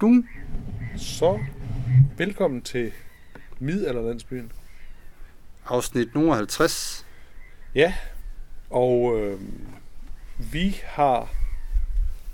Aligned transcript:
Dum. 0.00 0.28
Så 0.96 1.40
velkommen 2.16 2.62
til 2.62 2.92
Middelalderlandsbyen. 3.58 4.52
Afsnit 5.66 6.14
nummer 6.14 6.34
50. 6.34 7.06
Ja, 7.74 7.94
og 8.70 9.20
øh, 9.20 9.40
vi 10.52 10.76
har 10.84 11.34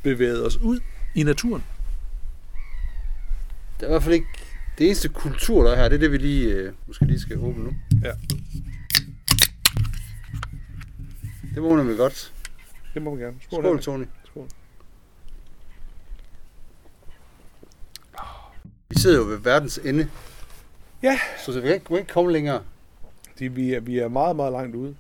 bevæget 0.03 0.47
os 0.47 0.57
ud 0.57 0.81
i 1.15 1.23
naturen. 1.23 1.65
Det 3.81 3.83
er 3.83 3.87
i 3.87 3.91
hvert 3.91 4.03
fald 4.03 4.15
ikke 4.15 4.29
det 4.79 4.87
eneste 4.87 5.09
kultur, 5.09 5.65
der 5.65 5.73
er 5.73 5.77
her. 5.77 5.89
Det 5.89 5.95
er 5.95 6.01
det, 6.01 6.13
vi 6.13 6.19
lige, 6.19 6.55
øh, 6.55 6.73
måske 6.87 7.05
lige 7.05 7.21
skal 7.21 7.39
åbne 7.39 7.65
nu. 7.65 7.73
Ja. 8.05 8.13
Det 11.55 11.63
må 11.63 11.77
nemlig 11.77 11.97
godt. 11.97 12.35
Det 12.95 13.03
må 13.03 13.11
man 13.11 13.19
gerne. 13.25 13.37
Skål, 13.41 13.65
Henrik. 13.65 13.83
Tony. 13.83 14.05
Skål. 14.25 14.49
Vi 18.92 18.92
sidder 19.03 19.19
jo 19.19 19.25
ved 19.25 19.39
verdens 19.39 19.79
ende. 19.85 20.09
Ja. 21.03 21.19
Så 21.45 21.53
vi 21.53 21.61
kan 21.61 21.75
ikke, 21.75 21.85
vi 21.85 21.89
kan 21.89 21.99
ikke 21.99 22.13
komme 22.13 22.33
længere. 22.33 22.63
Det, 23.39 23.57
vi, 23.57 23.73
er, 23.75 23.81
vi 23.81 23.99
er 23.99 24.09
meget, 24.09 24.37
meget 24.37 24.53
langt 24.53 24.77
ude. 24.77 24.97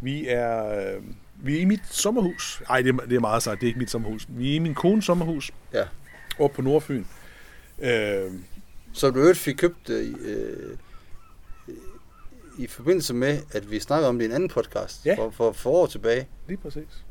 Vi 0.00 0.26
er, 0.28 0.66
øh, 0.96 1.02
vi 1.42 1.56
er 1.56 1.60
i 1.60 1.64
mit 1.64 1.80
sommerhus. 1.90 2.62
Nej, 2.68 2.82
det, 2.82 2.94
er- 2.94 3.06
det 3.06 3.16
er 3.16 3.20
meget 3.20 3.42
sagt. 3.42 3.60
Det 3.60 3.66
er 3.66 3.68
ikke 3.68 3.78
mit 3.78 3.90
sommerhus. 3.90 4.26
Vi 4.28 4.50
er 4.50 4.54
i 4.54 4.58
min 4.58 4.74
kones 4.74 5.04
sommerhus. 5.04 5.50
Ja. 5.72 5.84
Oppe 6.38 6.56
på 6.56 6.62
Nordfyn. 6.62 7.04
Øh, 7.78 8.32
Så 8.92 9.10
du 9.10 9.18
øvrigt 9.18 9.38
fik 9.38 9.54
købt 9.54 9.90
øh, 9.90 10.14
øh, 10.24 10.76
i 12.58 12.66
forbindelse 12.66 13.14
med, 13.14 13.38
at 13.52 13.70
vi 13.70 13.78
snakkede 13.80 14.08
om 14.08 14.18
det 14.18 14.24
i 14.24 14.28
en 14.28 14.34
anden 14.34 14.48
podcast 14.48 15.06
Ja. 15.06 15.14
for, 15.18 15.30
for, 15.30 15.52
for 15.52 15.70
år 15.70 15.86
tilbage. 15.86 16.28
Lige 16.48 16.56
præcis. 16.58 17.04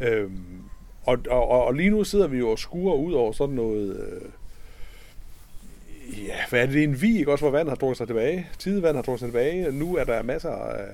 Øhm, 0.00 0.62
og, 1.06 1.18
og, 1.30 1.48
og, 1.48 1.64
og 1.64 1.74
lige 1.74 1.90
nu 1.90 2.04
sidder 2.04 2.26
vi 2.26 2.38
jo 2.38 2.48
og 2.50 2.58
skuer 2.58 2.94
ud 2.94 3.12
over 3.12 3.32
sådan 3.32 3.54
noget... 3.54 3.96
Øh, 3.96 4.28
ja, 6.06 6.36
hvad 6.50 6.60
er 6.60 6.66
det? 6.66 6.74
Det 6.74 6.80
er 6.80 6.88
en 6.88 7.02
vi, 7.02 7.18
ikke 7.18 7.32
også, 7.32 7.44
hvor 7.44 7.50
vandet 7.50 7.68
har 7.68 7.76
trukket 7.76 7.96
sig 7.96 8.06
tilbage. 8.06 8.48
Tidevand 8.58 8.96
har 8.96 9.02
trukket 9.02 9.20
sig 9.20 9.28
tilbage. 9.28 9.72
Nu 9.72 9.96
er 9.96 10.04
der 10.04 10.22
masser 10.22 10.50
af, 10.50 10.86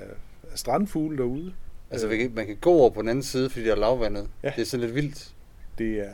strandfugle 0.54 1.18
derude. 1.18 1.52
Altså, 1.90 2.28
man 2.34 2.46
kan 2.46 2.56
gå 2.60 2.70
over 2.70 2.90
på 2.90 3.00
den 3.00 3.08
anden 3.08 3.22
side, 3.22 3.50
fordi 3.50 3.64
der 3.64 3.72
er 3.72 3.76
lavvandet. 3.76 4.28
Ja. 4.42 4.52
Det 4.56 4.62
er 4.62 4.66
sådan 4.66 4.84
lidt 4.84 4.94
vildt. 4.94 5.30
Det 5.78 6.00
er... 6.00 6.12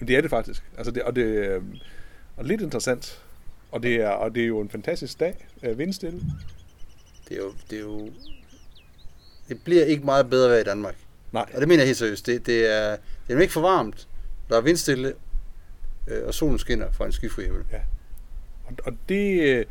Det 0.00 0.16
er 0.16 0.20
det 0.20 0.30
faktisk. 0.30 0.62
Altså 0.76 0.90
det, 0.90 1.02
og 1.02 1.16
det 1.16 1.22
øh, 1.22 1.62
og 2.36 2.44
lidt 2.44 2.60
interessant. 2.60 3.22
Og 3.70 3.82
det, 3.82 3.94
er, 3.94 4.08
og 4.08 4.34
det 4.34 4.42
er 4.42 4.46
jo 4.46 4.60
en 4.60 4.70
fantastisk 4.70 5.20
dag. 5.20 5.46
Øh, 5.62 5.78
vindstille. 5.78 6.20
Det 7.28 7.36
er 7.36 7.42
jo, 7.42 7.52
det 7.70 7.76
er 7.76 7.82
jo... 7.82 8.08
Det 9.48 9.64
bliver 9.64 9.84
ikke 9.84 10.04
meget 10.04 10.30
bedre 10.30 10.50
vejr 10.50 10.60
i 10.60 10.64
Danmark. 10.64 10.96
Nej, 11.32 11.46
Og 11.54 11.60
det 11.60 11.68
mener 11.68 11.82
jeg 11.82 11.86
helt 11.86 11.98
seriøst. 11.98 12.26
Det, 12.26 12.46
det, 12.46 12.74
er, 12.74 12.96
det 13.28 13.36
er 13.36 13.40
ikke 13.40 13.52
for 13.52 13.60
varmt. 13.60 14.08
Der 14.48 14.56
er 14.56 14.60
vindstille, 14.60 15.12
øh, 16.06 16.26
og 16.26 16.34
solen 16.34 16.58
skinner 16.58 16.92
fra 16.92 17.06
en 17.06 17.12
skyfri 17.12 17.42
himmel. 17.44 17.64
Og, 18.66 18.72
og 18.84 18.92
det... 19.08 19.40
øh, 19.42 19.64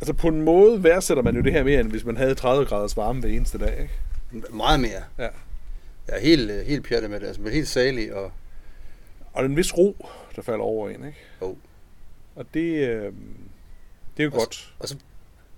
Altså 0.00 0.12
på 0.12 0.28
en 0.28 0.42
måde 0.42 0.84
værdsætter 0.84 1.22
man 1.22 1.36
jo 1.36 1.42
det 1.42 1.52
her 1.52 1.64
mere, 1.64 1.80
end 1.80 1.90
hvis 1.90 2.04
man 2.04 2.16
havde 2.16 2.34
30 2.34 2.64
graders 2.66 2.96
varme 2.96 3.20
hver 3.20 3.28
eneste 3.30 3.58
dag, 3.58 3.80
ikke? 3.80 4.54
Meget 4.56 4.80
mere. 4.80 5.02
Ja. 5.18 5.22
Jeg 6.08 6.16
er 6.16 6.20
helt, 6.20 6.50
øh, 6.50 6.66
helt 6.66 6.88
pjattet 6.88 7.10
med 7.10 7.20
det. 7.20 7.26
Altså, 7.26 7.42
men 7.42 7.52
helt 7.52 7.68
salig, 7.68 8.14
og 8.14 8.32
Og 9.32 9.44
en 9.44 9.56
vis 9.56 9.76
ro, 9.76 10.06
der 10.36 10.42
falder 10.42 10.60
over 10.64 10.88
en, 10.88 10.94
ikke? 11.06 11.18
Jo. 11.42 11.56
Og 12.36 12.46
det, 12.54 12.88
øh, 12.88 13.12
det 14.16 14.22
er 14.22 14.24
jo 14.24 14.30
Og- 14.30 14.38
godt. 14.38 14.74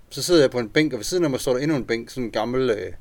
så 0.09 0.23
sidder 0.23 0.41
jeg 0.41 0.51
på 0.51 0.59
en 0.59 0.69
bænk, 0.69 0.93
og 0.93 0.97
ved 0.99 1.03
siden 1.03 1.23
af 1.23 1.29
mig 1.29 1.39
står 1.39 1.53
der 1.53 1.59
endnu 1.59 1.77
en 1.77 1.85
bænk, 1.85 2.09
sådan 2.09 2.23
en 2.23 2.31
gammel... 2.31 2.69
Øh, 2.69 2.93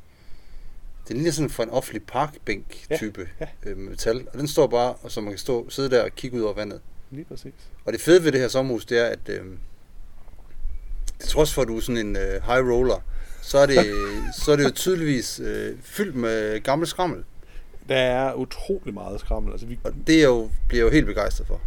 det 1.11 1.16
ligner 1.19 1.33
sådan 1.33 1.50
fra 1.50 1.62
en 1.62 1.70
offentlig 1.70 2.03
parkbænk 2.03 2.86
Ja, 2.91 2.98
ja. 3.41 3.47
øh, 3.66 3.77
metal. 3.77 4.27
Og 4.33 4.39
den 4.39 4.48
står 4.48 4.66
bare, 4.66 4.94
og 4.94 5.11
så 5.11 5.20
man 5.20 5.30
kan 5.33 5.39
stå, 5.39 5.70
sidde 5.70 5.91
der 5.91 6.03
og 6.05 6.11
kigge 6.16 6.36
ud 6.36 6.42
over 6.42 6.55
vandet. 6.55 6.80
Lige 7.11 7.25
præcis. 7.25 7.53
Og 7.84 7.92
det 7.92 8.00
fede 8.00 8.25
ved 8.25 8.33
det 8.33 8.41
her 8.41 8.48
sommerhus, 8.48 8.84
det 8.84 8.98
er, 8.98 9.05
at 9.06 9.28
øh, 9.28 9.44
til 11.19 11.28
trods 11.28 11.55
for, 11.55 11.62
at 11.62 11.69
du 11.69 11.77
er 11.77 11.81
sådan 11.81 12.06
en 12.06 12.16
øh, 12.16 12.32
high 12.32 12.69
roller, 12.70 13.04
så 13.43 13.59
er 13.59 13.66
det, 13.66 13.76
så 14.44 14.53
er 14.53 14.56
det 14.56 14.65
jo 14.65 14.70
tydeligvis 14.70 15.41
øh, 15.44 15.76
fyldt 15.82 16.16
med 16.16 16.60
gammel 16.60 16.88
skrammel. 16.88 17.25
Der 17.88 17.97
er 17.97 18.34
utrolig 18.34 18.94
meget 18.94 19.20
skrammel. 19.20 19.53
Altså, 19.53 19.66
vi, 19.66 19.78
Og 19.84 19.93
det 20.06 20.20
er 20.20 20.25
jo, 20.25 20.50
bliver 20.69 20.84
jeg 20.84 20.91
jo 20.91 20.94
helt 20.94 21.06
begejstret 21.06 21.47
for. 21.47 21.60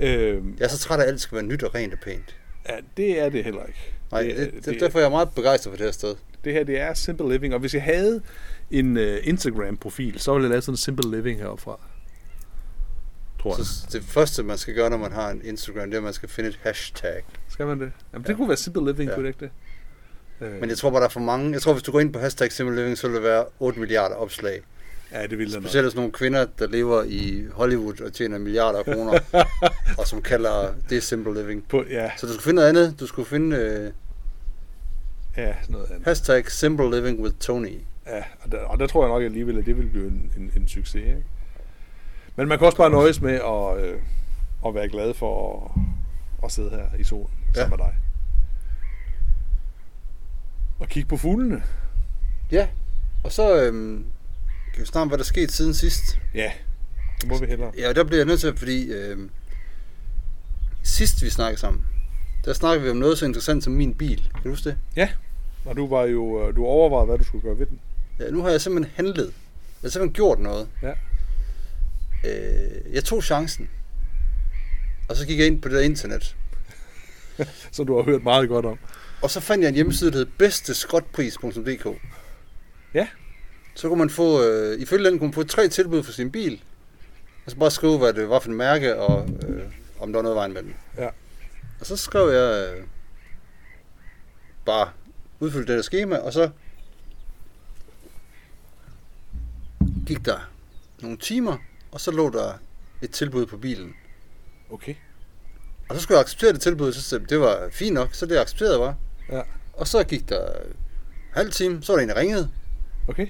øh, 0.00 0.42
Jeg 0.58 0.64
er 0.64 0.68
så 0.68 0.78
træt 0.78 0.98
af, 0.98 1.02
at 1.02 1.08
alt 1.08 1.20
skal 1.20 1.36
være 1.36 1.44
nyt 1.46 1.62
og 1.62 1.74
rent 1.74 1.92
og 1.92 1.98
pænt. 2.04 2.36
ja, 2.68 2.74
det 2.96 3.20
er 3.20 3.28
det 3.28 3.44
heller 3.44 3.64
ikke. 3.66 3.94
Nej, 4.12 4.22
det, 4.22 4.52
det, 4.54 4.64
det, 4.64 4.80
derfor 4.80 4.98
er 4.98 5.02
jeg 5.02 5.10
meget 5.10 5.28
begejstret 5.34 5.72
for 5.72 5.76
det 5.76 5.86
her 5.86 5.92
sted. 5.92 6.14
det 6.44 6.52
her, 6.52 6.64
det 6.64 6.80
er 6.80 6.94
simple 6.94 7.28
living. 7.32 7.54
Og 7.54 7.60
hvis 7.60 7.74
jeg 7.74 7.82
havde 7.82 8.22
en 8.70 8.96
uh, 8.96 9.02
Instagram-profil, 9.22 10.20
så 10.20 10.32
ville 10.32 10.44
jeg 10.44 10.50
lave 10.50 10.62
sådan 10.62 10.72
en 10.72 10.76
simple 10.76 11.10
living 11.10 11.38
heroppe. 11.40 11.62
Tror 13.42 13.56
jeg. 13.56 13.66
Så 13.66 13.86
det 13.92 14.02
første, 14.04 14.42
man 14.42 14.58
skal 14.58 14.74
gøre, 14.74 14.90
når 14.90 14.96
man 14.96 15.12
har 15.12 15.30
en 15.30 15.40
Instagram, 15.44 15.86
det 15.90 15.94
er, 15.94 15.98
at 15.98 16.04
man 16.04 16.12
skal 16.12 16.28
finde 16.28 16.48
et 16.48 16.58
hashtag. 16.62 17.22
Skal 17.48 17.66
man 17.66 17.80
det? 17.80 17.92
Jamen, 18.12 18.22
det 18.24 18.28
Ja. 18.30 18.36
kunne 18.36 18.48
være 18.48 18.56
simple 18.56 18.84
living, 18.92 19.08
Ja. 19.10 19.14
kunne 19.14 19.26
det 19.28 19.34
ikke 19.34 19.50
det? 20.40 20.46
Øh, 20.46 20.60
Men 20.60 20.68
jeg 20.68 20.78
tror 20.78 20.90
bare, 20.90 21.00
der 21.00 21.06
er 21.06 21.10
for 21.10 21.20
mange. 21.20 21.52
Jeg 21.52 21.62
tror, 21.62 21.72
hvis 21.72 21.82
du 21.82 21.92
går 21.92 22.00
ind 22.00 22.12
på 22.12 22.18
hashtag 22.18 22.52
Simple 22.52 22.76
Living, 22.76 22.98
så 22.98 23.08
vil 23.08 23.14
der 23.16 23.22
være 23.22 23.44
8 23.60 23.80
milliarder 23.80 24.16
opslag. 24.16 24.62
Ja, 25.12 25.26
det 25.26 25.38
ville. 25.38 25.52
Specielt 25.52 25.86
sådan 25.86 25.96
nogle 25.96 26.12
kvinder, 26.12 26.46
der 26.58 26.66
lever 26.68 27.02
i 27.02 27.44
Hollywood 27.52 28.00
og 28.00 28.12
tjener 28.12 28.38
milliarder 28.38 28.78
af 28.78 28.84
kroner, 28.84 29.18
og 29.98 30.06
som 30.06 30.22
kalder 30.22 30.74
det 30.90 31.02
Simple 31.02 31.34
Living. 31.42 31.68
På, 31.68 31.84
ja, 31.90 32.10
Så 32.16 32.26
du 32.26 32.32
skulle 32.32 32.42
finde 32.44 32.54
noget 32.56 32.68
andet. 32.68 33.00
Du 33.00 33.06
skulle 33.06 33.28
finde 33.28 33.56
øh, 33.56 33.92
ja, 35.36 35.54
noget 35.68 35.86
andet. 35.90 36.04
hashtag 36.04 36.50
Simple 36.50 36.90
Living 36.90 37.20
with 37.20 37.36
Tony. 37.36 37.78
Ja, 38.06 38.22
og 38.40 38.52
der, 38.52 38.58
og 38.58 38.78
der 38.78 38.86
tror 38.86 39.04
jeg 39.04 39.08
nok 39.12 39.22
alligevel, 39.22 39.58
at 39.58 39.66
det 39.66 39.76
vil 39.76 39.86
blive 39.86 40.06
en, 40.06 40.32
en, 40.36 40.52
en 40.56 40.68
succes. 40.68 40.94
Ikke? 40.94 41.24
Men 42.36 42.48
man 42.48 42.58
kan 42.58 42.66
også 42.66 42.78
bare 42.78 42.90
nøjes 42.90 43.20
med 43.20 43.32
at, 43.34 43.84
øh, 43.84 44.00
at 44.66 44.74
være 44.74 44.88
glad 44.88 45.14
for 45.14 45.64
at, 45.76 45.80
at 46.44 46.52
sidde 46.52 46.70
her 46.70 46.86
i 46.98 47.04
solen 47.04 47.30
Ja. 47.56 47.60
sammen 47.60 47.78
med 47.78 47.86
dig. 47.86 47.94
Og 50.78 50.88
kigge 50.88 51.08
på 51.08 51.16
fuglene. 51.16 51.62
Ja, 52.52 52.68
og 53.24 53.32
så 53.32 53.62
øhm, 53.64 54.04
kan 54.72 54.80
vi 54.80 54.86
snakke 54.86 55.02
om, 55.02 55.08
hvad 55.08 55.18
der 55.18 55.24
er 55.24 55.26
sket 55.26 55.52
siden 55.52 55.74
sidst. 55.74 56.18
Ja, 56.34 56.52
det 57.20 57.28
må 57.28 57.38
vi 57.38 57.46
hellere. 57.46 57.72
Ja, 57.78 57.92
der 57.92 58.04
bliver 58.04 58.18
jeg 58.18 58.26
nødt 58.26 58.40
til, 58.40 58.56
fordi 58.56 58.92
øhm, 58.92 59.30
sidst 60.82 61.22
vi 61.22 61.30
snakkede 61.30 61.60
sammen, 61.60 61.84
der 62.44 62.52
snakkede 62.52 62.84
vi 62.84 62.90
om 62.90 62.96
noget 62.96 63.18
så 63.18 63.24
interessant 63.24 63.64
som 63.64 63.72
min 63.72 63.94
bil. 63.94 64.30
Kan 64.34 64.42
du 64.44 64.48
huske 64.48 64.68
det? 64.68 64.78
Og 65.64 65.76
du 65.76 65.88
var 65.88 66.02
jo 66.02 66.48
øh, 66.48 66.56
du 66.56 66.66
overvejede, 66.66 67.06
hvad 67.06 67.18
du 67.18 67.24
skulle 67.24 67.42
gøre 67.42 67.58
ved 67.58 67.66
den. 67.66 67.80
Ja, 68.18 68.30
nu 68.30 68.42
har 68.42 68.50
jeg 68.50 68.60
simpelthen 68.60 68.94
handlet. 68.96 69.24
Jeg 69.26 69.32
har 69.82 69.88
simpelthen 69.88 70.14
gjort 70.14 70.38
noget. 70.38 70.68
Ja. 70.82 70.92
Øh, 72.24 72.94
jeg 72.94 73.04
tog 73.04 73.24
chancen. 73.24 73.70
Og 75.08 75.16
så 75.16 75.26
gik 75.26 75.38
jeg 75.38 75.46
ind 75.46 75.62
på 75.62 75.68
det 75.68 75.76
der 75.76 75.82
internet. 75.82 76.36
Som 77.72 77.86
du 77.86 77.96
har 77.96 78.02
hørt 78.02 78.22
meget 78.22 78.48
godt 78.48 78.66
om. 78.66 78.78
Og 79.22 79.30
så 79.30 79.40
fandt 79.40 79.62
jeg 79.62 79.68
en 79.68 79.74
hjemmeside, 79.74 80.10
der 80.10 80.16
hed 80.16 80.26
bedsteskrotpris.dk. 80.38 81.86
Ja. 82.94 83.06
Så 83.74 83.88
kunne 83.88 83.98
man 83.98 84.10
få, 84.10 84.44
øh, 84.44 84.80
ifølge 84.80 85.10
den 85.10 85.18
kunne 85.18 85.28
man 85.28 85.34
få 85.34 85.44
tre 85.44 85.68
tilbud 85.68 86.02
for 86.02 86.12
sin 86.12 86.32
bil. 86.32 86.62
Og 87.44 87.50
så 87.50 87.56
bare 87.56 87.70
skrive, 87.70 87.98
hvad 87.98 88.12
det 88.12 88.28
var 88.28 88.38
for 88.40 88.48
en 88.48 88.56
mærke, 88.56 88.96
og 88.96 89.28
øh, 89.48 89.62
om 90.00 90.12
der 90.12 90.18
var 90.18 90.22
noget 90.22 90.36
vejen 90.36 90.52
med 90.52 90.62
den. 90.62 90.74
Ja. 90.98 91.08
Og 91.80 91.86
så 91.86 91.96
skrev 91.96 92.28
jeg 92.28 92.74
øh, 92.76 92.84
bare 94.64 94.88
udfylde 95.40 95.66
det 95.66 95.76
der 95.76 95.82
schema, 95.82 96.16
og 96.16 96.32
så 96.32 96.50
gik 100.06 100.24
der 100.24 100.50
nogle 101.02 101.16
timer, 101.16 101.56
og 101.92 102.00
så 102.00 102.10
lå 102.10 102.30
der 102.30 102.52
et 103.02 103.10
tilbud 103.10 103.46
på 103.46 103.56
bilen. 103.56 103.94
Okay. 104.70 104.94
Og 105.88 105.96
så 105.96 106.02
skulle 106.02 106.16
jeg 106.16 106.24
acceptere 106.24 106.52
det 106.52 106.60
tilbud, 106.60 106.92
så 106.92 107.18
det 107.18 107.40
var 107.40 107.68
fint 107.72 107.94
nok, 107.94 108.14
så 108.14 108.26
det 108.26 108.38
accepterede 108.38 108.72
jeg 108.72 108.80
bare. 108.80 108.96
Ja. 109.38 109.42
Og 109.72 109.88
så 109.88 110.04
gik 110.04 110.28
der 110.28 110.48
halv 111.32 111.52
time, 111.52 111.82
så 111.82 111.92
var 111.92 111.96
der 111.96 112.02
en, 112.02 112.08
der 112.08 112.16
ringede, 112.16 112.50
Okay. 113.08 113.26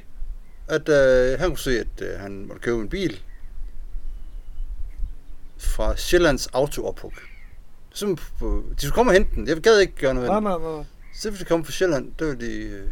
At 0.74 0.88
øh, 0.88 1.38
han 1.40 1.48
kunne 1.48 1.58
se, 1.58 1.80
at 1.80 1.86
øh, 2.02 2.20
han 2.20 2.44
måtte 2.46 2.62
købe 2.62 2.80
en 2.80 2.88
bil 2.88 3.20
fra 5.58 5.96
Sjællands 5.96 6.46
Autoophug. 6.46 7.12
Så, 7.94 8.16
på- 8.38 8.64
de 8.74 8.80
skulle 8.80 8.92
komme 8.94 9.10
og 9.10 9.14
hente 9.14 9.30
den. 9.34 9.48
Jeg 9.48 9.56
gad 9.56 9.78
ikke 9.78 9.92
gøre 10.00 10.14
noget 10.14 10.28
ved 10.30 10.40
Nej, 10.40 10.58
nej, 10.58 10.72
nej. 10.76 10.84
Så 11.14 11.30
hvis 11.30 11.38
de 11.40 11.44
kom 11.44 11.64
fra 11.64 11.72
Sjælland, 11.72 12.12
der 12.18 12.26
var 12.26 12.34
de... 12.34 12.52
Øh... 12.52 12.82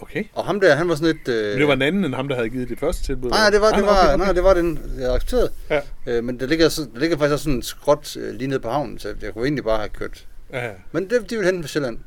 Okay. 0.00 0.24
Og 0.32 0.44
ham 0.44 0.60
der, 0.60 0.74
han 0.74 0.88
var 0.88 0.94
sådan 0.94 1.16
lidt... 1.16 1.28
Øh... 1.28 1.50
Men 1.50 1.58
det 1.58 1.66
var 1.66 1.72
en 1.74 1.82
anden 1.82 2.04
end 2.04 2.14
ham, 2.14 2.28
der 2.28 2.34
havde 2.36 2.48
givet 2.50 2.68
det 2.68 2.78
første 2.78 3.02
tilbud. 3.04 3.30
Nej, 3.30 3.50
det 3.50 3.60
var, 3.60 3.68
det 3.70 3.76
Ah, 3.76 3.82
var, 3.82 3.90
okay, 4.04 4.14
okay. 4.14 4.24
nej, 4.24 4.32
det 4.32 4.44
var 4.44 4.54
den, 4.54 4.92
jeg 4.98 5.14
accepterede. 5.14 5.50
Ja. 5.70 5.80
Øh, 6.06 6.24
men 6.24 6.40
der 6.40 6.46
ligger, 6.46 6.68
så, 6.68 6.82
der 6.94 7.00
ligger 7.00 7.16
faktisk 7.16 7.32
også 7.32 7.42
sådan 7.42 7.56
en 7.56 7.62
skråt 7.62 8.16
øh, 8.16 8.34
lige 8.34 8.48
nede 8.48 8.60
på 8.60 8.70
havnen, 8.70 8.98
så 8.98 9.14
jeg 9.22 9.32
kunne 9.32 9.44
egentlig 9.44 9.64
bare 9.64 9.78
have 9.78 9.88
kørt. 9.88 10.26
Ja, 10.52 10.66
ja. 10.66 10.72
Men 10.92 11.10
det, 11.10 11.30
de 11.30 11.36
ville 11.36 11.44
hente 11.46 11.62
fra 11.62 11.68
Sjælland. 11.68 11.98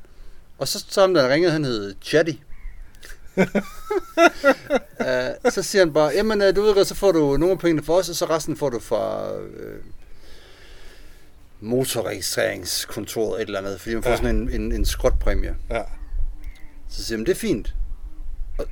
Og 0.58 0.68
så, 0.68 0.86
så 0.90 1.02
ham 1.02 1.14
der 1.14 1.30
ringede, 1.30 1.52
han 1.52 1.66
hed 1.66 1.96
Chatty. 2.02 2.32
Uh, 3.38 3.46
så 5.56 5.62
siger 5.64 5.82
han 5.86 5.94
bare, 5.94 6.12
jamen 6.16 6.42
uh, 6.42 6.48
du 6.56 6.74
godt, 6.74 6.88
så 6.88 6.96
får 6.96 7.12
du 7.12 7.38
nogle 7.38 7.52
af 7.52 7.60
pengene 7.60 7.84
for 7.84 7.94
os, 7.98 8.10
og 8.10 8.16
så 8.16 8.26
resten 8.26 8.58
får 8.58 8.70
du 8.70 8.80
fra 8.80 9.32
uh, 9.38 9.46
motorregistreringskontoret 11.62 13.42
et 13.42 13.46
eller 13.46 13.60
andet, 13.60 13.82
fordi 13.82 13.94
man 13.96 14.04
får 14.04 14.10
Ja. 14.10 14.16
sådan 14.18 14.36
en, 14.36 14.50
en, 14.62 14.72
en 14.72 14.86
skrotpræmie. 14.86 15.56
ja. 15.70 15.82
Så 16.90 17.04
siger 17.04 17.18
han, 17.18 17.26
det 17.26 17.32
er 17.32 17.36
fint. 17.40 17.76
Og 18.58 18.66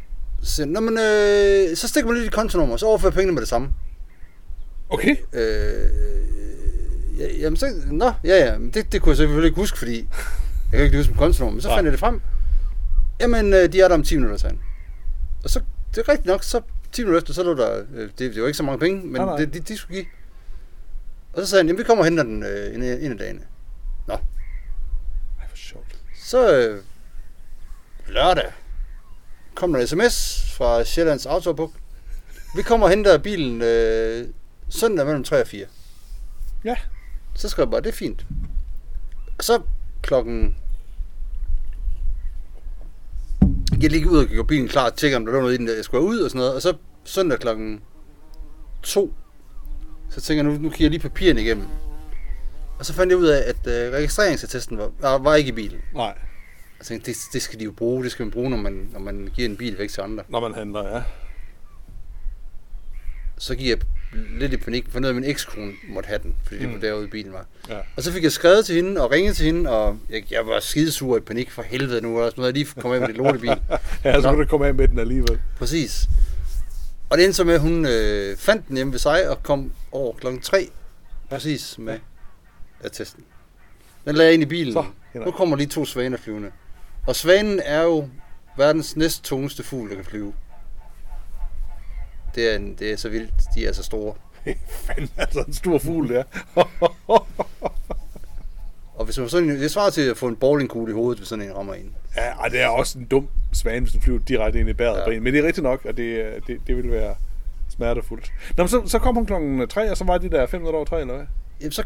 så 0.43 0.51
siger 0.55 0.65
han, 0.65 0.83
men, 0.83 0.97
øh, 0.97 1.77
så 1.77 1.87
stikker 1.87 2.07
man 2.07 2.15
lige 2.15 2.25
dit 2.25 2.33
kontonummer, 2.33 2.77
så 2.77 2.85
overfører 2.85 3.11
pengene 3.11 3.31
med 3.33 3.41
det 3.41 3.49
samme. 3.49 3.69
Okay. 4.89 5.15
Øh, 5.33 5.89
ja, 7.19 7.27
jamen 7.39 7.57
så, 7.57 7.65
nå, 7.85 8.11
ja, 8.23 8.45
ja, 8.45 8.57
men 8.57 8.71
det, 8.71 8.91
det 8.91 9.01
kunne 9.01 9.09
jeg 9.09 9.17
selvfølgelig 9.17 9.47
ikke 9.47 9.61
huske, 9.61 9.77
fordi 9.77 9.95
jeg 10.71 10.77
kan 10.77 10.81
ikke 10.85 10.97
huske 10.97 11.11
med 11.11 11.19
kontonummer, 11.19 11.53
men 11.53 11.61
så 11.61 11.67
fandt 11.69 11.83
jeg 11.85 11.91
det 11.91 11.99
frem. 11.99 12.21
Jamen, 13.21 13.53
øh, 13.53 13.73
de 13.73 13.81
er 13.81 13.87
der 13.87 13.95
om 13.95 14.03
10 14.03 14.15
minutter, 14.15 14.37
sagde 14.37 14.55
han. 14.55 14.63
Og 15.43 15.49
så, 15.49 15.61
det 15.95 15.97
er 15.97 16.09
rigtigt 16.09 16.25
nok, 16.27 16.43
så 16.43 16.61
10 16.91 17.01
minutter 17.01 17.19
efter, 17.21 17.33
så 17.33 17.43
lå 17.43 17.53
der, 17.53 17.83
øh, 17.93 18.09
det, 18.09 18.35
det 18.35 18.41
var 18.41 18.47
ikke 18.47 18.57
så 18.57 18.63
mange 18.63 18.79
penge, 18.79 19.01
men 19.01 19.11
Nej, 19.11 19.25
nej. 19.25 19.37
det, 19.37 19.53
de, 19.53 19.59
de 19.59 19.77
skulle 19.77 19.95
give. 20.01 20.05
Og 21.33 21.41
så 21.41 21.47
sagde 21.47 21.59
han, 21.59 21.67
jamen 21.67 21.79
vi 21.79 21.83
kommer 21.83 22.01
og 22.01 22.05
henter 22.05 22.23
den 22.23 22.43
øh, 22.43 22.75
en, 22.75 22.83
en 22.83 23.11
af 23.11 23.17
dagene. 23.17 23.41
Nå, 24.07 24.13
Ej, 24.13 24.19
hvor 25.47 25.55
sjovt. 25.55 25.95
så 26.23 26.55
øh, 26.57 26.83
lørdag 28.07 28.51
kom 29.55 29.73
der 29.73 29.79
en 29.81 29.87
sms 29.87 30.43
fra 30.57 30.83
Sjællands 30.83 31.25
Autobuk. 31.25 31.71
Vi 32.55 32.61
kommer 32.61 32.85
og 32.87 32.89
henter 32.89 33.17
bilen 33.17 33.61
øh, 33.61 34.27
søndag 34.69 35.05
mellem 35.05 35.23
3 35.23 35.41
og 35.41 35.47
4. 35.47 35.65
Ja. 36.63 36.75
Så 37.35 37.49
skrev 37.49 37.63
jeg 37.63 37.71
bare, 37.71 37.81
det 37.81 37.89
er 37.89 37.93
fint. 37.93 38.25
Og 39.37 39.43
så 39.43 39.61
klokken... 40.01 40.55
Jeg 43.81 43.91
lige 43.91 44.09
ud 44.09 44.17
og 44.17 44.25
gjorde 44.25 44.47
bilen 44.47 44.67
klar 44.67 44.89
og 44.89 44.95
tjekke, 44.97 45.17
om 45.17 45.25
der 45.25 45.33
var 45.33 45.39
noget 45.39 45.53
i 45.53 45.57
den, 45.57 45.67
der 45.67 45.75
jeg 45.75 45.83
skulle 45.85 46.03
ud 46.03 46.19
og 46.19 46.29
sådan 46.29 46.39
noget. 46.39 46.55
Og 46.55 46.61
så 46.61 46.73
søndag 47.03 47.39
klokken 47.39 47.81
to, 48.83 49.13
så 50.09 50.21
tænker 50.21 50.43
jeg, 50.43 50.53
nu, 50.53 50.59
nu 50.61 50.69
kigger 50.69 50.85
jeg 50.85 50.91
lige 50.91 50.99
papirerne 51.01 51.41
igennem. 51.41 51.65
Og 52.79 52.85
så 52.85 52.93
fandt 52.93 53.11
jeg 53.11 53.17
ud 53.19 53.27
af, 53.27 53.43
at 53.49 53.67
øh, 53.67 53.93
registreringsattesten 53.93 54.77
var, 54.77 54.91
var, 54.99 55.17
var 55.17 55.35
ikke 55.35 55.49
i 55.49 55.51
bilen. 55.51 55.81
Nej, 55.95 56.13
Jeg 56.79 56.85
tænkte, 56.85 57.11
det, 57.11 57.17
det 57.33 57.41
skal 57.41 57.59
de 57.59 57.63
jo 57.63 57.71
bruge. 57.71 58.03
Det 58.03 58.11
skal 58.11 58.23
man 58.25 58.31
bruge, 58.31 58.49
når 58.49 58.57
man, 58.57 58.89
når 58.93 58.99
man 58.99 59.29
giver 59.35 59.49
en 59.49 59.57
bil 59.57 59.77
væk 59.77 59.89
til 59.89 60.01
andre. 60.01 60.23
når 60.29 60.39
man 60.39 60.53
handler, 60.53 60.95
ja. 60.95 61.01
Så 63.41 63.55
gik 63.55 63.67
jeg 63.69 63.77
lidt 64.39 64.53
i 64.53 64.57
panik, 64.57 64.85
for 64.89 64.99
noget 64.99 65.15
af 65.15 65.21
min 65.21 65.29
ekskone 65.29 65.71
måtte 65.87 66.07
have 66.07 66.19
den, 66.23 66.35
fordi 66.43 66.59
det 66.59 66.67
Mm. 66.67 66.73
var 66.73 66.79
derude 66.79 67.07
bilen 67.07 67.33
var. 67.33 67.45
Ja. 67.69 67.77
Og 67.97 68.03
så 68.03 68.11
fik 68.11 68.23
jeg 68.23 68.31
skrevet 68.31 68.65
til 68.65 68.75
hende 68.75 69.01
og 69.01 69.11
ringet 69.11 69.35
til 69.35 69.45
hende, 69.45 69.69
og 69.69 69.97
jeg, 70.09 70.23
jeg 70.31 70.47
var 70.47 70.59
skidesur 70.59 71.17
i 71.17 71.19
panik 71.19 71.51
for 71.51 71.61
helvede 71.61 72.01
nu, 72.01 72.21
og 72.21 72.31
så 72.35 72.43
jeg 72.43 72.53
lige 72.53 72.65
komme 72.65 72.95
af 72.95 73.01
med 73.01 73.07
det 73.07 73.17
lortebil. 73.17 73.49
Ja, 74.03 74.21
så 74.21 74.31
må 74.31 74.37
du 74.41 74.45
komme 74.45 74.67
af 74.67 74.73
med 74.75 74.87
den 74.87 74.99
alligevel. 74.99 75.39
Præcis. 75.57 76.07
Og 77.09 77.17
det 77.17 77.23
endte 77.25 77.37
så 77.37 77.43
med, 77.43 77.53
at 77.53 77.59
hun 77.61 77.85
øh, 77.85 78.37
fandt 78.37 78.67
den 78.67 78.75
hjemme 78.75 78.91
ved 78.93 78.99
sig 78.99 79.29
og 79.29 79.43
kom 79.43 79.71
over 79.91 80.13
klokken 80.15 80.41
3. 80.41 80.69
Præcis 81.29 81.77
med 81.79 81.99
attesten. 82.83 83.23
Den 84.05 84.15
lagde 84.15 84.27
jeg 84.27 84.33
ind 84.33 84.43
i 84.43 84.45
bilen. 84.45 84.73
Så, 84.73 84.85
Henrik. 85.13 85.25
nu 85.25 85.31
kommer 85.31 85.55
lige 85.57 85.67
to 85.67 85.85
svaner 85.85 86.17
flyvende. 86.17 86.51
Og 87.07 87.15
svanen 87.15 87.59
er 87.65 87.81
jo 87.81 88.09
verdens 88.57 88.95
næst 88.95 89.23
tungeste 89.23 89.63
fugl, 89.63 89.89
der 89.89 89.95
kan 89.95 90.05
flyve. 90.05 90.33
Det 92.35 92.51
er, 92.51 92.55
en, 92.55 92.75
det 92.79 92.91
er 92.91 92.95
så 92.97 93.09
vildt. 93.09 93.33
De 93.55 93.65
er 93.65 93.71
så 93.71 93.83
store. 93.83 94.13
Fanden, 94.85 95.09
altså 95.17 95.43
en 95.47 95.53
stor 95.53 95.77
fugl 95.77 96.09
der. 96.09 96.23
Og 98.95 99.05
hvis 99.05 99.19
man 99.19 99.29
sådan, 99.29 99.49
det 99.49 99.71
svarer 99.71 99.89
til 99.89 100.01
at 100.01 100.17
få 100.17 100.27
en 100.27 100.35
bowlingkugle 100.35 100.91
i 100.91 100.93
hovedet, 100.93 101.19
hvis 101.19 101.27
sådan 101.29 101.45
en 101.45 101.55
rammer 101.55 101.73
en. 101.73 101.95
ja, 102.15 102.21
ej, 102.21 102.47
det 102.47 102.61
er 102.61 102.67
også 102.67 102.99
en 102.99 103.05
dum 103.05 103.27
svane, 103.53 103.79
hvis 103.79 103.91
den 103.91 104.01
flyver 104.01 104.19
direkte 104.19 104.59
ind 104.59 104.69
i 104.69 104.73
bæret 104.73 104.93
Ja. 104.93 104.99
ja. 104.99 105.05
på 105.05 105.11
en. 105.11 105.23
Men 105.23 105.33
det 105.33 105.39
er 105.43 105.47
rigtigt 105.47 105.63
nok, 105.63 105.85
at 105.85 105.97
det, 105.97 106.03
øh, 106.03 106.41
det, 106.47 106.57
det 106.67 106.77
vil 106.77 106.91
være 106.91 107.15
smertefuldt. 107.69 108.31
Nå, 108.57 108.63
men 108.63 108.69
så, 108.69 108.81
så 108.85 108.99
kom 108.99 109.15
hun 109.15 109.25
klokken 109.25 109.67
3, 109.67 109.91
og 109.91 109.97
så 109.97 110.03
var 110.03 110.17
de 110.17 110.29
der 110.29 110.45
5 110.45 110.61
minutter 110.61 110.77
over 110.77 110.85
3, 110.85 111.01
eller 111.01 111.15
hvad? 111.15 111.25
Jamen, 111.61 111.71
så, 111.71 111.83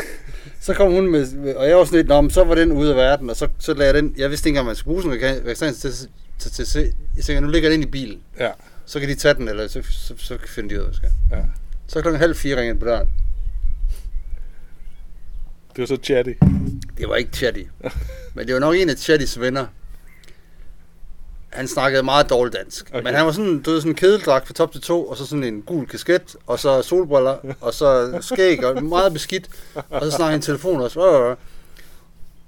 så 0.60 0.74
kom 0.74 0.92
hun 0.92 1.10
med, 1.10 1.54
og 1.54 1.68
jeg 1.68 1.76
var 1.76 1.84
sådan 1.84 1.96
lidt, 1.96 2.08
men 2.08 2.30
så 2.30 2.44
var 2.44 2.54
den 2.54 2.72
ude 2.72 2.90
af 2.90 2.96
verden, 2.96 3.30
og 3.30 3.36
så, 3.36 3.48
så 3.58 3.74
lagde 3.74 3.94
jeg 3.94 4.02
den, 4.02 4.14
jeg 4.18 4.30
vidste 4.30 4.48
ikke 4.48 4.54
engang, 4.58 4.66
man 4.66 4.76
skulle 4.76 5.02
bruge 5.02 5.02
sådan 5.18 5.36
en 5.36 5.44
registrering 5.46 5.76
til, 5.76 5.92
til, 5.92 6.08
til, 6.38 6.50
til, 6.52 6.66
til, 6.66 6.92
jeg 7.16 7.24
tænkte, 7.24 7.40
nu 7.40 7.48
ligger 7.48 7.70
den 7.70 7.82
i 7.82 7.86
bilen, 7.86 8.20
Ja, 8.40 8.50
så 8.86 9.00
kan 9.00 9.08
de 9.08 9.14
tage 9.14 9.34
den, 9.34 9.48
eller 9.48 9.68
så, 9.68 9.82
så, 9.90 10.14
så 10.18 10.38
finder 10.46 10.68
de 10.68 10.74
ud 10.74 10.80
af, 10.80 10.86
hvad 10.86 10.94
skal. 10.94 11.10
ja. 11.30 11.42
Så 11.86 12.00
klokken 12.02 12.20
halv 12.20 12.36
fire 12.36 12.56
ringede 12.60 12.78
på 12.78 12.86
døren. 12.86 13.08
Det 15.76 15.80
var 15.82 15.86
så 15.86 15.96
chatty. 16.02 16.32
Det 16.98 17.08
var 17.08 17.16
ikke 17.16 17.30
Chatty, 17.36 17.62
men 18.34 18.46
det 18.46 18.54
var 18.54 18.60
nok 18.60 18.74
en 18.74 18.90
af 18.90 18.96
Chattys 18.96 19.40
venner. 19.40 19.66
Han 21.50 21.68
snakkede 21.68 22.02
meget 22.02 22.30
dårligt 22.30 22.56
dansk, 22.56 22.88
okay. 22.90 23.02
Men 23.02 23.14
han 23.14 23.26
var 23.26 23.32
sådan, 23.32 23.62
du 23.62 23.70
ved, 23.70 23.80
sådan 23.80 23.90
en 23.92 23.96
kedeldragt 23.96 24.46
fra 24.46 24.54
top 24.54 24.72
til 24.72 24.80
to, 24.80 25.06
og 25.06 25.16
så 25.16 25.26
sådan 25.26 25.44
en 25.44 25.62
gul 25.62 25.86
kasket, 25.86 26.36
og 26.46 26.58
så 26.58 26.82
solbriller, 26.82 27.54
og 27.60 27.74
så 27.74 28.18
skæg, 28.20 28.64
og 28.64 28.84
meget 28.84 29.12
beskidt, 29.12 29.48
og 29.74 30.02
så 30.02 30.10
snakker 30.10 30.30
han 30.30 30.40
telefon 30.40 30.80
også. 30.80 31.00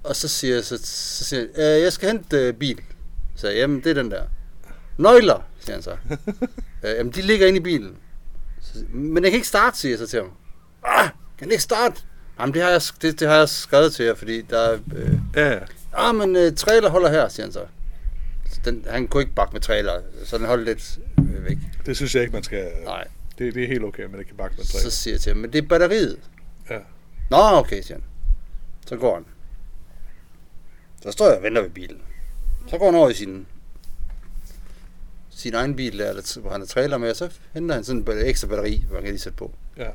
Og 0.03 0.15
så 0.15 0.27
siger 0.27 0.55
jeg, 0.55 0.63
så, 0.65 0.77
så 0.83 1.23
siger 1.23 1.39
jeg, 1.57 1.77
"Øh, 1.77 1.83
jeg 1.83 1.93
skal 1.93 2.09
hente 2.11 2.37
øh, 2.37 2.53
bil. 2.53 2.79
Så 3.35 3.47
jeg, 3.47 3.57
jamen, 3.57 3.83
det 3.83 3.89
er 3.89 3.93
den 3.93 4.11
der. 4.11 4.23
Nøgler, 4.97 5.43
siger 5.67 5.75
han 5.75 5.83
så. 5.83 5.97
"Øh, 6.83 6.95
jamen, 6.97 7.11
de 7.13 7.21
ligger 7.21 7.47
inde 7.47 7.59
i 7.59 7.63
bilen. 7.63 7.95
Så, 8.61 8.79
men 8.93 9.23
jeg 9.23 9.31
kan 9.31 9.37
ikke 9.37 9.47
starte, 9.47 9.77
siger 9.77 9.91
jeg 9.91 9.99
så 9.99 10.07
til 10.07 10.19
ham. 10.19 10.31
Ah, 10.83 11.09
kan 11.39 11.51
ikke 11.51 11.63
starte? 11.63 12.01
Jamen, 12.39 12.53
det 12.53 12.61
har 12.61 12.69
jeg, 12.69 12.81
det, 13.01 13.19
det 13.19 13.27
har 13.27 13.35
jeg 13.35 13.49
skrevet 13.49 13.93
til 13.93 14.05
jer, 14.05 14.15
fordi 14.15 14.41
der 14.41 14.59
er... 14.59 14.79
Øh, 14.95 15.11
Ja, 15.35 15.49
ja. 15.51 15.59
ah, 15.93 16.15
men 16.15 16.35
øh, 16.35 16.55
trailer 16.55 16.89
holder 16.89 17.09
her, 17.09 17.27
siger 17.27 17.45
han 17.45 17.53
så. 17.53 17.65
så 18.51 18.59
den, 18.65 18.85
han 18.89 19.07
kunne 19.07 19.21
ikke 19.23 19.33
bakke 19.35 19.53
med 19.53 19.61
trailer, 19.61 20.01
så 20.25 20.37
den 20.37 20.45
holdt 20.45 20.65
lidt 20.65 20.99
øh, 21.19 21.45
væk. 21.45 21.57
Det 21.85 21.95
synes 21.95 22.15
jeg 22.15 22.23
ikke, 22.23 22.33
man 22.33 22.43
skal... 22.43 22.67
Nej, 22.85 23.07
Det, 23.37 23.53
det 23.55 23.63
er 23.63 23.67
helt 23.67 23.83
okay, 23.83 24.03
men 24.03 24.19
det 24.19 24.27
kan 24.27 24.35
bakke 24.37 24.55
med 24.57 24.65
så 24.65 24.81
tre. 24.81 24.89
siger 24.91 25.13
jeg 25.13 25.21
til 25.21 25.29
ham, 25.33 25.37
men 25.37 25.53
det 25.53 25.63
er 25.63 25.67
batteriet. 25.67 26.19
Ja. 26.69 26.77
Nå, 27.29 27.37
okay, 27.37 27.81
siger 27.81 27.93
han. 27.95 28.03
Så 28.87 28.95
går 28.95 29.13
han. 29.15 29.25
Så 31.03 31.11
står 31.11 31.27
jeg 31.27 31.37
og 31.37 31.43
venter 31.43 31.61
ved 31.61 31.69
bilen. 31.69 32.01
Så 32.69 32.77
går 32.77 32.85
han 32.85 32.95
over 32.95 33.09
i 33.09 33.13
sin, 33.13 33.47
sin 35.37 35.53
egen 35.53 35.75
bil, 35.75 35.99
der, 35.99 36.09
eller 36.09 36.39
hvor 36.41 36.51
han 36.51 36.61
har 36.61 36.67
trailer 36.67 36.97
med, 36.97 37.09
og 37.09 37.15
så 37.15 37.29
henter 37.53 37.75
han 37.75 37.83
sådan 37.83 38.05
en 38.09 38.25
ekstra 38.25 38.47
batteri, 38.47 38.83
hvor 38.87 38.95
han 38.95 39.03
kan 39.03 39.11
lige 39.11 39.21
sætte 39.21 39.37
på. 39.37 39.51
Ja. 39.77 39.89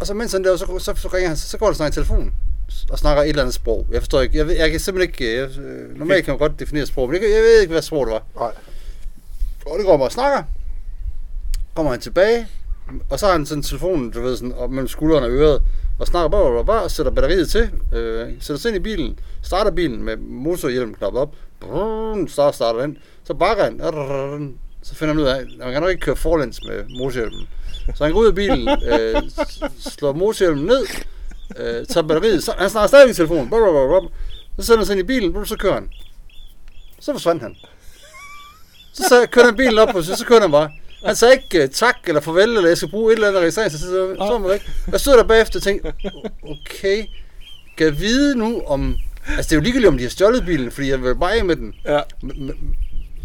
Og 0.00 0.06
så 0.06 0.14
mens 0.14 0.32
han 0.32 0.44
der, 0.44 0.56
så, 0.56 0.78
så, 0.78 0.94
så 0.94 1.08
ringer 1.08 1.28
han, 1.28 1.36
så 1.36 1.58
går 1.58 1.66
han 1.66 1.70
og 1.70 1.76
snakker 1.76 1.92
i 1.92 1.94
telefonen 1.94 2.32
og 2.90 2.98
snakker 2.98 3.22
et 3.22 3.28
eller 3.28 3.42
andet 3.42 3.54
sprog. 3.54 3.86
Jeg 3.90 4.00
forstår 4.00 4.20
ikke, 4.20 4.38
jeg, 4.38 4.46
ved, 4.46 4.56
jeg 4.56 4.70
kan 4.70 4.80
simpelthen 4.80 5.08
ikke, 5.08 5.40
jeg, 5.40 5.58
øh, 5.58 5.98
normalt 5.98 6.24
kan 6.24 6.32
man 6.32 6.38
godt 6.38 6.60
definere 6.60 6.86
sprog, 6.86 7.08
men 7.08 7.22
jeg, 7.22 7.30
jeg 7.30 7.42
ved 7.42 7.60
ikke, 7.60 7.72
hvad 7.72 7.82
sprog 7.82 8.06
det 8.06 8.12
var. 8.12 8.22
Nej. 8.36 8.52
Og 9.66 9.78
det 9.78 9.86
går 9.86 9.96
bare 9.96 10.06
og 10.06 10.12
snakker. 10.12 10.42
Kommer 11.74 11.92
han 11.92 12.00
tilbage, 12.00 12.48
og 13.10 13.18
så 13.18 13.26
har 13.26 13.32
han 13.32 13.46
sådan 13.46 13.62
telefonen, 13.62 14.10
du 14.10 14.22
ved, 14.22 14.36
sådan 14.36 14.54
op 14.54 14.70
mellem 14.70 14.88
skuldrene 14.88 15.26
og 15.26 15.32
øret, 15.32 15.62
og 15.98 16.06
snakker 16.06 16.28
bare, 16.28 16.52
bare, 16.52 16.64
bare, 16.64 16.82
og 16.82 16.90
sætter 16.90 17.12
batteriet 17.12 17.50
til, 17.50 17.70
øh, 17.92 18.32
sætter 18.40 18.60
sig 18.60 18.68
ind 18.68 18.76
i 18.76 18.80
bilen, 18.80 19.18
starter 19.42 19.70
bilen 19.70 20.02
med 20.02 20.16
motorhjelmen 20.16 20.94
knappet 20.94 21.20
op, 21.20 21.34
brrrr, 21.60 22.26
starter, 22.28 22.52
starter 22.52 22.80
den, 22.80 22.98
så 23.24 23.34
bakker 23.34 23.64
han, 23.64 23.78
så 24.82 24.94
finder 24.94 25.14
han 25.14 25.22
ud 25.22 25.28
af, 25.28 25.36
at 25.36 25.46
man 25.58 25.72
kan 25.72 25.82
nok 25.82 25.90
ikke 25.90 26.00
køre 26.00 26.16
forlæns 26.16 26.60
med 26.68 26.84
motorhjelmen. 26.98 27.48
Så 27.94 28.04
han 28.04 28.12
går 28.12 28.20
ud 28.20 28.26
af 28.26 28.34
bilen, 28.34 28.68
øh, 28.68 29.22
slår 29.78 30.12
motorhjelmen 30.12 30.66
ned, 30.66 30.86
øh, 31.56 31.86
tager 31.86 32.06
batteriet, 32.06 32.44
så, 32.44 32.54
han 32.58 32.70
snakker 32.70 32.88
stadig 32.88 33.10
i 33.10 33.14
telefonen, 33.14 33.50
så 34.56 34.62
sætter 34.66 34.76
han 34.76 34.86
sig 34.86 34.92
ind 34.92 35.00
i 35.00 35.06
bilen, 35.06 35.46
så 35.46 35.56
kører 35.56 35.74
han. 35.74 35.90
Så 37.00 37.12
forsvandt 37.12 37.42
han. 37.42 37.56
Så, 38.92 39.02
så 39.08 39.26
kørte 39.30 39.46
han 39.46 39.56
bilen 39.56 39.78
op, 39.78 39.94
og 39.94 40.04
så, 40.04 40.16
så 40.16 40.26
kørte 40.26 40.42
han 40.42 40.50
bare. 40.50 40.70
Han 41.04 41.16
sagde 41.16 41.34
ikke 41.34 41.64
uh, 41.64 41.70
tak 41.70 41.96
eller 42.06 42.20
farvel, 42.20 42.50
eller 42.56 42.68
jeg 42.68 42.76
skal 42.76 42.90
bruge 42.90 43.12
et 43.12 43.16
eller 43.16 43.28
andet 43.28 43.40
registrering, 43.40 43.72
så, 43.72 43.78
så, 43.78 44.14
så 44.18 44.38
man 44.38 44.50
væk. 44.50 44.70
Jeg 44.92 45.00
stod 45.00 45.16
der 45.16 45.24
bagefter 45.24 45.58
og 45.58 45.62
tænkte, 45.62 45.92
okay, 46.42 47.04
kan 47.76 47.86
jeg 47.86 48.00
vide 48.00 48.38
nu 48.38 48.62
om... 48.66 48.96
Altså 49.36 49.48
det 49.48 49.52
er 49.52 49.56
jo 49.56 49.62
ligegyldigt, 49.62 49.88
om 49.88 49.96
de 49.96 50.02
har 50.02 50.10
stjålet 50.10 50.46
bilen, 50.46 50.70
fordi 50.70 50.90
jeg 50.90 51.02
vil 51.02 51.14
bare 51.16 51.34
af 51.34 51.44
med 51.44 51.56
den. 51.56 51.74
Ja, 51.84 52.00
Men, 52.22 52.46
men, 52.46 52.76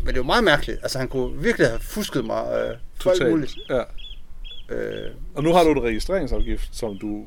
men 0.08 0.14
det 0.16 0.18
jo 0.18 0.24
meget 0.24 0.44
mærkeligt. 0.44 0.80
Altså 0.84 0.98
han 1.00 1.08
kunne 1.08 1.42
virkelig 1.42 1.68
have 1.68 1.80
fusket 1.80 2.26
mig 2.26 2.44
øh, 2.70 2.76
totalt. 3.00 3.30
muligt. 3.32 3.56
Ja. 3.70 3.82
Øh, 4.70 5.12
Og 5.36 5.44
nu 5.44 5.54
har 5.54 5.64
du 5.64 5.72
en 5.72 5.84
registreringsafgift, 5.84 6.70
som 6.76 6.98
du 7.00 7.26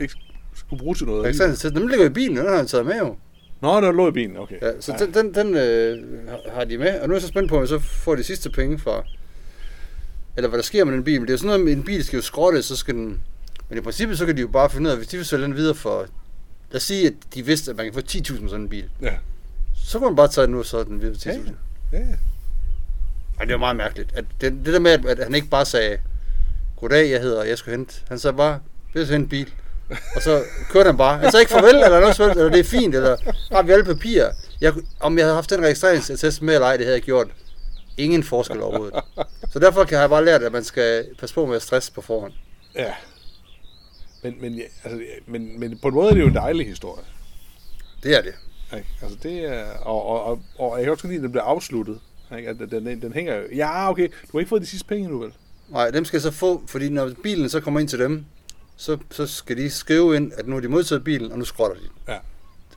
ikke 0.00 0.14
skulle 0.54 0.80
bruge 0.82 0.94
til 0.94 1.06
noget. 1.06 1.18
alligevel. 1.18 1.26
registreringsattesten, 1.28 1.80
den 1.82 1.90
ligger 1.90 2.06
i 2.06 2.08
bilen, 2.08 2.36
den 2.36 2.46
har 2.46 2.56
han 2.56 2.66
taget 2.66 2.86
med 2.86 2.98
jo. 2.98 3.16
Nå, 3.62 3.80
den 3.80 3.96
lå 3.96 4.08
i 4.08 4.12
bilen, 4.12 4.36
okay. 4.36 4.56
Ja, 4.62 4.80
så 4.80 4.94
den, 4.98 5.14
den, 5.14 5.34
den 5.34 5.54
øh, 5.56 5.98
har- 6.54 6.64
de 6.64 6.78
med, 6.78 7.00
og 7.00 7.08
nu 7.08 7.12
er 7.14 7.16
jeg 7.16 7.22
så 7.22 7.28
spændt 7.28 7.48
på, 7.48 7.54
om 7.56 7.60
jeg 7.60 7.68
så 7.68 7.78
får 7.78 8.14
de 8.14 8.22
sidste 8.24 8.50
penge 8.50 8.78
fra, 8.78 9.02
eller 10.36 10.48
hvad 10.48 10.58
der 10.58 10.62
sker 10.64 10.84
med 10.84 10.92
den 10.94 11.04
bil. 11.04 11.14
Men 11.20 11.22
det 11.22 11.30
er 11.30 11.34
jo 11.34 11.38
sådan 11.38 11.46
noget, 11.48 11.64
med 11.64 11.72
en 11.72 11.82
bil 11.82 12.04
skal 12.04 12.16
jo 12.16 12.22
skrottes, 12.22 12.64
så 12.64 12.76
skal 12.76 12.94
den, 12.94 13.20
men 13.68 13.78
i 13.78 13.80
princippet 13.80 14.18
så 14.18 14.26
kan 14.26 14.36
de 14.36 14.40
jo 14.40 14.48
bare 14.48 14.70
finde 14.70 14.86
ud 14.88 14.90
af, 14.92 14.96
hvis 14.96 15.08
de 15.08 15.16
vil 15.16 15.26
sælge 15.26 15.44
den 15.44 15.56
videre 15.56 15.74
for, 15.74 15.98
lad 16.70 16.76
os 16.76 16.82
sige, 16.82 17.06
at 17.06 17.12
de 17.34 17.42
vidste, 17.46 17.70
at 17.70 17.76
man 17.76 17.86
kan 17.86 17.94
få 17.94 18.00
10.000 18.00 18.40
med 18.40 18.48
sådan 18.48 18.62
en 18.64 18.68
bil. 18.68 18.88
Ja. 19.02 19.12
Så 19.84 19.98
kan 19.98 20.06
man 20.08 20.16
bare 20.16 20.28
tage 20.28 20.46
den 20.46 20.54
ud 20.54 20.60
og 20.60 20.66
så 20.66 20.84
den 20.84 21.00
videre 21.02 21.14
for 21.14 21.20
10.000. 21.30 21.32
Ja, 21.32 21.38
Ja. 21.94 22.06
Og 23.40 23.46
det 23.46 23.52
er 23.52 23.58
meget 23.58 23.76
mærkeligt. 23.76 24.12
At 24.14 24.24
det, 24.40 24.52
det 24.52 24.74
der 24.74 24.78
med, 24.78 24.90
at, 24.90 25.04
at 25.04 25.18
han 25.24 25.34
ikke 25.34 25.48
bare 25.48 25.64
sagde, 25.64 25.98
goddag, 26.76 27.10
jeg 27.10 27.20
hedder, 27.20 27.44
jeg 27.44 27.58
skal 27.58 27.70
hente. 27.70 27.94
Han 28.08 28.18
sagde 28.18 28.36
bare, 28.36 28.60
jeg 28.94 29.06
skal 29.06 29.16
hente 29.16 29.28
bil. 29.28 29.52
Og 30.16 30.22
så 30.22 30.42
kørte 30.70 30.86
han 30.86 30.96
bare. 30.96 31.18
Han 31.18 31.30
sagde 31.30 31.42
ikke 31.42 31.52
farvel, 31.52 31.74
eller 31.74 32.00
noget 32.00 32.16
sådan, 32.16 32.38
eller 32.38 32.50
det 32.50 32.60
er 32.60 32.64
fint, 32.64 32.94
eller 32.94 33.16
har 33.52 33.62
vi 33.62 33.72
alle 33.72 33.84
papirer. 33.84 34.32
Jeg, 34.60 34.72
om 35.00 35.18
jeg 35.18 35.24
havde 35.24 35.34
haft 35.34 35.50
den 35.50 35.62
registreringsattest 35.64 36.42
med 36.42 36.54
eller 36.54 36.66
ej, 36.66 36.76
det 36.76 36.86
havde 36.86 36.96
jeg 36.96 37.02
gjort. 37.02 37.28
Ingen 37.96 38.24
forskel 38.24 38.62
overhovedet. 38.62 39.00
Så 39.52 39.58
derfor 39.58 39.84
kan 39.84 39.98
jeg 39.98 40.08
bare 40.10 40.24
lært, 40.24 40.42
at 40.42 40.52
man 40.52 40.64
skal 40.64 41.06
passe 41.18 41.34
på 41.34 41.46
med 41.46 41.56
at 41.56 41.62
stress 41.62 41.90
på 41.90 42.00
forhånd. 42.00 42.32
ja. 42.74 42.92
Men, 44.22 44.34
men, 44.40 44.60
altså, 44.84 45.00
men, 45.26 45.60
men 45.60 45.78
på 45.78 45.88
en 45.88 45.94
måde 45.94 46.08
er 46.08 46.14
det 46.14 46.20
jo 46.20 46.26
en 46.26 46.34
dejlig 46.34 46.66
historie. 46.66 47.04
Det 48.02 48.16
er 48.16 48.22
det. 48.22 48.34
Ikke? 48.76 48.88
Altså 49.02 49.18
det 49.22 49.44
er, 49.44 49.64
og, 49.78 50.06
og, 50.06 50.24
og, 50.24 50.40
og 50.58 50.76
jeg 50.76 50.84
kan 50.84 50.92
også 50.92 51.06
lide, 51.06 51.16
at 51.16 51.22
den 51.22 51.30
bliver 51.30 51.44
afsluttet. 51.44 52.00
Ikke? 52.36 52.48
At 52.48 52.56
den, 52.58 52.86
den, 52.86 53.02
den 53.02 53.12
hænger 53.12 53.36
jo. 53.36 53.42
Ja, 53.54 53.90
okay. 53.90 54.08
Du 54.08 54.28
har 54.32 54.38
ikke 54.38 54.48
fået 54.48 54.62
de 54.62 54.66
sidste 54.66 54.88
penge 54.88 55.08
nu, 55.08 55.18
vel? 55.18 55.32
Nej, 55.68 55.90
dem 55.90 56.04
skal 56.04 56.16
jeg 56.16 56.22
så 56.22 56.30
få, 56.30 56.62
fordi 56.66 56.88
når 56.88 57.10
bilen 57.22 57.48
så 57.48 57.60
kommer 57.60 57.80
ind 57.80 57.88
til 57.88 57.98
dem, 57.98 58.24
så, 58.76 58.98
så 59.10 59.26
skal 59.26 59.56
de 59.56 59.70
skrive 59.70 60.16
ind, 60.16 60.32
at 60.36 60.48
nu 60.48 60.54
har 60.54 60.60
de 60.60 60.68
modtaget 60.68 61.04
bilen, 61.04 61.32
og 61.32 61.38
nu 61.38 61.44
skrotter 61.44 61.76
de. 61.76 61.82
Ja. 62.12 62.18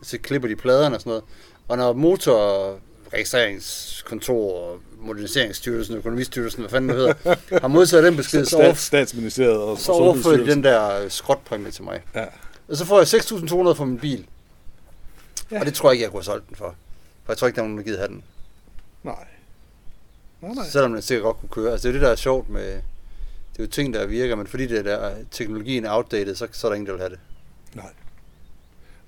Så 0.01 0.17
klipper 0.17 0.47
de 0.47 0.55
pladerne 0.55 0.95
og 0.95 1.01
sådan 1.01 1.09
noget. 1.09 1.23
Og 1.67 1.77
når 1.77 1.93
motorregistreringskontor, 1.93 4.53
og 4.53 4.79
moderniseringsstyrelsen, 4.99 5.95
økonomistyrelsen, 5.95 6.61
hvad 6.61 6.69
fanden 6.69 6.89
det 6.89 6.97
hedder, 6.97 7.13
har 7.61 7.67
modtaget 7.67 8.03
den 8.03 8.15
besked, 8.15 8.45
så, 8.45 8.57
over, 8.57 8.73
statsministeriet 8.73 9.57
og, 9.57 9.77
så 9.77 9.91
overfører 9.91 10.37
de 10.37 10.51
den 10.51 10.63
der 10.63 11.01
øh, 11.01 11.11
skrotpræmie 11.11 11.71
til 11.71 11.83
mig. 11.83 12.01
Ja. 12.15 12.25
Og 12.67 12.77
så 12.77 12.85
får 12.85 12.97
jeg 12.97 13.07
6.200 13.07 13.73
for 13.73 13.85
min 13.85 13.99
bil. 13.99 14.25
Ja. 15.51 15.59
Og 15.59 15.65
det 15.65 15.73
tror 15.73 15.89
jeg 15.89 15.93
ikke, 15.93 16.03
jeg 16.03 16.11
kunne 16.11 16.19
have 16.19 16.23
solgt 16.23 16.47
den 16.49 16.55
for. 16.55 16.75
For 17.23 17.33
jeg 17.33 17.37
tror 17.37 17.47
ikke, 17.47 17.55
der 17.55 17.61
er 17.61 17.67
nogen, 17.67 17.77
der 17.77 17.83
gider 17.83 17.97
have 17.97 18.07
den. 18.07 18.23
Nej. 19.03 19.27
Nej, 20.41 20.53
nej. 20.53 20.65
Selvom 20.65 20.93
den 20.93 21.01
sikkert 21.01 21.23
godt 21.23 21.37
kunne 21.39 21.49
køre. 21.49 21.71
Altså 21.71 21.87
det 21.87 21.95
er 21.95 21.99
det, 21.99 22.05
der 22.05 22.11
er 22.11 22.15
sjovt 22.15 22.49
med... 22.49 22.81
Det 23.53 23.63
er 23.63 23.63
jo 23.63 23.67
ting, 23.67 23.93
der 23.93 24.05
virker, 24.05 24.35
men 24.35 24.47
fordi 24.47 24.67
det 24.67 24.85
der, 24.85 25.15
teknologien 25.31 25.85
er 25.85 25.91
outdated, 25.91 26.35
så, 26.35 26.47
så 26.51 26.67
er 26.67 26.71
der 26.71 26.75
ingen, 26.75 26.87
der 26.87 26.93
vil 26.93 27.01
have 27.01 27.09
det. 27.09 27.19
Nej. 27.75 27.89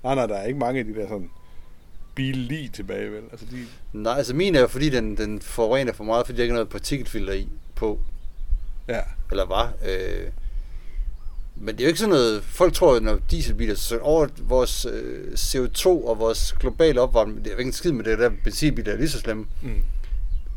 Nej, 0.02 0.14
nej, 0.14 0.26
der 0.26 0.34
er 0.36 0.46
ikke 0.46 0.58
mange 0.58 0.80
af 0.80 0.86
de 0.86 0.94
der 0.94 1.08
sådan 1.08 1.30
billige 2.14 2.68
tilbage, 2.68 3.12
vel? 3.12 3.22
Altså, 3.30 3.46
de, 3.50 3.66
Nej, 3.92 4.14
altså 4.16 4.34
min 4.34 4.54
er 4.54 4.60
jo 4.60 4.66
fordi, 4.66 4.90
den, 4.90 5.16
den 5.16 5.40
forurener 5.40 5.92
for 5.92 6.04
meget, 6.04 6.26
fordi 6.26 6.36
der 6.36 6.42
ikke 6.42 6.52
er 6.52 6.54
noget 6.56 6.68
partikelfilter 6.68 7.32
i 7.32 7.48
på. 7.74 8.00
ja. 8.88 9.00
Eller 9.30 9.44
var. 9.44 9.72
Øh, 9.88 10.26
men 11.60 11.74
det 11.74 11.80
er 11.80 11.84
jo 11.84 11.88
ikke 11.88 11.98
sådan 12.00 12.10
noget... 12.14 12.42
Folk 12.42 12.74
tror 12.74 12.94
jo, 12.94 13.00
når 13.00 13.18
dieselbiler... 13.30 13.74
Så 13.74 13.98
over 13.98 14.26
vores 14.38 14.86
øh, 14.92 15.32
CO2 15.32 15.86
og 15.86 16.18
vores 16.18 16.52
globale 16.52 17.00
opvarmning... 17.00 17.38
Det 17.38 17.46
er 17.46 17.52
jo 17.54 17.58
ikke 17.58 17.68
en 17.68 17.72
skid 17.72 17.92
med 17.92 18.04
det 18.04 18.18
der 18.18 18.30
benzinbiler 18.44 18.92
er 18.92 18.96
lige 18.96 19.08
så 19.08 19.18
slemme. 19.18 19.46
Mm. 19.62 19.70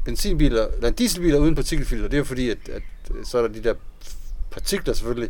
benzinbiler, 0.05 0.67
eller 0.67 0.89
dieselbiler 0.89 1.39
uden 1.39 1.55
partikelfilter, 1.55 2.07
det 2.07 2.13
er 2.13 2.17
jo 2.17 2.23
fordi, 2.23 2.49
at, 2.49 2.57
at 2.69 2.81
øh, 3.15 3.25
så 3.25 3.37
er 3.37 3.41
der 3.41 3.49
de 3.49 3.63
der 3.63 3.73
partikler 4.51 4.93
selvfølgelig, 4.93 5.29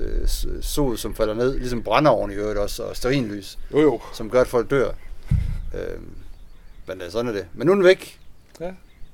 øh, 0.00 0.28
s- 0.28 0.46
sod, 0.60 0.96
som 0.96 1.14
falder 1.14 1.34
ned, 1.34 1.58
ligesom 1.58 1.82
brændeovn 1.82 2.30
i 2.30 2.34
øvrigt 2.34 2.58
også, 2.58 2.82
og 2.82 2.96
stearinlys, 2.96 3.58
Jo, 3.72 3.80
jo. 3.80 4.00
som 4.14 4.30
gør, 4.30 4.40
at 4.40 4.46
folk 4.48 4.70
dør. 4.70 4.90
Øh, 5.74 6.00
men 6.88 7.02
øh, 7.02 7.10
sådan 7.10 7.28
er 7.28 7.32
det. 7.32 7.46
Men 7.54 7.66
nu 7.66 7.72
er 7.72 7.76
den 7.76 7.84
væk. 7.84 8.18
Ja. 8.60 8.70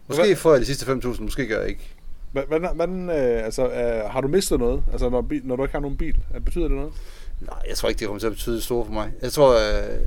Måske 0.08 0.36
får 0.36 0.52
jeg 0.52 0.60
de 0.60 0.66
sidste 0.66 0.86
5.000, 0.92 1.22
måske 1.22 1.46
gør 1.46 1.60
jeg 1.60 1.68
ikke. 1.68 1.90
Hvordan, 2.32 2.68
hvordan 2.74 3.10
øh, 3.10 3.44
altså, 3.44 3.68
øh, 3.68 4.10
har 4.10 4.20
du 4.20 4.28
mistet 4.28 4.58
noget? 4.58 4.82
Altså, 4.92 5.08
når, 5.08 5.20
bil, 5.22 5.40
når 5.44 5.56
du 5.56 5.62
ikke 5.62 5.72
har 5.72 5.80
nogen 5.80 5.96
bil? 5.96 6.16
Øh, 6.34 6.40
Betyder 6.40 6.68
det 6.68 6.76
noget? 6.76 6.92
Nej, 7.40 7.58
jeg 7.68 7.76
tror 7.76 7.88
ikke, 7.88 7.98
det 7.98 8.06
kommer 8.06 8.20
til 8.20 8.26
at 8.26 8.32
betyde 8.32 8.54
det 8.54 8.62
store 8.64 8.86
for 8.86 8.92
mig. 8.92 9.10
Jeg 9.22 9.32
tror, 9.32 9.52
øh, 9.54 10.00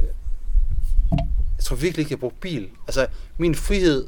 jeg 1.58 1.64
tror 1.64 1.76
virkelig 1.76 2.02
ikke, 2.02 2.12
jeg 2.14 2.20
bruger 2.20 2.36
bil. 2.42 2.70
Altså, 2.88 3.08
min 3.38 3.56
frihed... 3.56 4.08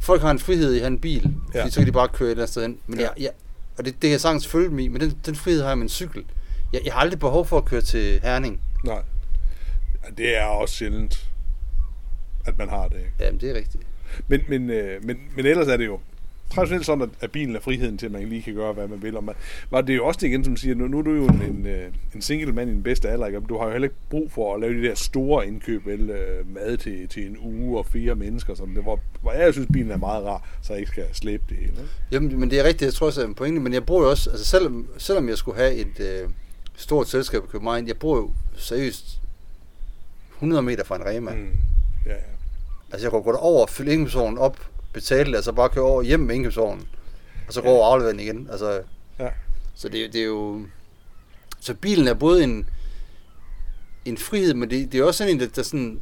Folk 0.00 0.22
har 0.22 0.30
en 0.30 0.38
frihed 0.38 0.72
i 0.72 0.76
at 0.76 0.80
have 0.82 0.86
en 0.92 0.98
bil, 0.98 1.22
fordi 1.46 1.58
Ja. 1.58 1.68
så 1.70 1.80
kan 1.80 1.86
de 1.86 1.92
bare 1.92 2.08
køre 2.08 2.26
et 2.28 2.30
eller 2.30 2.42
andet 2.42 2.50
sted 2.52 2.62
hen. 2.62 2.78
Men 2.86 2.98
Ja. 2.98 3.04
jeg, 3.04 3.12
jeg, 3.20 3.30
og 3.78 3.84
det, 3.84 3.92
det 3.94 4.00
kan 4.00 4.10
jeg 4.10 4.20
sagtens 4.20 4.46
følge 4.46 4.68
mig 4.68 4.90
men 4.90 5.00
den, 5.00 5.18
den 5.26 5.34
frihed 5.34 5.60
har 5.62 5.68
jeg 5.68 5.78
med 5.78 5.82
en 5.82 5.88
cykel. 5.88 6.24
Jeg, 6.72 6.80
jeg 6.84 6.92
har 6.92 7.00
aldrig 7.00 7.18
behov 7.18 7.46
for 7.46 7.58
at 7.58 7.64
køre 7.64 7.80
til 7.80 8.20
Herning. 8.22 8.60
Nej. 8.84 9.02
Det 10.18 10.36
er 10.38 10.44
også 10.44 10.74
sjældent, 10.74 11.30
at 12.46 12.58
man 12.58 12.68
har 12.68 12.88
det. 12.88 12.96
Ikke? 12.96 13.10
Jamen, 13.20 13.40
det 13.40 13.50
er 13.50 13.54
rigtigt. 13.54 13.82
Men, 14.28 14.40
men, 14.48 14.70
øh, 14.70 15.04
men, 15.04 15.16
men 15.36 15.46
ellers 15.46 15.68
er 15.68 15.76
det 15.76 15.86
jo 15.86 15.98
traditionelt 16.54 16.86
sådan, 16.86 17.02
at, 17.02 17.08
at 17.20 17.30
bilen 17.30 17.56
er 17.56 17.60
friheden 17.60 17.98
til, 17.98 18.06
at 18.06 18.12
man 18.12 18.28
lige 18.28 18.42
kan 18.42 18.54
gøre, 18.54 18.72
hvad 18.72 18.88
man 18.88 19.02
vil. 19.02 19.16
Og 19.16 19.24
man, 19.24 19.34
var 19.70 19.80
det 19.80 19.92
er 19.92 19.96
jo 19.96 20.06
også 20.06 20.18
det 20.20 20.26
igen, 20.26 20.44
som 20.44 20.56
siger, 20.56 20.74
nu, 20.74 20.88
nu 20.88 20.98
er 20.98 21.02
du 21.02 21.10
jo 21.10 21.26
en, 21.26 21.42
en, 21.42 21.66
øh, 21.66 21.92
en 22.14 22.22
single 22.22 22.52
mand 22.52 22.70
i 22.70 22.72
den 22.72 22.82
bedste 22.82 23.08
alder, 23.08 23.26
ikke? 23.26 23.38
Og 23.38 23.48
du 23.48 23.58
har 23.58 23.64
jo 23.64 23.70
heller 23.70 23.86
ikke 23.88 24.00
brug 24.10 24.32
for 24.32 24.54
at 24.54 24.60
lave 24.60 24.82
de 24.82 24.88
der 24.88 24.94
store 24.94 25.46
indkøb, 25.46 25.86
vel, 25.86 26.10
øh, 26.10 26.54
mad 26.54 26.76
til, 26.76 27.08
til 27.08 27.26
en 27.26 27.36
uge 27.42 27.78
og 27.78 27.86
fire 27.86 28.14
mennesker, 28.14 28.54
sådan 28.54 28.74
det, 28.74 28.82
hvor, 28.82 29.00
hvor 29.22 29.32
jeg 29.32 29.52
synes, 29.52 29.68
bilen 29.72 29.90
er 29.90 29.96
meget 29.96 30.24
rar, 30.24 30.48
så 30.62 30.72
jeg 30.72 30.80
ikke 30.80 30.90
skal 30.90 31.04
slæbe 31.12 31.42
det 31.48 31.56
hele. 31.56 31.72
Jamen, 32.10 32.40
men 32.40 32.50
det 32.50 32.60
er 32.60 32.64
rigtigt, 32.64 32.82
jeg 32.82 32.94
tror 32.94 33.06
også, 33.06 33.20
at 33.20 33.28
en 33.28 33.34
pointe, 33.34 33.60
men 33.60 33.74
jeg 33.74 33.86
bruger 33.86 34.02
jo 34.02 34.10
også, 34.10 34.30
altså 34.30 34.46
selvom, 34.46 34.88
selvom 34.98 35.28
jeg 35.28 35.38
skulle 35.38 35.58
have 35.58 35.74
et 35.74 36.00
øh, 36.00 36.28
stort 36.76 37.08
selskab 37.08 37.42
i 37.44 37.46
København, 37.46 37.86
jeg 37.88 37.96
bruger 37.96 38.16
jo 38.16 38.30
seriøst 38.56 39.20
100 40.34 40.62
meter 40.62 40.84
fra 40.84 40.96
en 40.96 41.06
Rema. 41.06 41.34
Mm. 41.34 41.50
Ja, 42.06 42.12
ja. 42.12 42.16
Altså, 42.92 43.04
jeg 43.06 43.10
kunne 43.10 43.22
gå 43.22 43.32
over, 43.32 43.66
fylde 43.66 43.92
indkøbsvognen 43.92 44.38
op, 44.38 44.71
betale 44.92 45.30
det, 45.30 45.36
altså 45.36 45.52
bare 45.52 45.68
køre 45.68 45.84
over 45.84 46.02
hjem 46.02 46.20
med 46.20 46.34
indkøbsvognen, 46.34 46.86
og 47.46 47.52
så 47.52 47.60
gå 47.60 47.68
Ja. 47.68 47.74
over 47.74 47.98
den 47.98 48.20
igen. 48.20 48.48
Altså, 48.50 48.80
Ja. 49.18 49.28
Så 49.74 49.88
det, 49.88 50.12
det 50.12 50.20
er 50.20 50.24
jo... 50.26 50.62
Så 51.60 51.74
bilen 51.74 52.08
er 52.08 52.14
både 52.14 52.44
en, 52.44 52.68
en 54.04 54.18
frihed, 54.18 54.54
men 54.54 54.70
det, 54.70 54.92
det 54.92 55.00
er 55.00 55.04
også 55.04 55.18
sådan 55.18 55.32
en, 55.34 55.40
der, 55.40 55.46
der 55.46 55.62
sådan 55.62 56.00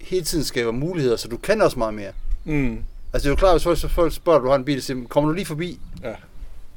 hele 0.00 0.24
tiden 0.24 0.44
skaber 0.44 0.72
muligheder, 0.72 1.16
så 1.16 1.28
du 1.28 1.36
kan 1.36 1.62
også 1.62 1.78
meget 1.78 1.94
mere. 1.94 2.12
Mm. 2.44 2.72
Altså 3.12 3.24
det 3.24 3.26
er 3.26 3.30
jo 3.30 3.36
klart, 3.36 3.52
hvis 3.54 3.62
folk, 3.82 3.92
folk 3.92 4.12
spørger, 4.14 4.38
du 4.40 4.48
har 4.48 4.54
en 4.56 4.64
bil, 4.64 4.82
så 4.82 4.86
siger, 4.86 5.06
kommer 5.08 5.30
du 5.30 5.34
lige 5.34 5.46
forbi? 5.46 5.80
Ja. 6.02 6.14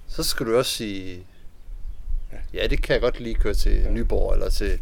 Så 0.08 0.24
skal 0.24 0.46
du 0.46 0.58
også 0.58 0.72
sige, 0.72 1.24
Ja. 2.54 2.68
det 2.68 2.82
kan 2.84 2.94
jeg 2.94 3.01
godt 3.01 3.20
lige 3.20 3.36
køre 3.36 3.54
til 3.54 3.72
Ja. 3.72 3.92
Nyborg, 3.92 4.34
eller 4.34 4.50
til 4.50 4.80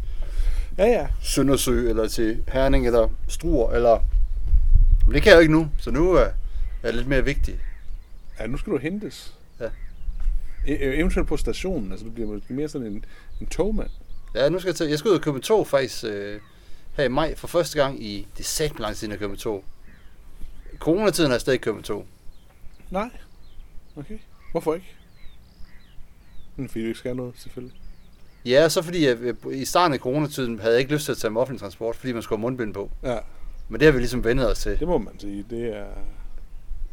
Ja, 0.78 0.84
ja. 0.86 1.06
Søndersø, 1.22 1.88
eller 1.88 2.08
til 2.08 2.42
Herning, 2.48 2.86
eller 2.86 3.08
Struer, 3.28 3.72
eller... 3.72 3.98
Men 5.06 5.14
det 5.14 5.22
kan 5.22 5.30
jeg 5.30 5.36
jo 5.36 5.40
ikke 5.40 5.52
nu, 5.52 5.68
så 5.78 5.90
nu 5.90 6.18
er 6.88 6.92
lidt 6.92 7.06
mere 7.08 7.24
vigtig. 7.24 7.60
Ja, 8.40 8.46
nu 8.46 8.56
skal 8.56 8.72
du 8.72 8.78
hentes. 8.78 9.34
Ja. 9.60 9.66
E- 9.66 9.70
e- 10.68 10.98
eventuelt 10.98 11.28
på 11.28 11.36
stationen, 11.36 11.90
altså 11.92 12.06
du 12.06 12.10
bliver 12.12 12.28
måske 12.28 12.52
mere 12.54 12.68
sådan 12.68 12.86
en, 12.86 13.04
en 13.40 13.46
togmand. 13.46 13.90
Ja, 14.34 14.48
nu 14.48 14.58
skal 14.58 14.68
jeg 14.68 14.76
til, 14.76 14.88
jeg 14.88 14.98
skal 14.98 15.08
ud 15.08 15.14
og 15.14 15.20
købe 15.20 15.34
med 15.34 15.42
tog 15.42 15.66
faktisk 15.66 16.04
øh, 16.04 16.40
her 16.96 17.04
i 17.04 17.08
maj 17.08 17.34
for 17.36 17.46
første 17.46 17.78
gang 17.82 18.04
i, 18.04 18.26
det 18.36 18.40
er 18.40 18.44
sat 18.48 18.78
lang 18.78 18.90
tid, 18.92 18.96
siden 18.98 19.10
jeg 19.12 19.18
køber 19.18 19.30
med 19.30 19.38
tog. 19.38 19.64
Coronatiden 20.78 21.30
har 21.30 21.34
jeg 21.34 21.40
stadig 21.40 21.60
købt 21.60 21.76
med 21.76 21.84
tog. 21.84 22.06
Nej. 22.90 23.10
Okay. 23.96 24.18
Hvorfor 24.50 24.74
ikke? 24.74 24.86
Hmm, 26.56 26.68
fordi 26.68 26.82
du 26.82 26.86
ikke 26.88 26.98
skal 26.98 27.16
noget, 27.16 27.34
selvfølgelig. 27.38 27.76
Ja, 28.44 28.68
så 28.68 28.82
fordi 28.82 29.06
jeg, 29.06 29.16
øh, 29.20 29.34
i 29.52 29.64
starten 29.64 29.94
af 29.94 29.98
coronatiden 30.00 30.58
havde 30.58 30.72
jeg 30.72 30.80
ikke 30.80 30.92
lyst 30.92 31.04
til 31.04 31.12
at 31.12 31.18
tage 31.18 31.30
med 31.30 31.40
offentlig 31.40 31.60
transport, 31.60 31.96
fordi 31.96 32.12
man 32.12 32.22
skulle 32.22 32.38
have 32.38 32.42
mundbind 32.42 32.74
på. 32.74 32.90
Ja, 33.02 33.18
Men 33.68 33.80
det 33.80 33.86
har 33.86 33.92
vi 33.92 33.98
ligesom 33.98 34.24
vendet 34.24 34.50
os 34.50 34.58
til. 34.58 34.78
det 34.78 34.88
må 34.88 34.98
man 34.98 35.20
sige. 35.20 35.44
Det 35.50 35.76
er... 35.76 35.86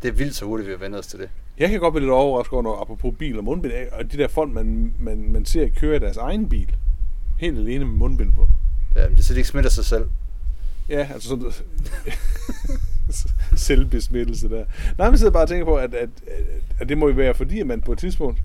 Det 0.03 0.09
er 0.09 0.13
vildt 0.13 0.35
så 0.35 0.45
hurtigt, 0.45 0.67
vi 0.67 0.73
har 0.73 0.79
vendet 0.79 0.99
os 0.99 1.07
til 1.07 1.19
det. 1.19 1.29
Jeg 1.57 1.69
kan 1.69 1.79
godt 1.79 1.93
blive 1.93 2.01
lidt 2.01 2.11
overrasket 2.11 2.53
over, 2.53 2.63
når, 2.63 2.81
apropos 2.81 3.15
bil 3.19 3.37
og 3.37 3.43
mundbind, 3.43 3.73
og 3.91 4.11
de 4.11 4.17
der 4.17 4.27
folk, 4.27 4.51
man, 4.51 4.93
man, 4.99 5.31
man 5.31 5.45
ser 5.45 5.69
køre 5.69 5.95
i 5.95 5.99
deres 5.99 6.17
egen 6.17 6.49
bil, 6.49 6.75
helt 7.39 7.57
alene 7.57 7.85
med 7.85 7.93
mundbind 7.93 8.33
på. 8.33 8.49
Ja, 8.95 9.09
det 9.09 9.19
er 9.19 9.23
så 9.23 9.33
de 9.33 9.39
ikke 9.39 9.49
smitter 9.49 9.69
sig 9.69 9.85
selv. 9.85 10.09
Ja, 10.89 11.07
altså 11.13 11.29
sådan 11.29 11.51
selvbesmittelse 13.67 14.49
der. 14.49 14.65
Nej, 14.97 15.09
men 15.09 15.17
sidder 15.17 15.33
bare 15.33 15.43
og 15.43 15.49
tænker 15.49 15.65
på, 15.65 15.75
at, 15.75 15.93
at, 15.93 16.09
at, 16.27 16.45
at 16.79 16.89
det 16.89 16.97
må 16.97 17.07
jo 17.07 17.15
være 17.15 17.33
fordi, 17.33 17.59
at 17.59 17.67
man 17.67 17.81
på 17.81 17.91
et 17.91 17.99
tidspunkt 17.99 18.43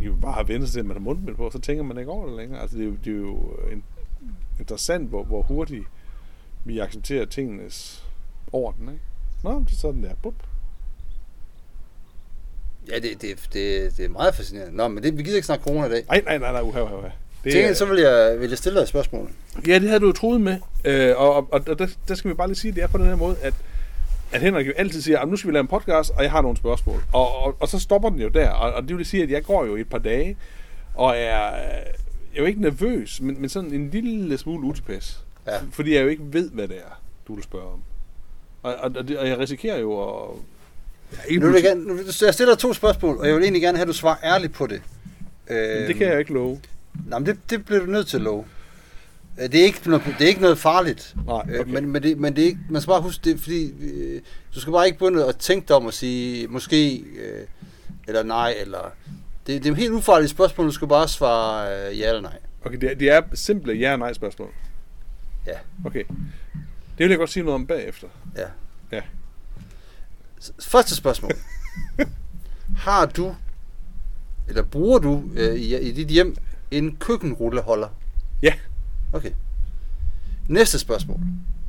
jo 0.00 0.14
bare 0.22 0.32
har 0.32 0.42
vendt 0.42 0.66
sig 0.66 0.72
til, 0.72 0.80
at 0.80 0.86
man 0.86 0.96
har 0.96 1.00
mundbind 1.00 1.36
på, 1.36 1.50
så 1.50 1.58
tænker 1.58 1.84
man 1.84 1.98
ikke 1.98 2.10
over 2.10 2.26
det 2.26 2.36
længere. 2.36 2.60
Altså, 2.60 2.76
det 2.76 2.82
er 2.82 2.88
jo, 2.88 2.96
det 3.04 3.12
er 3.12 3.16
jo 3.16 3.36
en, 3.72 3.82
interessant, 4.58 5.08
hvor, 5.08 5.24
hvor 5.24 5.42
hurtigt 5.42 5.84
vi 6.64 6.78
accepterer 6.78 7.24
tingenes 7.24 8.04
orden, 8.52 8.88
ikke? 8.88 9.00
Nå, 9.44 9.64
det 9.66 9.72
er 9.72 9.78
sådan 9.78 10.02
der. 10.02 10.10
Bup. 10.22 10.34
Ja, 12.88 12.94
det, 12.94 13.22
det, 13.22 13.48
det, 13.52 13.96
det 13.96 14.04
er 14.04 14.08
meget 14.08 14.34
fascinerende. 14.34 14.76
Nå, 14.76 14.88
men 14.88 15.02
det, 15.02 15.18
vi 15.18 15.22
gider 15.22 15.36
ikke 15.36 15.46
snakke 15.46 15.64
corona 15.64 15.86
i 15.86 15.90
dag. 15.90 16.04
Ej, 16.10 16.22
nej, 16.24 16.38
nej, 16.38 16.52
nej, 16.52 16.60
uha, 16.60 16.82
uha. 16.82 17.08
Det 17.44 17.52
Tænk, 17.52 17.70
er, 17.70 17.74
så 17.74 17.84
vil 17.84 17.98
jeg, 17.98 18.40
vil 18.40 18.48
jeg 18.48 18.58
stille 18.58 18.76
dig 18.76 18.82
et 18.82 18.88
spørgsmål. 18.88 19.30
Ja, 19.66 19.78
det 19.78 19.88
havde 19.88 20.00
du 20.00 20.06
jo 20.06 20.12
troet 20.12 20.40
med. 20.40 20.58
Øh, 20.84 21.14
og 21.16 21.34
og, 21.34 21.48
og 21.52 21.78
der, 21.78 21.86
der 22.08 22.14
skal 22.14 22.28
vi 22.28 22.34
bare 22.34 22.46
lige 22.48 22.56
sige, 22.56 22.70
at 22.70 22.76
det 22.76 22.82
er 22.82 22.86
på 22.86 22.98
den 22.98 23.06
her 23.06 23.16
måde, 23.16 23.36
at, 23.42 23.54
at 24.32 24.40
Henrik 24.40 24.66
jo 24.66 24.72
altid 24.76 25.02
siger, 25.02 25.18
at 25.18 25.28
nu 25.28 25.36
skal 25.36 25.48
vi 25.48 25.54
lave 25.54 25.60
en 25.60 25.68
podcast, 25.68 26.10
og 26.10 26.22
jeg 26.22 26.30
har 26.30 26.42
nogle 26.42 26.56
spørgsmål. 26.56 27.02
Og, 27.12 27.34
og, 27.42 27.56
og 27.60 27.68
så 27.68 27.78
stopper 27.78 28.10
den 28.10 28.18
jo 28.18 28.28
der. 28.28 28.50
Og, 28.50 28.72
og 28.72 28.88
det 28.88 28.96
vil 28.96 29.06
sige, 29.06 29.22
at 29.22 29.30
jeg 29.30 29.44
går 29.44 29.64
jo 29.64 29.76
et 29.76 29.88
par 29.88 29.98
dage, 29.98 30.36
og 30.94 31.10
er, 31.10 31.16
jeg 31.16 31.54
er 32.34 32.40
jo 32.40 32.44
ikke 32.44 32.62
nervøs, 32.62 33.20
men, 33.20 33.40
men 33.40 33.48
sådan 33.48 33.72
en 33.72 33.90
lille 33.90 34.38
smule 34.38 34.66
utilpas. 34.66 35.24
Ja. 35.46 35.58
Fordi 35.72 35.94
jeg 35.94 36.02
jo 36.02 36.08
ikke 36.08 36.32
ved, 36.32 36.50
hvad 36.50 36.68
det 36.68 36.76
er, 36.76 37.00
du 37.28 37.34
vil 37.34 37.44
spørge 37.44 37.72
om. 37.72 37.82
Og, 38.64 38.74
og, 38.74 38.92
og, 39.18 39.28
jeg 39.28 39.38
risikerer 39.38 39.78
jo 39.78 40.00
at... 40.02 40.36
Jeg 41.12 41.18
er 41.18 41.24
ikke 41.24 41.40
Nu 41.40 41.46
vil 41.46 41.54
jeg, 41.54 41.62
gerne, 41.62 41.84
nu, 41.84 41.98
jeg 42.22 42.34
stiller 42.34 42.54
to 42.54 42.72
spørgsmål, 42.72 43.16
og 43.18 43.26
jeg 43.26 43.34
vil 43.34 43.42
egentlig 43.42 43.62
gerne 43.62 43.78
have, 43.78 43.82
at 43.82 43.88
du 43.88 43.92
svarer 43.92 44.16
ærligt 44.24 44.52
på 44.54 44.66
det. 44.66 44.82
Øh, 45.50 45.56
det 45.88 45.96
kan 45.96 46.06
jeg 46.06 46.18
ikke 46.18 46.32
love. 46.32 46.60
Nej, 47.06 47.18
men 47.18 47.26
det, 47.26 47.38
det 47.50 47.64
bliver 47.64 47.80
du 47.80 47.86
nødt 47.90 48.06
til 48.06 48.16
at 48.16 48.22
love. 48.22 48.44
Øh, 49.40 49.52
Det 49.52 49.60
er 49.60 49.64
ikke 49.64 49.80
noget, 49.90 50.04
det 50.18 50.24
er 50.24 50.28
ikke 50.28 50.40
noget 50.40 50.58
farligt. 50.58 51.14
Nej, 51.26 51.42
Øh, 51.50 51.60
okay. 51.60 51.70
Men, 51.72 51.88
men, 51.92 52.02
det, 52.02 52.18
men 52.18 52.36
det 52.36 52.42
er 52.42 52.46
ikke, 52.46 52.58
man 52.70 52.82
skal 52.82 52.90
bare 52.90 53.02
huske 53.02 53.30
det, 53.30 53.40
fordi 53.40 53.72
øh, 53.80 54.20
du 54.54 54.60
skal 54.60 54.72
bare 54.72 54.86
ikke 54.86 54.98
begynde 54.98 55.26
at 55.26 55.36
tænke 55.36 55.68
dig 55.68 55.76
om 55.76 55.86
at 55.86 55.94
sige 55.94 56.46
måske, 56.48 56.96
øh, 56.96 57.42
eller 58.08 58.22
nej, 58.22 58.54
eller... 58.60 58.92
Det, 59.46 59.62
det 59.62 59.66
er 59.68 59.72
et 59.72 59.78
helt 59.78 59.92
ufarligt 59.92 60.30
spørgsmål, 60.30 60.66
du 60.66 60.72
skal 60.72 60.88
bare 60.88 61.08
svare 61.08 61.88
øh, 61.90 61.98
ja 61.98 62.08
eller 62.08 62.20
nej. 62.22 62.38
Okay, 62.64 62.76
det 62.80 62.90
er, 62.90 62.94
det 62.94 63.10
er 63.10 63.22
simple 63.34 63.72
ja- 63.72 63.92
og 63.92 63.98
nej-spørgsmål. 63.98 64.48
Ja. 65.46 65.52
Okay. 65.86 66.04
Det 66.98 67.04
vil 67.04 67.08
jeg 67.08 67.18
godt 67.18 67.30
sige 67.30 67.42
noget 67.42 67.54
om 67.54 67.66
bagefter. 67.66 68.08
Ja. 68.36 68.46
Ja. 68.92 69.00
Første 70.62 70.94
spørgsmål. 70.96 71.32
Har 72.76 73.06
du, 73.06 73.34
eller 74.48 74.62
bruger 74.62 74.98
du 74.98 75.24
øh, 75.34 75.54
i, 75.54 75.78
i 75.78 75.92
dit 75.92 76.08
hjem 76.08 76.36
en 76.70 76.96
køkkenrulleholder? 76.96 77.88
Ja. 78.42 78.54
Okay. 79.12 79.30
Næste 80.48 80.78
spørgsmål. 80.78 81.18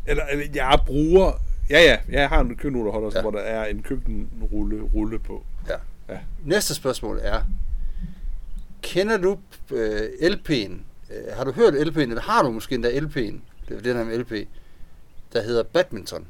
Eller, 0.05 0.23
eller 0.25 0.45
jeg 0.53 0.79
bruger 0.85 1.31
Ja, 1.69 1.79
ja. 1.81 1.97
Jeg 2.09 2.29
har 2.29 2.39
en 2.41 2.55
køkkenrulleholder, 2.57 3.09
Ja. 3.13 3.17
ja. 3.17 3.21
hvor 3.21 3.31
der 3.31 3.39
er 3.39 3.65
en 3.65 3.83
køkkenrulle 3.83 4.81
rulle 4.81 5.19
på. 5.19 5.45
Ja. 5.69 5.75
Ja. 6.13 6.19
Næste 6.43 6.75
spørgsmål 6.75 7.19
er, 7.21 7.41
kender 8.81 9.17
du 9.17 9.37
øh, 9.71 9.99
LP'en? 10.21 10.71
Øh, 11.13 11.35
har 11.37 11.43
du 11.43 11.51
hørt 11.51 11.73
LP'en, 11.73 11.99
eller 11.99 12.21
har 12.21 12.43
du 12.43 12.51
måske 12.51 12.75
endda 12.75 12.89
LP'en? 12.99 13.35
Det 13.69 13.77
er 13.77 13.81
den 13.81 13.95
her 13.97 14.03
med 14.03 14.17
LP, 14.19 14.31
der 15.35 15.41
hedder 15.41 15.63
Badminton 15.63 16.27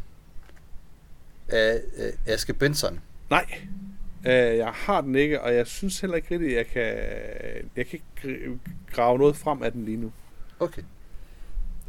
af 1.48 1.82
øh, 1.98 2.14
Aske 2.26 2.54
Benson. 2.54 3.00
Nej. 3.30 3.46
Øh, 4.28 4.58
jeg 4.58 4.72
har 4.74 5.02
den 5.02 5.16
ikke, 5.16 5.42
og 5.42 5.56
jeg 5.56 5.68
synes 5.68 6.00
heller 6.00 6.16
ikke 6.16 6.32
rigtigt, 6.32 6.52
at 6.52 6.58
jeg 6.58 6.68
kan, 6.68 6.86
jeg 7.76 7.88
kan 7.88 8.00
ikke 8.00 8.60
grave 8.92 9.18
noget 9.18 9.36
frem 9.36 9.64
af 9.64 9.72
den 9.72 9.86
lige 9.86 9.98
nu. 9.98 10.12
Okay. 10.60 10.82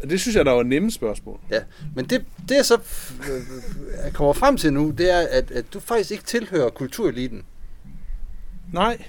Og 0.02 0.11
Det 0.11 0.20
synes 0.20 0.37
jeg, 0.37 0.44
der 0.44 0.52
var 0.52 0.62
nemme 0.62 0.90
spørgsmål. 0.90 1.40
Ja, 1.50 1.62
men 1.94 2.04
det, 2.04 2.25
det 2.49 2.54
jeg 2.54 2.64
så 2.64 2.80
øh, 4.04 4.12
kommer 4.12 4.32
frem 4.32 4.56
til 4.56 4.73
nu, 4.73 4.90
det 4.90 5.11
er, 5.11 5.26
at, 5.30 5.50
at 5.50 5.64
du 5.73 5.80
faktisk 5.80 6.11
ikke 6.11 6.25
tilhører 6.25 6.70
kultureliten. 6.70 7.44
Nej. 8.73 9.04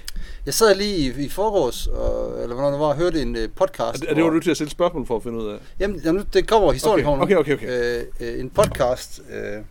Jeg 0.46 0.54
sad 0.54 0.74
lige 0.74 0.96
i, 0.96 1.24
i 1.24 1.28
forgårs, 1.28 1.86
og, 1.86 2.42
eller 2.42 2.54
hvornår 2.54 2.70
det 2.70 2.80
var, 2.80 2.86
og 2.86 2.96
hørte 2.96 3.22
en 3.22 3.36
øh, 3.36 3.48
podcast. 3.56 3.94
Og 3.94 4.00
det, 4.00 4.08
og 4.08 4.16
det 4.16 4.24
var 4.24 4.30
du 4.30 4.40
til 4.40 4.50
at 4.50 4.56
stille 4.56 4.70
spørgsmål 4.70 5.06
for 5.06 5.16
at 5.16 5.22
finde 5.22 5.38
ud 5.38 5.48
af. 5.48 5.58
Jamen, 5.80 6.00
jamen, 6.04 6.24
det 6.32 6.48
kommer, 6.48 6.72
historien 6.72 6.94
Okay, 6.94 7.04
kommer 7.04 7.16
nu. 7.16 7.40
okay, 7.40 7.54
okay, 7.54 7.66
okay. 7.66 8.00
Øh, 8.20 8.34
øh, 8.34 8.40
en 8.40 8.50
podcast, 8.50 9.20
øh, 9.30 9.62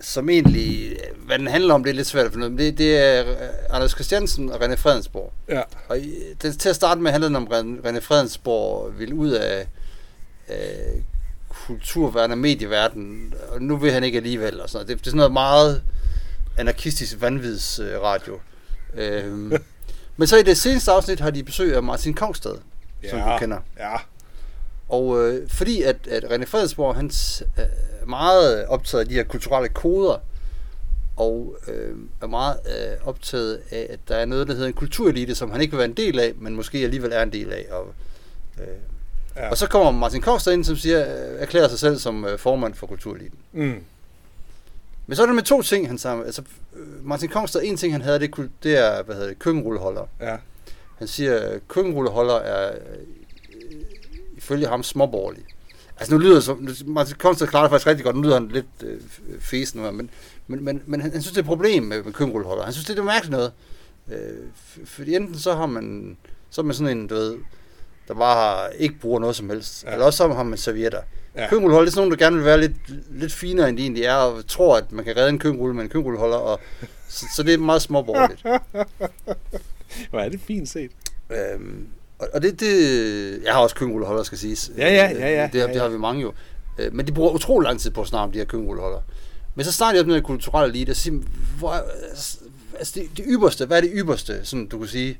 som 0.00 0.30
egentlig, 0.30 0.92
øh, 0.92 1.26
hvad 1.26 1.38
den 1.38 1.46
handler 1.46 1.74
om, 1.74 1.84
det 1.84 1.90
er 1.90 1.94
lidt 1.94 2.06
svært 2.06 2.26
at 2.26 2.32
finde 2.32 2.46
ud 2.46 2.50
af, 2.50 2.50
men 2.50 2.58
det, 2.58 2.78
det 2.78 2.98
er 2.98 3.30
øh, 3.30 3.36
Anders 3.70 3.90
Christiansen 3.90 4.50
og 4.50 4.56
René 4.62 4.74
Fredensborg. 4.74 5.32
Ja. 5.48 5.62
Og 5.88 5.96
det, 6.42 6.58
til 6.58 6.68
at 6.68 6.76
starte 6.76 7.00
med 7.00 7.10
handlede 7.10 7.34
den 7.34 7.36
om 7.36 7.48
René 7.52 7.88
René 7.88 7.98
Fredensborg 8.00 8.98
ville 8.98 9.14
ud 9.14 9.30
af, 9.30 9.66
af 10.48 11.02
kulturverden 11.48 12.32
og 12.32 12.38
medieverden, 12.38 13.34
og 13.48 13.62
nu 13.62 13.76
vil 13.76 13.92
han 13.92 14.04
ikke 14.04 14.16
alligevel. 14.18 14.60
Og 14.60 14.70
sådan. 14.70 14.86
noget. 14.86 14.88
Det, 14.88 14.98
det 14.98 15.06
er 15.06 15.10
sådan 15.10 15.16
noget 15.16 15.32
meget 15.32 15.82
anarkistisk 16.60 17.16
vanvidsradio. 17.20 18.40
Øh, 18.94 19.24
øhm, 19.26 19.52
men 20.16 20.26
så 20.28 20.36
i 20.36 20.42
det 20.42 20.56
seneste 20.56 20.90
afsnit 20.90 21.20
har 21.20 21.30
de 21.30 21.42
besøg 21.42 21.76
af 21.76 21.82
Martin 21.82 22.14
Kongstad, 22.14 22.54
som 23.10 23.18
du 23.18 23.38
kender. 23.38 23.58
Ja. 23.78 23.96
Og 24.88 25.28
øh, 25.28 25.48
fordi 25.48 25.82
at, 25.82 25.96
at 26.10 26.24
René 26.24 26.44
Fredensborg, 26.44 26.94
han 26.96 27.10
s- 27.10 27.42
er 27.56 27.66
meget 28.06 28.66
optaget 28.66 29.02
af 29.02 29.08
de 29.08 29.14
her 29.14 29.24
kulturelle 29.24 29.68
koder, 29.68 30.16
og 31.16 31.56
øh, 31.68 31.96
er 32.22 32.26
meget 32.26 32.56
øh, 32.66 33.06
optaget 33.08 33.60
af, 33.70 33.86
at 33.90 33.98
der 34.08 34.16
er 34.16 34.24
noget, 34.24 34.48
der 34.48 34.54
hedder 34.54 34.66
en 34.68 34.72
kulturelite, 34.74 35.34
som 35.34 35.50
han 35.50 35.60
ikke 35.60 35.70
vil 35.72 35.78
være 35.78 35.88
en 35.88 35.96
del 35.96 36.18
af, 36.20 36.32
men 36.38 36.56
måske 36.56 36.78
alligevel 36.78 37.12
er 37.12 37.22
en 37.22 37.32
del 37.32 37.52
af. 37.52 37.66
Og, 37.70 37.86
øh, 38.60 38.66
Ja. 39.36 39.42
ja. 39.44 39.50
og 39.50 39.56
så 39.56 39.66
kommer 39.66 39.90
Martin 39.90 40.20
Kongstad 40.22 40.52
ind, 40.52 40.64
som 40.64 40.76
siger, 40.76 41.00
øh, 41.00 41.40
erklærer 41.40 41.68
sig 41.68 41.78
selv 41.78 41.98
som 41.98 42.24
øh, 42.24 42.38
formand 42.38 42.74
for 42.74 42.86
kultureliten. 42.86 43.38
Mm. 43.52 43.84
Men 45.10 45.16
så 45.16 45.22
er 45.22 45.26
det 45.26 45.34
med 45.34 45.42
to 45.42 45.62
ting, 45.62 45.88
han 45.88 45.98
sammen. 45.98 46.26
Altså, 46.26 46.42
øh, 46.76 47.06
Martin 47.06 47.28
Kongstad, 47.28 47.62
en 47.64 47.76
ting 47.76 47.94
han 47.94 48.02
havde, 48.02 48.18
det, 48.18 48.38
er 48.38 48.46
det 48.62 48.78
er, 48.78 49.02
hvad 49.02 49.14
hedder 49.14 49.28
det, 49.28 49.38
køkkenrulleholder. 49.38 50.06
Ja. 50.20 50.36
Han 50.98 51.08
siger, 51.08 51.38
at 51.38 51.68
køkkenrulleholder 51.68 52.34
er 52.34 52.72
øh, 52.72 52.98
ifølge 54.36 54.66
ham 54.66 54.82
småborgerlig. 54.82 55.44
Altså 55.96 56.14
nu 56.14 56.20
lyder 56.20 56.34
det 56.34 56.44
som, 56.44 56.68
Martin 56.86 57.16
Kongstad 57.18 57.46
klarer 57.46 57.64
det 57.64 57.70
faktisk 57.70 57.86
rigtig 57.86 58.04
godt, 58.04 58.16
nu 58.16 58.22
lyder 58.22 58.34
han 58.34 58.48
lidt 58.48 58.66
øh, 58.84 59.00
nu 59.74 59.82
her, 59.82 59.90
men, 59.90 60.10
men, 60.46 60.64
men, 60.64 60.82
men 60.86 61.00
han, 61.00 61.12
han 61.12 61.22
synes, 61.22 61.32
det 61.32 61.38
er 61.38 61.42
et 61.42 61.46
problem 61.46 61.82
med, 61.82 62.02
med 62.02 62.12
køkkenrulleholder. 62.12 62.64
Han 62.64 62.72
synes, 62.72 62.86
det 62.86 62.98
er 62.98 63.02
mærkeligt 63.02 63.30
noget. 63.30 63.52
Øh, 64.12 64.46
fordi 64.84 65.14
enten 65.14 65.38
så 65.38 65.54
har 65.54 65.66
man, 65.66 66.16
så 66.50 66.60
er 66.60 66.64
man 66.64 66.74
sådan 66.74 66.98
en, 66.98 67.06
du 67.06 67.14
ved, 67.14 67.36
der 68.08 68.14
bare 68.14 68.76
ikke 68.76 68.94
bruger 69.00 69.20
noget 69.20 69.36
som 69.36 69.50
helst. 69.50 69.84
Ja. 69.84 69.92
Eller 69.92 70.06
også 70.06 70.16
så 70.16 70.28
har 70.28 70.42
man 70.42 70.58
servietter. 70.58 71.02
Ja. 71.36 71.48
Køkkenrulleholder, 71.48 71.84
det 71.84 71.90
er 71.90 71.94
sådan 71.94 72.08
nogen, 72.08 72.18
der 72.18 72.24
gerne 72.24 72.36
vil 72.36 72.44
være 72.44 72.60
lidt, 72.60 72.72
lidt 73.10 73.32
finere, 73.32 73.68
end 73.68 73.76
de 73.76 73.82
egentlig 73.82 74.04
er, 74.04 74.14
og 74.14 74.46
tror, 74.46 74.76
at 74.76 74.92
man 74.92 75.04
kan 75.04 75.16
redde 75.16 75.28
en 75.28 75.38
køkkenrulle 75.38 75.74
med 75.74 75.82
en 75.82 75.88
køkkenrulleholder, 75.88 76.36
og 76.36 76.60
så, 77.08 77.26
så 77.36 77.42
det 77.42 77.54
er 77.54 77.58
meget 77.58 77.82
småborgerligt. 77.82 78.42
Hvor 80.10 80.20
er 80.20 80.28
det 80.28 80.40
fint 80.46 80.68
set. 80.68 80.90
Øhm, 81.30 81.86
og, 82.18 82.28
og 82.34 82.42
det, 82.42 82.60
det, 82.60 83.42
jeg 83.44 83.52
har 83.52 83.60
også 83.60 83.76
køkkenrulleholder, 83.76 84.22
skal 84.22 84.38
siges. 84.38 84.70
Ja, 84.76 84.88
ja, 84.94 85.10
ja, 85.10 85.34
ja. 85.34 85.42
Det, 85.42 85.52
det, 85.52 85.58
Ja, 85.58 85.66
det 85.66 85.80
har 85.80 85.88
vi 85.88 85.98
mange 85.98 86.22
jo. 86.22 86.32
Øh, 86.78 86.94
men 86.94 87.06
de 87.06 87.12
bruger 87.12 87.30
utrolig 87.30 87.66
lang 87.66 87.80
tid 87.80 87.90
på 87.90 88.00
at 88.00 88.08
snakke 88.08 88.22
om 88.22 88.32
de 88.32 88.38
her 88.38 88.44
køkkenrulleholder. 88.44 89.00
Men 89.54 89.64
så 89.64 89.72
starter 89.72 89.92
jeg 89.92 90.00
op 90.00 90.06
med 90.06 90.14
den 90.14 90.24
kulturelle 90.24 90.74
elite, 90.74 90.90
og 90.90 90.96
så 90.96 91.02
siger, 91.02 91.20
hvor, 91.58 91.84
altså 92.78 92.92
det, 92.94 93.08
det 93.16 93.24
ypperste, 93.28 93.66
hvad 93.66 93.76
er 93.76 93.80
det 93.80 93.90
ypperste, 93.94 94.44
sådan 94.44 94.66
du 94.66 94.78
kan 94.78 94.88
sige? 94.88 95.18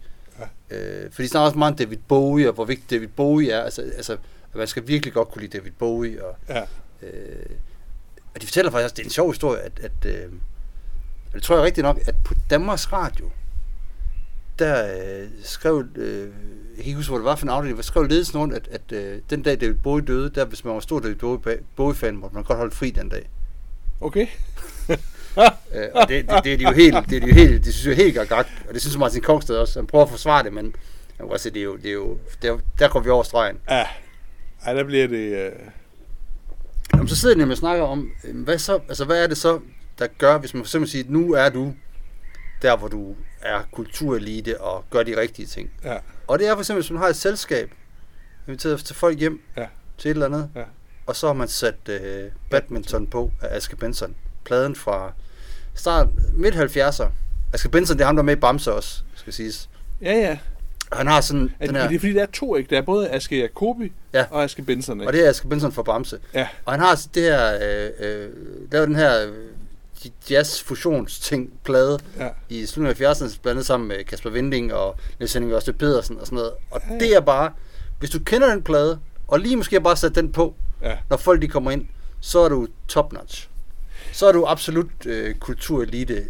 Ja. 0.71 0.77
Øh, 0.77 1.13
for 1.13 1.23
de 1.23 1.29
snakker 1.29 1.47
også 1.47 1.59
meget 1.59 1.73
om 1.73 1.77
David 1.77 1.97
Bowie, 2.09 2.49
og 2.49 2.55
hvor 2.55 2.65
vigtig 2.65 2.91
David 2.91 3.09
Bowie 3.09 3.51
er. 3.51 3.63
Altså, 3.63 3.83
altså 3.97 4.17
at 4.53 4.57
man 4.59 4.67
skal 4.67 4.89
virkelig 4.89 5.15
godt 5.15 5.29
kunne 5.29 5.43
lide 5.43 5.59
David 5.59 5.71
Bowie. 5.79 6.25
Og, 6.25 6.37
Ja. 6.49 6.61
øh, 7.03 7.47
og 8.35 8.41
de 8.41 8.47
fortæller 8.47 8.71
faktisk 8.71 8.85
også, 8.85 8.95
det 8.95 9.03
er 9.03 9.07
en 9.07 9.11
sjov 9.11 9.31
historie, 9.33 9.61
at, 9.61 9.73
at 9.83 10.05
øh, 10.15 10.33
og 11.27 11.35
det 11.35 11.43
tror 11.43 11.55
jeg 11.57 11.65
rigtigt 11.65 11.83
nok, 11.85 11.99
at 12.07 12.15
på 12.25 12.35
Danmarks 12.51 12.93
Radio, 12.93 13.31
der 14.59 14.97
øh, 15.23 15.29
skrev, 15.43 15.85
øh, 15.97 16.21
jeg 16.21 16.29
kan 16.77 16.85
ikke 16.85 16.97
huske, 16.97 17.11
hvor 17.11 17.19
det 17.19 17.25
var 17.25 17.37
for 17.37 17.47
en 17.47 17.51
afdeling, 17.51 17.77
der 17.77 17.83
skrev 17.83 18.05
ledelsen 18.05 18.39
rundt, 18.39 18.55
at, 18.55 18.69
at 18.71 18.93
øh, 18.93 19.21
den 19.31 19.43
dag 19.43 19.61
David 19.61 19.75
Bowie 19.75 20.05
døde, 20.05 20.31
der 20.31 20.45
hvis 20.45 20.65
man 20.65 20.75
var 20.75 20.81
stor 20.81 21.01
David 21.01 21.17
Bowie- 21.17 21.63
Bowie-fan, 21.77 22.17
måtte 22.17 22.35
man 22.35 22.45
godt 22.45 22.59
holde 22.59 22.75
fri 22.75 22.91
den 22.91 23.09
dag. 23.09 23.29
Okay. 24.01 24.27
Øh, 25.75 25.89
og 25.95 26.09
det, 26.09 26.29
det, 26.31 26.45
det, 26.45 26.53
er 26.53 26.57
de 26.57 26.63
jo 26.65 26.71
helt, 26.73 26.97
det 27.11 27.17
er 27.17 27.21
de 27.21 27.27
jo 27.29 27.35
helt, 27.35 27.65
det 27.65 27.75
synes 27.75 27.87
jeg 27.99 28.05
helt 28.05 28.29
gak, 28.29 28.47
og 28.69 28.75
det 28.75 28.81
synes 28.81 28.97
Martin 28.99 29.23
Kongstad 29.23 29.57
også. 29.57 29.79
Han 29.79 29.87
prøver 29.87 30.05
at 30.05 30.11
forsvare 30.11 30.43
det, 30.45 30.53
men 30.53 30.75
godt 31.19 31.41
se, 31.41 31.51
det 31.51 31.61
er 31.61 31.65
jo, 31.65 31.77
det 31.77 31.87
er 31.87 31.93
jo 31.93 32.19
der, 32.43 32.59
der 32.79 32.89
går 32.89 33.01
vi 33.01 33.11
over 33.11 33.23
stregen. 33.23 33.57
Ja. 33.71 33.87
Ej, 34.67 34.75
der 34.75 34.85
bliver 34.85 35.07
det... 35.09 35.17
Øh... 35.47 35.53
Jamen, 36.95 37.09
så 37.09 37.17
sidder 37.17 37.35
jeg 37.35 37.39
nemlig 37.39 37.53
og 37.55 37.59
snakker 37.59 37.85
om, 37.85 38.11
øh, 38.25 38.43
hvad, 38.45 38.59
så, 38.59 38.75
altså, 38.89 39.05
hvad 39.05 39.23
er 39.23 39.27
det 39.27 39.37
så, 39.37 39.61
der 39.99 40.07
gør, 40.19 40.39
hvis 40.39 40.55
man 40.55 40.63
for 40.63 40.67
eksempel 40.67 40.91
siger, 40.91 41.05
at 41.05 41.11
nu 41.11 41.33
er 41.33 41.49
du 41.49 41.75
der, 42.63 42.77
hvor 42.77 42.89
du 42.89 43.15
er 43.43 43.63
kulturelite 43.73 44.61
og 44.61 44.85
gør 44.91 45.03
de 45.03 45.21
rigtige 45.21 45.47
ting. 45.47 45.71
Ja. 45.85 45.97
Og 46.27 46.39
det 46.39 46.49
er 46.49 46.55
for 46.55 46.61
eksempel, 46.61 46.83
hvis 46.83 46.91
man 46.91 47.01
har 47.01 47.09
et 47.09 47.17
selskab, 47.17 47.71
inviteret 48.49 48.85
til 48.85 48.97
folk 48.97 49.19
hjem 49.19 49.43
Ja. 49.57 49.67
til 49.99 50.09
et 50.11 50.15
eller 50.15 50.27
andet, 50.27 50.51
Ja. 50.57 50.63
og 51.07 51.17
så 51.17 51.27
har 51.27 51.35
man 51.35 51.49
sat 51.49 51.89
øh, 51.89 52.31
badminton 52.51 53.07
på 53.07 53.33
af 53.41 53.57
Aske 53.57 53.77
Benson. 53.77 54.15
Pladen 54.45 54.75
fra 54.77 55.13
start 55.75 56.09
midt 56.33 56.55
70'er. 56.55 57.07
Aske 57.53 57.69
Benson, 57.69 57.97
det 57.97 58.03
er 58.03 58.07
ham, 58.07 58.17
der 58.17 58.23
er 58.23 58.27
med 58.27 58.37
i 58.37 58.41
Bamse 58.41 58.73
også, 58.73 59.03
skal 59.15 59.33
siges. 59.33 59.69
Ja, 60.03 60.13
ja. 60.13 60.39
Han 60.93 61.07
har 61.07 61.21
sådan 61.21 61.53
Er, 61.61 61.67
den 61.67 61.75
det, 61.75 61.83
her, 61.83 61.89
det 61.89 61.97
er 61.97 62.01
fordi, 62.01 62.13
der 62.13 62.23
er 62.23 62.27
to, 62.33 62.57
ikke? 62.57 62.71
Der 62.71 62.79
er 62.79 62.83
både 62.83 63.11
Aske 63.11 63.41
Jacobi 63.41 63.93
Ja. 64.15 64.25
og 64.31 64.45
Aske 64.45 64.63
Benson, 64.63 65.01
ikke? 65.01 65.09
og 65.09 65.13
det 65.13 65.25
er 65.27 65.31
Aske 65.31 65.49
Benson 65.49 65.73
fra 65.73 65.83
Bamse. 65.83 66.19
Ja. 66.35 66.49
Og 66.65 66.73
han 66.73 66.81
har 66.81 67.01
det 67.15 67.23
her, 67.23 67.59
øh, 67.63 67.91
øh, 68.01 68.29
lavet 68.73 68.89
den 68.89 68.97
her 68.97 69.27
øh, 69.27 69.33
jazz-fusionsting, 70.31 71.51
plade, 71.65 71.99
Ja. 72.19 72.29
i 72.49 72.67
slutningen 72.67 73.05
af 73.07 73.13
70'erne, 73.13 73.19
blandt 73.43 73.47
andet 73.47 73.67
sammen 73.67 73.89
med 73.89 74.05
Kasper 74.05 74.31
Vinding 74.31 74.75
og 74.75 74.97
Niels 75.19 75.33
Henning 75.33 75.53
Ørsted 75.53 75.73
Pedersen 75.75 76.19
og 76.21 76.27
sådan 76.27 76.37
noget. 76.37 76.53
Og 76.71 76.81
Ja, 76.89 76.93
ja. 76.95 77.01
det 77.01 77.17
er 77.17 77.21
bare, 77.21 77.51
hvis 77.99 78.11
du 78.11 78.19
kender 78.19 78.49
den 78.51 78.63
plade, 78.63 78.99
og 79.29 79.41
lige 79.41 79.57
måske 79.57 79.81
bare 79.81 79.97
sat 79.97 80.15
den 80.15 80.33
på, 80.33 80.55
Ja. 80.83 80.97
når 81.11 81.17
folk 81.17 81.43
de 81.43 81.49
kommer 81.49 81.71
ind, 81.71 81.87
så 82.21 82.39
er 82.41 82.49
du 82.49 82.67
top 82.89 83.13
notch. 83.13 83.49
Så 84.13 84.27
er 84.27 84.33
du 84.33 84.45
absolut 84.47 85.07
øh, 85.07 85.35
kulturelite 85.35 86.25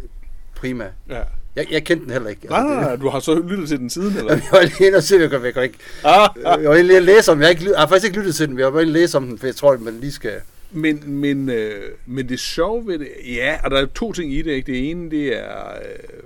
prima. 0.57 0.87
ja. 1.09 1.23
Jeg, 1.61 1.73
jeg 1.73 1.85
kendte 1.85 2.05
den 2.05 2.12
heller 2.12 2.29
ikke. 2.29 2.40
Det- 2.42 2.51
nej, 2.51 2.96
du 2.96 3.09
har 3.09 3.20
så 3.20 3.42
lyttet 3.49 3.68
til 3.68 3.79
den 3.79 3.90
siden, 3.90 4.16
eller? 4.16 4.33
Jeg 4.44 4.49
var 4.53 4.62
lige 4.62 4.87
inde 4.87 4.96
og 4.96 5.03
se, 5.03 5.16
jeg 5.16 5.31
kan, 5.31 5.62
ikke. 5.62 5.79
Ah, 6.05 6.29
Jeg 6.44 6.70
var 6.70 6.83
lige 6.83 7.01
læse 7.01 7.31
om 7.33 7.37
den. 7.37 7.40
Jeg, 7.42 7.46
har 7.49 7.51
ikke, 7.51 7.70
jeg 7.70 7.79
har 7.81 7.87
faktisk 7.87 8.07
ikke 8.07 8.18
lyttet 8.18 8.35
til 8.35 8.46
den, 8.46 8.55
men 8.55 8.61
jeg 8.61 8.75
var 8.75 8.81
og 8.81 8.87
læse 8.87 9.16
om 9.16 9.27
den, 9.27 9.38
for 9.38 9.46
jeg 9.46 9.57
tror, 9.57 9.73
at 9.73 9.81
man 9.81 9.94
lige 10.01 10.12
skal... 10.12 10.33
Men, 10.73 11.03
men, 11.07 11.49
øh, 11.49 11.83
men 12.07 12.29
det 12.29 12.40
sjove 12.40 12.87
ved 12.87 12.99
det, 12.99 13.09
ja, 13.27 13.59
og 13.64 13.70
der 13.70 13.77
er 13.79 13.87
to 13.87 14.12
ting 14.12 14.33
i 14.33 14.42
det, 14.42 14.51
ikke? 14.53 14.73
Det 14.73 14.90
ene, 14.90 15.11
det 15.11 15.37
er 15.38 15.68
øh, 15.68 16.20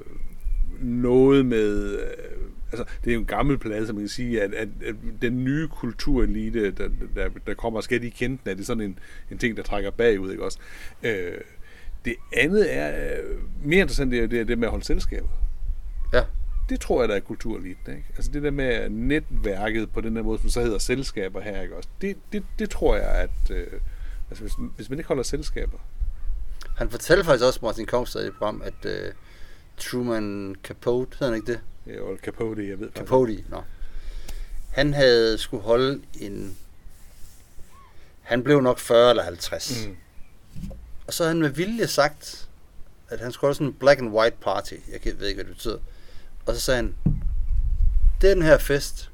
noget 0.80 1.46
med, 1.46 1.92
øh, 1.92 1.98
altså, 2.72 2.84
det 3.04 3.10
er 3.10 3.14
jo 3.14 3.20
en 3.20 3.26
gammel 3.26 3.58
plade, 3.58 3.86
som 3.86 3.94
man 3.96 4.02
kan 4.02 4.08
sige, 4.08 4.42
at, 4.42 4.54
at, 4.54 4.68
at 4.86 4.94
den 5.22 5.44
nye 5.44 5.68
kulturelite, 5.68 6.70
der, 6.70 6.88
der, 7.16 7.28
der 7.46 7.54
kommer, 7.54 7.80
skal 7.80 8.02
de 8.02 8.10
kende 8.10 8.38
den, 8.44 8.50
er 8.50 8.54
det 8.54 8.66
sådan 8.66 8.80
en, 8.82 8.98
en 9.30 9.38
ting, 9.38 9.56
der 9.56 9.62
trækker 9.62 9.90
bagud, 9.90 10.30
ikke 10.30 10.44
også? 10.44 10.58
Øh, 11.02 11.32
det 12.04 12.16
andet 12.32 12.74
er, 12.76 13.18
øh, 13.18 13.38
mere 13.64 13.80
interessant, 13.80 14.12
det 14.12 14.20
er 14.20 14.26
det, 14.26 14.40
er 14.40 14.44
det 14.44 14.58
med 14.58 14.68
at 14.68 14.70
holde 14.70 14.84
selskaber. 14.84 15.28
Ja. 16.12 16.24
Det 16.68 16.80
tror 16.80 17.02
jeg, 17.02 17.08
der 17.08 17.14
er 17.14 17.20
kultureliten, 17.20 17.96
ikke? 17.96 18.08
Altså 18.16 18.30
det 18.32 18.42
der 18.42 18.50
med 18.50 18.88
netværket 18.90 19.92
på 19.92 20.00
den 20.00 20.16
der 20.16 20.22
måde, 20.22 20.40
som 20.40 20.50
så 20.50 20.60
hedder 20.60 20.78
selskaber 20.78 21.40
her, 21.40 21.62
ikke 21.62 21.76
også? 21.76 21.88
Det, 22.00 22.16
det, 22.32 22.44
det 22.58 22.70
tror 22.70 22.96
jeg, 22.96 23.08
at... 23.08 23.50
Øh, 23.50 23.66
altså 24.30 24.42
hvis, 24.42 24.52
hvis 24.76 24.90
man 24.90 24.98
ikke 24.98 25.08
holder 25.08 25.22
selskaber, 25.22 25.78
Han 26.76 26.90
fortalte 26.90 27.24
faktisk 27.24 27.44
også, 27.44 27.60
Martin 27.62 27.86
Kongstad 27.86 28.26
i 28.26 28.30
program, 28.30 28.62
at 28.64 28.84
uh, 28.84 29.12
Truman 29.78 30.54
Capote, 30.62 31.16
hedder 31.18 31.32
han 31.32 31.34
ikke 31.34 31.52
det? 31.52 31.60
Ja, 31.86 32.00
og 32.00 32.18
Capote, 32.22 32.68
jeg 32.68 32.80
ved 32.80 32.86
faktisk 32.86 33.08
Capote, 33.08 33.44
nå. 33.48 33.62
Han 34.70 34.94
havde 34.94 35.38
skulle 35.38 35.62
holde 35.62 36.02
en... 36.20 36.56
Han 38.22 38.42
blev 38.44 38.60
nok 38.60 38.78
40 38.78 39.10
eller 39.10 39.22
50. 39.22 39.86
Mm. 39.86 39.96
Og 41.06 41.12
så 41.12 41.22
havde 41.22 41.34
han 41.34 41.42
med 41.42 41.50
vilje 41.50 41.86
sagt, 41.86 42.48
at 43.08 43.20
han 43.20 43.32
skulle 43.32 43.48
holde 43.48 43.54
sådan 43.54 43.66
en 43.66 43.72
black 43.74 44.00
and 44.00 44.08
white 44.08 44.36
party. 44.42 44.74
Jeg 44.92 45.12
ved 45.18 45.26
ikke, 45.28 45.36
hvad 45.36 45.44
det 45.44 45.54
betyder. 45.54 45.78
Og 46.46 46.54
så 46.54 46.60
sagde 46.60 46.76
han, 46.76 46.94
den 48.20 48.42
her 48.42 48.58
fest, 48.58 49.10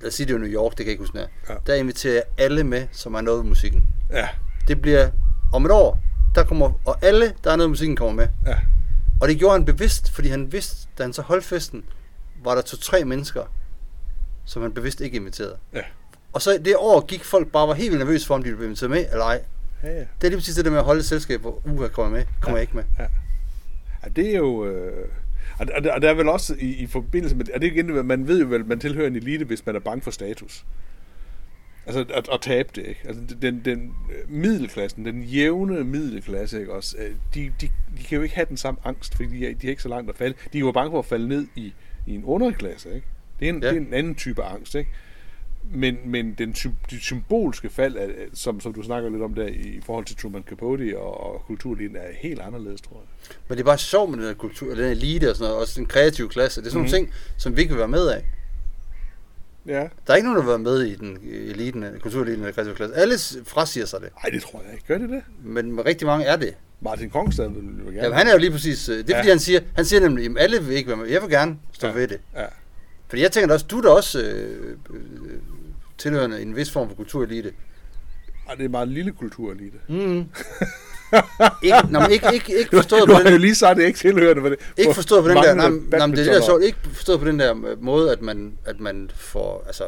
lad 0.00 0.08
os 0.08 0.14
sige, 0.14 0.26
det 0.26 0.34
er 0.34 0.38
New 0.38 0.48
York, 0.48 0.70
det 0.70 0.76
kan 0.78 0.86
jeg 0.86 0.90
ikke 0.92 1.02
huske. 1.02 1.18
Ja. 1.48 1.54
Der 1.66 1.74
inviterer 1.74 2.14
jeg 2.14 2.22
alle 2.38 2.64
med, 2.64 2.86
som 2.92 3.14
har 3.14 3.20
noget 3.20 3.44
med 3.44 3.48
musikken. 3.48 3.86
Ja, 4.10 4.28
Det 4.68 4.82
bliver 4.82 5.10
om 5.52 5.64
et 5.64 5.70
år, 5.70 5.98
der 6.34 6.44
kommer, 6.44 6.72
og 6.84 6.98
alle, 7.04 7.34
der 7.44 7.50
er 7.52 7.56
noget 7.56 7.68
med 7.70 7.72
musikken, 7.72 7.96
kommer 7.96 8.14
med. 8.14 8.28
ja. 8.46 8.58
Og 9.20 9.28
det 9.28 9.38
gjorde 9.38 9.52
han 9.52 9.64
bevidst, 9.64 10.10
fordi 10.10 10.28
han 10.28 10.52
vidste, 10.52 10.88
da 10.98 11.02
han 11.02 11.12
så 11.12 11.22
holdt 11.22 11.44
festen, 11.44 11.84
var 12.44 12.54
der 12.54 12.62
to-tre 12.62 13.04
mennesker, 13.04 13.44
som 14.44 14.62
han 14.62 14.74
bevidst 14.74 15.00
ikke 15.00 15.16
inviterede. 15.16 15.56
Ja. 15.72 15.80
Og 16.32 16.42
så 16.42 16.60
det 16.64 16.74
år 16.78 17.06
gik 17.06 17.24
folk 17.24 17.52
bare 17.52 17.68
var 17.68 17.74
helt 17.74 17.90
vildt 17.90 18.04
nervøse 18.04 18.26
for, 18.26 18.34
om 18.34 18.42
de 18.42 18.54
blev 18.54 18.64
inviteret 18.64 18.90
med 18.90 19.06
eller 19.12 19.24
ej. 19.24 19.40
Ja, 19.82 19.88
ja. 19.88 19.98
Det 19.98 20.06
er 20.24 20.28
lige 20.28 20.36
præcis 20.36 20.54
det 20.54 20.64
der 20.64 20.70
med 20.70 20.78
at 20.78 20.84
holde 20.84 21.02
selskab, 21.02 21.40
hvor 21.40 21.62
uha 21.66 21.88
kommer 21.88 22.16
jeg 22.18 22.26
med, 22.26 22.34
kommer 22.40 22.58
Ja. 22.58 22.60
jeg 22.60 22.62
ikke 22.62 22.76
med. 22.76 22.84
Ja, 24.04 24.08
det 24.16 24.28
er 24.34 24.38
jo... 24.38 24.66
Øh... 24.66 25.08
Og, 25.58 25.66
og, 25.76 25.90
og 25.92 26.02
der 26.02 26.10
er 26.10 26.14
vel 26.14 26.28
også 26.28 26.54
i, 26.58 26.66
i 26.74 26.86
forbindelse 26.86 27.36
med... 27.36 27.50
Og 27.54 27.60
det 27.60 27.66
er 27.68 27.72
igen, 27.72 28.06
man 28.06 28.28
ved 28.28 28.40
jo 28.40 28.46
vel, 28.46 28.60
at 28.60 28.66
man 28.66 28.80
tilhører 28.80 29.06
en 29.06 29.16
elite, 29.16 29.44
hvis 29.44 29.66
man 29.66 29.76
er 29.76 29.80
bange 29.80 30.02
for 30.02 30.10
status. 30.10 30.64
Altså 31.86 32.04
at, 32.14 32.28
at 32.32 32.40
tabe 32.40 32.68
det, 32.74 32.86
ikke? 32.86 33.00
Altså 33.08 33.22
den, 33.42 33.60
den 33.64 33.94
øh, 34.10 34.30
middelklassen, 34.32 35.04
den 35.04 35.22
jævne 35.22 35.84
middelklasse, 35.84 36.60
ikke 36.60 36.72
også? 36.72 36.96
øh, 36.98 37.10
De, 37.34 37.52
de, 37.60 37.68
de 37.98 38.02
kan 38.08 38.16
jo 38.16 38.22
ikke 38.22 38.34
have 38.34 38.46
den 38.48 38.56
samme 38.56 38.80
angst, 38.84 39.14
fordi 39.16 39.28
de 39.38 39.46
er, 39.46 39.54
de 39.54 39.66
er 39.66 39.70
ikke 39.70 39.82
så 39.82 39.88
langt 39.88 40.10
at 40.10 40.16
falde. 40.16 40.34
De 40.52 40.58
er 40.58 40.60
jo 40.60 40.72
bange 40.72 40.90
for 40.90 40.98
at 40.98 41.04
falde 41.06 41.28
ned 41.28 41.46
i, 41.56 41.74
i 42.06 42.14
en 42.14 42.24
underklasse, 42.24 42.94
ikke? 42.94 43.06
Det 43.40 43.48
er 43.48 43.52
en, 43.52 43.62
Ja. 43.62 43.66
ja. 43.68 43.74
det 43.74 43.82
er 43.82 43.86
en 43.86 43.94
anden 43.94 44.14
type 44.14 44.42
angst, 44.42 44.74
ikke? 44.74 44.90
Men, 45.74 45.96
men 46.04 46.34
den 46.38 46.54
sy- 46.54 46.66
de 46.90 47.00
symbolske 47.00 47.70
fald, 47.70 47.96
som, 48.34 48.60
som 48.60 48.72
du 48.74 48.82
snakker 48.82 49.10
lidt 49.10 49.22
om 49.22 49.34
der 49.34 49.46
i 49.46 49.80
forhold 49.86 50.04
til 50.04 50.16
Truman 50.16 50.42
Capote 50.48 50.98
og, 50.98 51.20
og 51.34 51.42
kulturlinjen, 51.46 51.96
er 51.96 52.02
helt 52.20 52.40
anderledes, 52.40 52.80
tror 52.80 52.96
jeg. 52.96 53.36
Men 53.48 53.58
det 53.58 53.62
er 53.62 53.66
bare 53.66 53.78
sjovt 53.78 54.10
med 54.10 54.18
den 54.18 54.26
her 54.26 54.34
kultur, 54.34 54.74
den 54.74 54.84
elite 54.84 55.30
og 55.30 55.36
sådan 55.36 55.48
noget, 55.50 55.62
også 55.62 55.74
den 55.80 55.86
kreative 55.86 56.28
klasse. 56.28 56.60
Det 56.60 56.66
er 56.66 56.70
sådan 56.70 56.82
Mhm. 56.82 56.90
nogle 56.90 57.06
ting, 57.06 57.14
som 57.36 57.56
vi 57.56 57.60
ikke 57.60 57.72
vil 57.74 57.78
være 57.78 57.88
med 57.88 58.08
af. 58.08 58.24
Ja. 59.66 59.80
Der 60.06 60.12
er 60.12 60.14
ikke 60.14 60.28
nogen, 60.28 60.36
der 60.36 60.42
vil 60.42 60.48
være 60.48 60.58
med 60.58 60.82
i 60.82 60.94
den 60.94 61.18
eliten, 61.32 61.84
kultureliten 62.00 62.40
eller 62.42 62.52
kreative 62.54 62.74
klasse. 62.74 62.96
Alle 62.96 63.14
frasiger 63.46 63.86
sig 63.86 64.00
det, 64.00 64.08
Nej, 64.24 64.30
det 64.30 64.42
tror 64.42 64.62
jeg 64.64 64.72
ikke. 64.72 64.84
Gør 64.86 64.98
det 64.98 65.08
det? 65.10 65.22
men 65.44 65.86
rigtig 65.86 66.06
mange 66.06 66.24
er 66.26 66.36
det. 66.36 66.54
Martin 66.80 67.10
Kongstad 67.10 67.48
vil 67.48 67.56
jo 67.56 67.84
gerne. 67.84 68.02
Jamen, 68.02 68.18
han 68.18 68.26
er 68.26 68.32
jo 68.32 68.38
lige 68.38 68.50
præcis, 68.50 68.88
øh, 68.88 68.98
det 68.98 69.10
er 69.10 69.14
Ja. 69.14 69.18
fordi 69.20 69.28
han 69.28 69.38
siger, 69.38 69.60
han 69.76 69.84
siger 69.84 70.00
nemlig, 70.00 70.26
at 70.30 70.36
alle 70.38 70.62
vil 70.64 70.76
ikke 70.76 70.88
være 70.88 70.96
med. 70.96 71.06
Jeg 71.06 71.22
vil 71.22 71.30
gerne 71.30 71.58
stå 71.72 71.86
Ja. 71.86 71.92
ved 71.92 72.08
det. 72.08 72.20
Ja. 72.36 72.44
Fordi 73.08 73.22
jeg 73.22 73.32
tænker 73.32 73.54
også, 73.54 73.66
du 73.70 73.78
er 73.78 73.82
da 73.82 73.88
også 73.88 74.20
øh, 74.20 74.76
øh, 74.90 74.96
tilhørende 75.98 76.42
en 76.42 76.56
vis 76.56 76.70
form 76.70 76.88
for 76.88 76.96
kulturelite. 76.96 77.52
Ej, 78.48 78.54
det 78.54 78.64
er 78.64 78.68
meget 78.68 78.88
lille 78.88 79.12
kulturelite. 79.12 79.78
Mm. 79.88 80.24
ikke, 81.62 81.78
nå, 81.90 82.00
men 82.00 82.10
ikke, 82.10 82.26
ikke, 82.34 82.58
ikke 82.58 82.76
forstået 82.76 83.00
du 83.00 83.06
på 83.06 83.12
har 83.12 83.20
jo 83.20 83.30
den, 83.30 83.40
lige 83.40 83.54
sagt, 83.54 83.76
det 83.76 83.86
ikke 83.86 83.98
tilhørende. 83.98 84.42
For 84.42 84.48
det, 84.48 84.58
ikke 84.76 84.88
for 84.88 84.94
forstået 84.94 85.22
på 85.22 85.28
den 85.28 85.36
der, 85.36 85.54
nej, 85.54 85.68
nej, 85.68 86.06
det 86.06 86.28
er 86.28 86.34
det, 86.34 86.44
sjovt, 86.44 86.62
ikke 86.64 86.78
forstået 86.92 87.20
på 87.20 87.26
den 87.26 87.38
der 87.38 87.54
måde, 87.80 88.12
at 88.12 88.22
man, 88.22 88.52
at 88.64 88.80
man 88.80 89.10
får, 89.14 89.64
altså, 89.66 89.84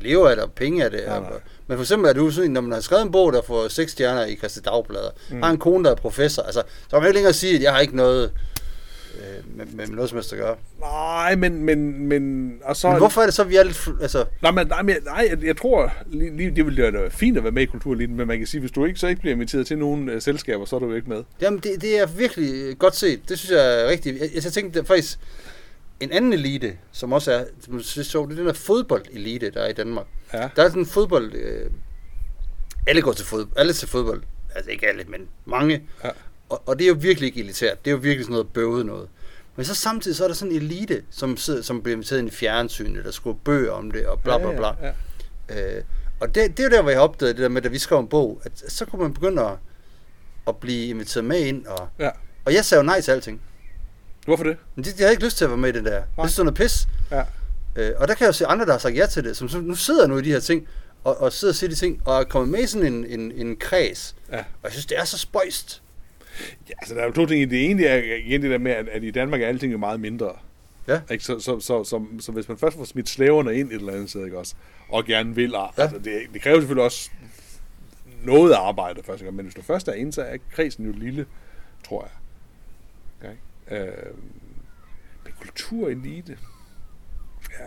lever 0.00 0.28
af 0.28 0.36
det 0.36 0.44
og 0.44 0.52
penge 0.52 0.84
af 0.84 0.90
det. 0.90 1.04
Og- 1.04 1.20
nej. 1.20 1.30
Men 1.66 1.76
for 1.76 1.82
eksempel 1.82 2.08
er 2.08 2.12
du 2.12 2.30
sådan, 2.30 2.50
når 2.50 2.60
man 2.60 2.72
har 2.72 2.80
skrevet 2.80 3.02
en 3.02 3.12
bog, 3.12 3.32
der 3.32 3.42
får 3.42 3.68
seks 3.68 3.92
stjerner 3.92 4.24
i 4.24 4.36
Christi 4.36 4.60
Dagbladet, 4.60 5.10
mm. 5.30 5.42
har 5.42 5.50
en 5.50 5.58
kone, 5.58 5.84
der 5.84 5.90
er 5.90 5.94
professor, 5.94 6.42
altså, 6.42 6.62
så 6.82 6.90
kan 6.90 6.98
man 6.98 7.06
ikke 7.06 7.14
længere 7.14 7.32
sige, 7.32 7.56
at 7.56 7.62
jeg 7.62 7.72
har 7.72 7.80
ikke 7.80 7.96
noget 7.96 8.32
øh, 9.16 9.56
med, 9.56 9.66
med 9.66 9.86
noget 9.86 10.10
som 10.10 10.16
helst 10.16 10.32
at 10.32 10.38
gøre. 10.38 10.56
Nej, 10.80 11.36
men, 11.36 11.64
men, 11.64 12.06
men, 12.06 12.52
og 12.64 12.76
så... 12.76 12.88
Men 12.88 12.98
hvorfor 12.98 13.20
er 13.20 13.24
det 13.24 13.34
så, 13.34 13.44
vi 13.44 13.56
er 13.56 13.62
lidt, 13.62 13.88
altså, 14.00 14.24
Nej, 14.42 14.50
men, 14.50 14.66
nej, 14.66 14.82
men, 14.82 14.96
nej 15.04 15.26
jeg, 15.30 15.44
jeg 15.44 15.56
tror, 15.56 15.92
lige, 16.06 16.50
det 16.50 16.66
ville 16.66 16.82
være 16.92 17.10
fint 17.10 17.36
at 17.36 17.42
være 17.42 17.52
med 17.52 17.62
i 17.62 17.66
kultureliten, 17.66 18.16
men 18.16 18.26
man 18.26 18.38
kan 18.38 18.46
sige, 18.46 18.60
hvis 18.60 18.70
du 18.70 18.84
ikke 18.84 19.00
så 19.00 19.06
ikke 19.06 19.20
bliver 19.20 19.34
inviteret 19.34 19.66
til 19.66 19.78
nogle 19.78 20.14
uh, 20.14 20.22
selskaber, 20.22 20.64
så 20.64 20.76
er 20.76 20.80
du 20.80 20.86
jo 20.86 20.94
ikke 20.94 21.08
med. 21.08 21.24
Jamen, 21.40 21.58
det, 21.58 21.82
det 21.82 21.98
er 21.98 22.06
virkelig 22.06 22.52
øh, 22.54 22.76
godt 22.76 22.96
set. 22.96 23.20
Det 23.28 23.38
synes 23.38 23.50
jeg 23.50 23.82
er 23.82 23.88
rigtigt. 23.88 24.20
Jeg, 24.20 24.30
jeg 24.34 24.42
tænkte 24.42 24.84
faktisk, 24.84 25.18
en 26.00 26.12
anden 26.12 26.32
elite, 26.32 26.76
som 26.92 27.12
også 27.12 27.32
er, 27.32 27.44
som 27.60 27.76
jeg 27.76 27.84
synes 27.84 28.08
det 28.08 28.14
er 28.14 28.26
den 28.26 28.46
der 28.46 28.52
fodboldelite, 28.52 29.50
der 29.50 29.60
er 29.60 29.68
i 29.68 29.72
Danmark. 29.72 30.06
Ja. 30.32 30.48
Der 30.56 30.62
er 30.64 30.68
sådan 30.68 30.82
en 30.82 30.86
fodbold... 30.86 31.34
Øh, 31.34 31.70
alle 32.86 33.02
går 33.02 33.12
til 33.12 33.26
fodbold. 33.26 33.56
Alle 33.56 33.72
til 33.72 33.88
fodbold. 33.88 34.22
Altså 34.54 34.70
ikke 34.70 34.86
alle, 34.86 35.04
men 35.08 35.28
mange. 35.44 35.82
Ja. 36.04 36.08
Og, 36.50 36.62
og 36.66 36.78
det 36.78 36.84
er 36.84 36.88
jo 36.88 36.96
virkelig 37.00 37.26
ikke 37.26 37.40
elitært. 37.40 37.84
Det 37.84 37.90
er 37.90 37.92
jo 37.92 37.98
virkelig 37.98 38.24
sådan 38.24 38.32
noget 38.32 38.52
bøvet 38.52 38.86
noget. 38.86 39.08
Men 39.56 39.64
så 39.64 39.74
samtidig 39.74 40.16
så 40.16 40.24
er 40.24 40.28
der 40.28 40.34
sådan 40.34 40.54
en 40.54 40.62
elite, 40.62 41.02
som, 41.10 41.36
sidder, 41.36 41.62
som 41.62 41.82
bliver 41.82 41.94
inviteret 41.94 42.18
ind 42.18 42.28
i 42.28 42.30
fjernsynet, 42.30 42.98
eller 42.98 43.10
skriver 43.10 43.36
bøger 43.44 43.72
om 43.72 43.90
det, 43.90 44.06
og 44.06 44.20
bla 44.20 44.38
bla 44.38 44.56
bla. 44.56 44.66
Ja, 44.66 44.86
ja, 44.86 44.92
ja. 45.48 45.76
Øh, 45.76 45.84
og 46.20 46.34
det, 46.34 46.56
det 46.56 46.60
er 46.60 46.64
jo 46.64 46.70
der, 46.70 46.82
hvor 46.82 46.90
jeg 46.90 47.00
opdagede 47.00 47.34
det 47.34 47.42
der 47.42 47.48
med, 47.48 47.62
da 47.62 47.68
vi 47.68 47.78
skrev 47.78 47.98
en 47.98 48.08
bog, 48.08 48.40
at 48.44 48.52
så 48.68 48.84
kunne 48.84 49.02
man 49.02 49.14
begynde 49.14 49.42
at, 49.42 49.52
at 50.46 50.56
blive 50.56 50.88
inviteret 50.88 51.24
med 51.24 51.40
ind. 51.40 51.66
Og, 51.66 51.88
ja. 51.98 52.10
og 52.44 52.54
jeg 52.54 52.64
sagde 52.64 52.80
jo 52.80 52.86
nej 52.86 53.00
til 53.00 53.10
alting. 53.10 53.42
Hvorfor 54.24 54.44
det? 54.44 54.56
Men 54.74 54.84
det, 54.84 54.98
jeg 54.98 55.04
havde 55.04 55.12
ikke 55.12 55.24
lyst 55.24 55.36
til 55.36 55.44
at 55.44 55.50
være 55.50 55.58
med 55.58 55.68
i 55.68 55.72
den 55.72 55.84
der. 55.84 56.02
Det 56.22 56.38
er 56.38 56.42
noget 56.42 56.54
pis. 56.54 56.86
Ja. 57.10 57.22
Øh, 57.76 57.92
og 57.96 58.08
der 58.08 58.14
kan 58.14 58.24
jeg 58.24 58.28
jo 58.28 58.32
se 58.32 58.46
andre, 58.46 58.66
der 58.66 58.72
har 58.72 58.78
sagt 58.78 58.96
ja 58.96 59.06
til 59.06 59.24
det, 59.24 59.36
som, 59.36 59.48
som 59.48 59.62
nu 59.62 59.74
sidder 59.74 60.06
nu 60.06 60.18
i 60.18 60.22
de 60.22 60.30
her 60.30 60.40
ting, 60.40 60.68
og, 61.04 61.20
og 61.20 61.32
sidder 61.32 61.52
og 61.52 61.56
siger 61.56 61.70
de 61.70 61.76
ting, 61.76 62.02
og 62.04 62.20
er 62.20 62.24
kommet 62.24 62.50
med 62.50 62.60
i 62.60 62.66
sådan 62.66 62.86
en, 62.94 63.20
en, 63.20 63.32
en 63.32 63.56
kreds. 63.56 64.16
Ja. 64.32 64.38
Og 64.38 64.44
jeg 64.64 64.72
synes, 64.72 64.86
det 64.86 64.98
er 64.98 65.04
så 65.04 65.18
spøjst. 65.18 65.82
Ja, 66.68 66.74
altså 66.78 66.94
der 66.94 67.00
er 67.00 67.06
jo 67.06 67.12
to 67.12 67.26
ting. 67.26 67.42
i 67.42 67.44
Det 67.44 67.70
ene 67.70 67.84
er 67.84 68.14
igen 68.16 68.42
det 68.42 68.50
der 68.50 68.58
med, 68.58 68.72
at, 68.72 68.88
at 68.88 69.02
i 69.02 69.10
Danmark 69.10 69.42
er 69.42 69.46
alting 69.46 69.72
jo 69.72 69.78
meget 69.78 70.00
mindre. 70.00 70.32
Ja. 70.88 71.00
Ikke? 71.10 71.24
Så, 71.24 71.40
så, 71.40 71.60
så, 71.60 71.84
så, 71.84 72.04
så, 72.20 72.32
hvis 72.32 72.48
man 72.48 72.58
først 72.58 72.76
får 72.76 72.84
smidt 72.84 73.08
slaverne 73.08 73.54
ind 73.58 73.68
et 73.68 73.74
eller 73.74 73.92
andet 73.92 74.10
sted, 74.10 74.24
ikke 74.24 74.38
også, 74.38 74.54
og 74.88 75.04
gerne 75.04 75.34
vil, 75.34 75.50
Ja. 75.50 75.82
altså, 75.82 75.98
det, 75.98 76.20
det 76.32 76.42
kræver 76.42 76.60
selvfølgelig 76.60 76.84
også 76.84 77.10
noget 78.24 78.52
arbejde 78.52 79.02
første 79.02 79.24
gang, 79.24 79.36
men 79.36 79.44
hvis 79.44 79.54
du 79.54 79.62
først 79.62 79.88
er 79.88 79.92
inde, 79.92 80.12
så 80.12 80.22
er 80.22 80.36
kredsen 80.52 80.86
jo 80.86 80.92
lille, 80.92 81.26
tror 81.86 82.02
jeg. 82.02 82.12
Okay? 83.70 83.86
Øh, 83.88 84.14
men 85.24 85.32
kulturelite, 85.40 86.38
ja, 87.60 87.64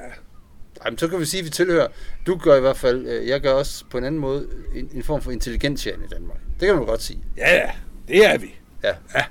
Jamen, 0.86 0.98
så 0.98 1.08
kan 1.08 1.20
vi 1.20 1.26
sige, 1.26 1.40
at 1.40 1.46
vi 1.46 1.50
tilhører. 1.50 1.88
Du 2.28 2.38
gør 2.38 2.56
i 2.56 2.60
hvert 2.60 2.78
fald, 2.78 3.08
øh, 3.08 3.28
jeg 3.28 3.42
gør 3.42 3.54
også 3.54 3.86
på 3.90 3.98
en 3.98 4.04
anden 4.04 4.22
måde, 4.22 4.48
en, 4.76 4.90
en 4.94 5.04
form 5.04 5.22
for 5.22 5.32
intelligensjern 5.32 6.04
i 6.04 6.08
Danmark. 6.08 6.38
Det 6.60 6.66
kan 6.68 6.76
man 6.76 6.86
godt 6.86 7.02
sige. 7.02 7.20
ja, 7.38 7.56
ja, 7.56 7.72
det 8.08 8.26
er 8.34 8.38
vi. 8.38 8.56
Ja. 8.84 8.90
Ja, 9.16 9.22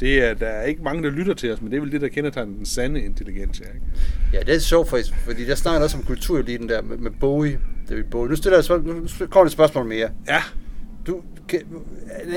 det 0.00 0.24
er, 0.24 0.34
der 0.34 0.46
er 0.46 0.64
ikke 0.64 0.82
mange, 0.82 1.02
der 1.02 1.10
lytter 1.10 1.34
til 1.34 1.52
os, 1.52 1.60
men 1.62 1.70
det 1.70 1.76
er 1.76 1.80
vel 1.80 1.92
det, 1.92 2.00
der 2.00 2.08
kendetegner 2.08 2.52
den 2.56 2.66
sande 2.66 3.00
intelligens, 3.02 3.58
ikke? 3.60 3.70
Ja, 4.32 4.40
det 4.40 4.54
er 4.54 4.58
sjovt 4.58 4.88
faktisk, 4.90 5.14
fordi 5.24 5.44
der 5.46 5.54
snakker 5.54 5.82
også 5.82 5.96
om 5.98 6.02
kultureliten 6.04 6.68
der 6.68 6.82
med, 6.82 6.96
med 6.96 7.10
Bowie. 7.20 7.58
David 7.88 8.04
Bowie. 8.04 8.30
Nu 8.30 8.36
stiller 8.36 8.58
jeg 8.68 8.78
nu 8.78 8.92
kommer 9.18 9.28
der 9.34 9.44
et 9.44 9.52
spørgsmål 9.52 9.86
mere. 9.86 10.10
Ja, 10.28 10.42
Du, 11.06 11.22
kan, 11.48 11.60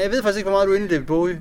jeg 0.04 0.12
ved 0.12 0.22
faktisk 0.22 0.38
ikke, 0.38 0.50
hvor 0.50 0.58
meget 0.58 0.68
du 0.68 0.72
er 0.74 0.76
inde 0.76 0.88
i 0.88 0.90
David 0.90 1.06
Bowie. 1.06 1.40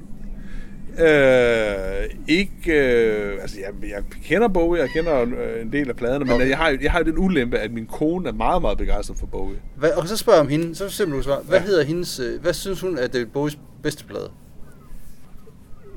Øh, 0.98 2.10
ikke, 2.28 2.72
øh, 2.72 3.38
altså 3.42 3.56
jeg, 3.60 3.90
jeg 3.90 4.02
kender 4.24 4.48
Bowie, 4.48 4.80
jeg 4.82 4.88
kender 4.90 5.20
øh, 5.22 5.62
en 5.62 5.72
del 5.72 5.88
af 5.88 5.96
pladerne, 5.96 6.24
men 6.24 6.34
Okay. 6.34 6.48
jeg 6.48 6.56
har, 6.58 6.78
jeg 6.82 6.92
har 6.92 6.98
jo 6.98 7.04
den 7.04 7.18
ulempe, 7.18 7.58
at 7.58 7.72
min 7.72 7.86
kone 7.86 8.28
er 8.28 8.32
meget, 8.32 8.62
meget 8.62 8.78
begejstret 8.78 9.18
for 9.18 9.26
Bowie. 9.26 9.56
Hvad, 9.76 9.90
og 9.90 10.08
så 10.08 10.16
spørger 10.16 10.36
jeg 10.36 10.44
om 10.44 10.48
hende, 10.48 10.74
så 10.74 10.88
simpelthen 10.88 11.16
du 11.18 11.22
svare. 11.22 11.40
Hvad 11.48 11.58
Ja. 11.58 11.64
hedder 11.64 11.84
hendes, 11.84 12.20
øh, 12.20 12.40
hvad 12.42 12.52
synes 12.52 12.80
hun 12.80 12.98
er 12.98 13.06
David 13.06 13.26
Bowies 13.26 13.58
bedste 13.82 14.04
plade? 14.04 14.30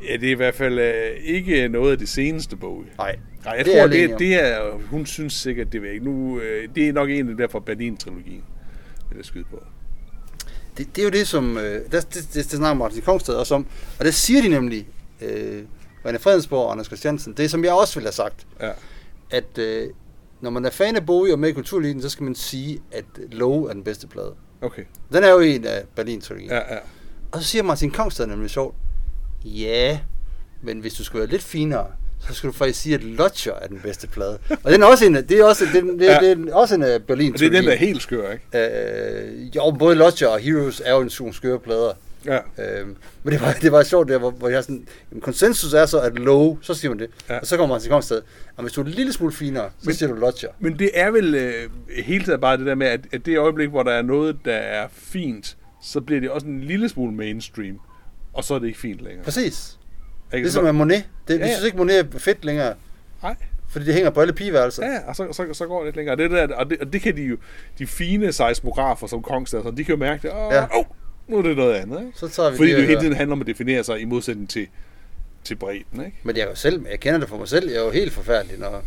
Ja, 0.10 0.18
det 0.18 0.28
er 0.28 0.32
i 0.32 0.36
hvert 0.36 0.56
fald 0.56 0.80
øh, 0.80 1.24
ikke 1.24 1.68
noget 1.68 1.92
af 1.92 1.98
det 1.98 2.10
seneste 2.10 2.56
Bowie. 2.56 2.88
Nej, 2.98 3.16
Nej, 3.46 3.54
jeg 3.54 3.66
det 3.66 3.74
er 3.74 3.78
tror, 3.78 3.94
alene 3.94 4.12
det, 4.12 4.20
det 4.20 4.34
er, 4.44 4.72
hun 4.90 5.06
synes 5.06 5.34
sikkert, 5.34 5.74
det 5.74 5.84
ikke. 5.94 6.06
Nu, 6.06 6.40
øh, 6.40 6.70
det 6.76 6.88
er 6.90 6.94
nok 6.94 7.10
en 7.10 7.30
af 7.30 7.38
der 7.38 7.48
fra 7.48 7.60
Berlin-trilogien, 7.60 8.44
vil 9.10 9.16
jeg 9.18 9.26
skyde 9.26 9.44
på. 9.52 9.64
Det, 10.78 10.88
det 10.96 11.02
er 11.02 11.04
jo 11.06 11.10
det, 11.12 11.28
som... 11.28 11.58
Øh, 11.58 11.64
det, 11.64 11.92
det, 11.92 12.14
det, 12.14 12.34
det 12.34 12.46
snakker 12.46 12.74
Martin 12.74 13.02
Kongstad 13.02 13.36
også 13.36 13.56
om. 13.56 13.68
Og 14.00 14.06
det 14.06 14.14
siger 14.14 14.42
de 14.42 14.48
nemlig, 14.48 14.88
øh, 15.22 15.62
René 16.06 16.18
Fredensborg 16.18 16.66
og 16.66 16.72
Anders 16.72 16.88
Christiansen. 16.88 17.34
Det, 17.34 17.52
som 17.52 17.64
jeg 17.64 17.74
også 17.74 17.96
ville 17.96 18.08
have 18.08 18.14
sagt, 18.14 18.48
Ja, 18.62 18.72
at 19.32 19.58
øh, 19.58 19.88
når 20.42 20.50
man 20.50 20.66
er 20.66 20.70
fan 20.70 20.96
af 20.96 21.06
Bowie 21.06 21.34
og 21.34 21.40
med 21.40 21.50
i 21.50 21.52
kulturlinjen, 21.52 22.02
så 22.02 22.10
skal 22.10 22.24
man 22.24 22.36
sige, 22.36 22.82
at 22.92 23.06
Low 23.32 23.64
er 23.66 23.74
den 23.74 23.84
bedste 23.84 24.08
plade. 24.08 24.34
okay. 24.62 24.84
Den 25.14 25.24
er 25.24 25.30
jo 25.32 25.40
en 25.40 25.66
af 25.66 25.84
Berlin-trilogien. 25.96 26.50
Ja, 26.52 26.74
ja. 26.74 26.80
Og 27.32 27.42
så 27.42 27.48
siger 27.48 27.64
Martin 27.64 27.92
Kongstad 27.92 28.28
nemlig 28.28 28.50
sjovt, 28.50 28.76
ja, 29.46 30.00
men 30.62 30.80
hvis 30.80 30.94
du 30.94 31.04
skal 31.04 31.20
være 31.20 31.30
lidt 31.30 31.44
finere, 31.44 31.88
så 32.28 32.34
skal 32.34 32.48
du 32.48 32.54
faktisk 32.54 32.82
sige, 32.82 32.96
at 32.96 33.04
Lodger 33.04 33.54
er 33.62 33.68
den 33.68 33.80
bedste 33.84 34.08
plade. 34.08 34.38
Og 34.64 34.72
den 34.72 34.84
er 34.84 34.88
også 34.88 35.06
en, 35.06 35.16
det 35.16 35.32
er 35.32 35.44
også, 35.46 35.66
det, 35.74 35.84
det, 35.84 36.02
Ja. 36.06 36.20
det 36.22 36.50
er 36.50 36.56
også 36.56 36.76
en 36.76 36.84
af 36.84 37.04
berlin 37.04 37.34
Og 37.34 37.40
det 37.40 37.46
er 37.46 37.50
den, 37.52 37.64
der 37.66 37.72
er 37.72 37.76
helt 37.76 38.02
skør, 38.02 38.32
ikke? 38.32 39.28
Øh, 39.34 39.56
jo, 39.56 39.72
både 39.80 39.96
Lodger 39.96 40.28
og 40.28 40.40
Heroes 40.40 40.82
er 40.86 40.92
jo 40.94 41.02
en 41.02 41.10
sådan 41.10 41.34
skøre 41.34 41.60
plader. 41.60 41.92
Ja. 42.26 42.36
Øh, 42.36 42.88
men 43.24 43.34
det 43.34 43.42
var, 43.42 43.54
det 43.62 43.72
var 43.72 43.84
sjovt 43.84 44.08
der, 44.10 44.18
hvor, 44.18 44.32
hvor 44.32 44.50
jeg 44.50 44.64
sådan, 44.64 44.88
jamen, 45.12 45.22
konsensus 45.22 45.74
er 45.74 45.86
så, 45.86 46.00
at 46.00 46.14
low, 46.20 46.58
så 46.62 46.74
siger 46.74 46.90
man 46.92 47.00
det. 47.00 47.10
Ja. 47.30 47.40
Og 47.40 47.48
så 47.48 47.58
kommer 47.58 47.76
Martin 47.76 47.90
Kongstad, 47.90 48.22
og 48.58 48.64
hvis 48.64 48.74
du 48.74 48.82
er 48.82 48.86
en 48.86 48.92
lille 48.92 49.14
smule 49.14 49.34
finere, 49.34 49.70
så 49.80 49.86
Men- 49.86 49.96
siger 49.96 50.10
du 50.10 50.16
Lodger. 50.16 50.48
Men 50.60 50.80
det 50.80 50.90
er 50.94 51.12
vel 51.12 51.36
øh, 51.36 51.54
hele 52.06 52.26
tiden 52.26 52.40
bare 52.42 52.58
det 52.58 52.66
der 52.66 52.76
med, 52.76 52.88
at, 52.88 53.00
at 53.12 53.26
det 53.26 53.38
øjeblik, 53.38 53.70
hvor 53.70 53.84
der 53.84 53.92
er 53.92 54.02
noget, 54.02 54.38
der 54.46 54.54
er 54.56 54.88
fint, 54.94 55.58
så 55.84 56.02
bliver 56.02 56.22
det 56.22 56.30
også 56.30 56.48
en 56.48 56.62
lille 56.62 56.90
smule 56.90 57.14
mainstream, 57.14 57.80
og 58.34 58.44
så 58.44 58.54
er 58.56 58.60
det 58.60 58.68
ikke 58.68 58.80
fint 58.80 59.02
længere. 59.02 59.24
Præcis. 59.24 59.78
Ikke? 60.34 60.44
Ligesom 60.44 60.60
Så- 60.60 60.64
med 60.64 60.72
Monet. 60.72 61.04
Det, 61.28 61.34
Ja, 61.34 61.38
vi 61.40 61.44
ja. 61.44 61.54
synes 61.54 61.66
ikke, 61.66 61.78
Monet 61.78 62.00
er 62.00 62.20
fedt 62.20 62.46
længere, 62.46 62.74
Nej. 63.24 63.36
fordi 63.70 63.86
det 63.86 63.94
hænger 63.94 64.10
på 64.10 64.22
alle 64.22 64.34
pigeværelser. 64.34 64.86
Ja, 64.86 65.00
og 65.08 65.16
så, 65.16 65.28
så, 65.34 65.54
så 65.54 65.66
går 65.68 65.78
det 65.80 65.86
lidt 65.88 65.96
længere. 65.96 66.16
Det 66.16 66.32
der, 66.32 66.56
og, 66.56 66.70
det, 66.70 66.78
og 66.80 66.94
det 66.94 67.02
kan 67.02 67.16
de 67.18 67.22
jo, 67.22 67.38
de 67.80 67.88
fine 67.88 68.32
seismografer 68.34 69.08
som 69.08 69.22
Kongstad, 69.22 69.72
de 69.78 69.84
kan 69.84 69.94
jo 69.94 70.00
mærke 70.00 70.22
det. 70.22 70.32
Åh, 70.32 70.54
Ja. 70.54 70.78
oh, 70.80 70.86
nu 71.28 71.38
er 71.38 71.42
det 71.42 71.58
noget 71.58 71.74
andet. 71.74 72.00
Ikke? 72.00 72.12
Så 72.16 72.28
tager 72.30 72.50
vi 72.52 72.58
Fordi 72.58 72.70
det 72.70 72.78
det 72.78 72.84
jo 72.84 72.88
hele 72.88 73.00
tiden 73.02 73.16
handler 73.16 73.36
om 73.36 73.42
at 73.42 73.48
definere 73.48 73.84
sig 73.84 74.02
i 74.02 74.06
modsætning 74.06 74.50
til, 74.50 74.68
til 75.44 75.56
bredden. 75.56 76.06
Ikke? 76.06 76.18
Men 76.24 76.36
jeg, 76.38 76.44
er 76.44 76.50
jo 76.50 76.56
selv, 76.56 76.86
jeg 76.92 77.00
kender 77.00 77.20
det 77.20 77.30
for 77.30 77.38
mig 77.38 77.48
selv, 77.48 77.70
jeg 77.72 77.80
er 77.80 77.86
jo 77.86 77.92
helt 77.92 78.14
forfærdelig, 78.14 78.60
når 78.60 78.84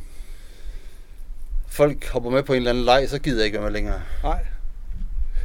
folk 1.68 2.08
hopper 2.08 2.30
med 2.30 2.42
på 2.42 2.52
en 2.52 2.56
eller 2.56 2.70
anden 2.70 2.84
leg, 2.84 3.06
så 3.08 3.18
gider 3.18 3.36
jeg 3.38 3.44
ikke 3.46 3.54
være 3.58 3.64
med 3.64 3.72
længere. 3.72 4.00
Nej. 4.22 4.44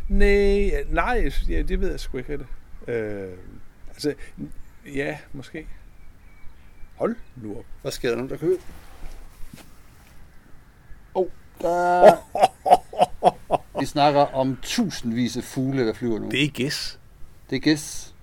Nej, 0.10 0.72
nej, 0.90 1.32
ja, 1.50 1.62
det 1.62 1.82
ved 1.82 1.92
jeg 1.92 2.00
sgu 2.00 2.18
ikke 2.18 2.32
rigtigt. 2.32 2.50
Øh, 2.88 3.28
altså, 3.94 4.14
ja, 4.96 5.18
måske. 5.34 5.68
Hold 6.96 7.16
nu 7.36 7.56
op. 7.58 7.66
Hvad 7.82 7.92
sker 7.92 8.10
der 8.10 8.18
nu, 8.22 8.28
der 8.28 8.38
køber? 8.38 8.58
Åh, 11.16 11.22
oh, 11.22 11.28
der... 11.62 12.16
Vi 13.80 13.86
snakker 13.86 14.22
om 14.22 14.58
tusindvis 14.62 15.38
af 15.38 15.44
fugle, 15.44 15.88
der 15.88 15.94
flyver 15.94 16.20
nu. 16.20 16.30
Det 16.30 16.44
er 16.44 16.50
gæs. 16.50 17.00
Det 17.50 17.56
er 17.56 17.60
gæs. 17.60 18.14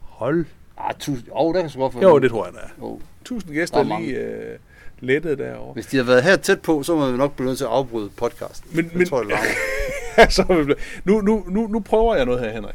Hold. 0.00 0.46
Ah, 0.76 0.94
tusind... 0.98 1.28
Åh, 1.32 1.46
oh, 1.46 1.54
der 1.54 1.60
kan 1.60 1.70
sgu 1.70 1.80
godt 1.80 1.94
være. 1.94 2.04
Jo, 2.04 2.18
det 2.18 2.30
tror 2.30 2.44
jeg, 2.44 2.54
der 2.54 2.60
er. 2.60 2.68
Oh. 2.80 3.00
Tusind 3.24 3.52
gæster 3.54 3.84
Der 3.84 3.94
er 3.94 3.98
lige 4.00 4.16
øh, 4.18 4.58
lettet 5.00 5.38
derovre. 5.38 5.72
Hvis 5.72 5.86
de 5.86 5.96
har 5.96 6.04
været 6.04 6.22
her 6.22 6.36
tæt 6.36 6.60
på, 6.62 6.82
så 6.82 6.96
må 6.96 7.10
vi 7.10 7.16
nok 7.18 7.36
blive 7.36 7.46
nødt 7.46 7.58
til 7.58 7.64
at 7.64 7.70
afbryde 7.70 8.10
podcasten. 8.10 8.76
Men- 8.76 8.84
Jeg 8.84 8.98
men- 8.98 9.06
tror, 9.06 9.22
det 9.22 9.28
vi 10.58 10.64
blevet- 10.64 10.78
nu, 11.04 11.20
nu, 11.20 11.44
nu, 11.48 11.66
nu 11.66 11.80
prøver 11.80 12.14
jeg 12.14 12.24
noget 12.26 12.40
her, 12.40 12.52
Henrik. 12.52 12.74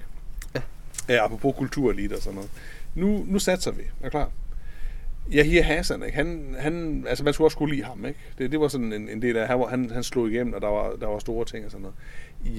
Ja. 1.10 1.26
apropos 1.26 1.56
kultur 1.58 1.91
lige 1.91 2.15
og 2.15 2.22
sådan 2.22 2.36
noget. 2.36 2.52
Nu, 2.95 3.26
nu 3.28 3.39
satser 3.39 3.72
vi. 3.72 3.82
Er 3.82 4.10
klar? 4.10 4.10
klar? 4.10 4.32
Yahya 5.34 5.62
Hassan, 5.62 6.04
ikke? 6.04 6.15
Han, 6.15 6.56
han, 6.60 7.06
altså 7.08 7.24
man 7.24 7.34
skulle 7.34 7.45
også 7.48 7.58
kunne 7.58 7.69
lide 7.69 7.84
ham, 7.84 8.06
ikke? 8.06 8.19
Det, 8.38 8.52
det 8.52 8.60
var 8.60 8.67
sådan 8.67 8.93
en, 8.93 9.10
en 9.10 9.22
del 9.22 9.38
af, 9.38 9.48
han, 9.48 9.65
han, 9.69 9.89
han 9.89 10.04
slog 10.04 10.30
igennem, 10.30 10.54
og 10.54 10.62
der 10.62 10.67
var, 10.67 10.95
der 10.95 11.08
var 11.08 11.19
store 11.19 11.45
ting 11.45 11.65
og 11.65 11.72
sådan 11.72 11.82
noget. 11.82 11.95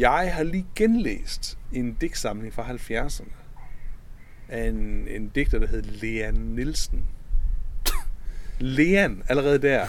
Jeg 0.01 0.35
har 0.35 0.43
lige 0.43 0.67
genlæst 0.77 1.59
en 1.73 1.97
digtsamling 2.01 2.53
fra 2.53 2.63
70'erne 2.63 3.33
af 4.49 4.69
en, 4.69 5.09
en 5.09 5.29
digter, 5.29 5.59
der 5.59 5.67
hed 5.67 5.83
Lea 5.83 6.31
Nielsen. 6.31 7.05
Lean, 8.61 9.23
allerede 9.29 9.59
der. 9.59 9.87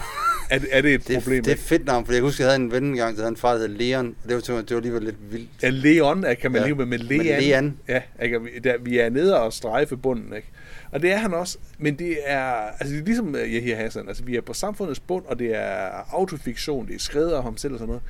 Er, 0.50 0.58
det- 0.58 0.68
er 0.72 0.82
det 0.82 0.94
et 0.94 1.08
Det, 1.08 1.14
problem? 1.22 1.44
det 1.44 1.52
er 1.52 1.56
fedt 1.56 1.84
navn, 1.86 2.06
for 2.06 2.12
jeg 2.12 2.22
husker, 2.22 2.44
jeg 2.44 2.50
havde 2.52 2.62
en 2.64 2.72
ven 2.72 2.84
engang, 2.84 3.16
der 3.16 3.22
havde 3.22 3.30
en 3.32 3.36
far, 3.36 3.52
der 3.52 3.58
hed 3.58 3.68
Leon, 3.68 4.16
det 4.28 4.34
var, 4.34 4.40
det 4.40 4.70
var 4.70 4.76
alligevel 4.76 5.02
lidt 5.02 5.32
vildt. 5.32 5.48
Ja, 5.62 5.68
Leon 5.70 6.24
er, 6.24 6.34
kan 6.34 6.52
man 6.52 6.60
Ja, 6.60 6.66
leve 6.66 6.76
med, 6.76 6.86
men 6.86 7.06
men 7.08 7.18
Lean, 7.22 7.42
Lean. 7.42 7.76
Ja, 7.88 8.00
ikke? 8.22 8.42
Vi- 8.42 8.58
der, 8.64 8.74
vi 8.78 8.98
er 8.98 9.10
nede 9.10 9.40
og 9.40 9.52
strejfe 9.52 9.96
bunden, 9.96 10.32
ikke? 10.36 10.48
Og 10.92 11.02
det 11.02 11.12
er 11.12 11.16
han 11.16 11.34
også, 11.34 11.58
men 11.78 11.94
det 11.98 12.16
er, 12.24 12.42
altså 12.80 12.94
det 12.94 13.00
er 13.00 13.04
ligesom 13.04 13.26
uh, 13.28 13.34
Yahya 13.40 13.76
Hassan, 13.76 14.08
altså 14.08 14.24
vi 14.24 14.36
er 14.36 14.40
på 14.40 14.52
samfundets 14.52 15.00
bund, 15.00 15.24
og 15.26 15.38
det 15.38 15.54
er 15.56 15.88
autofiktion, 16.12 16.86
det 16.86 16.94
er 16.94 16.98
skrevet 16.98 17.30
af 17.32 17.42
ham 17.42 17.56
selv 17.56 17.72
og 17.72 17.78
sådan 17.78 17.88
noget. 17.88 18.02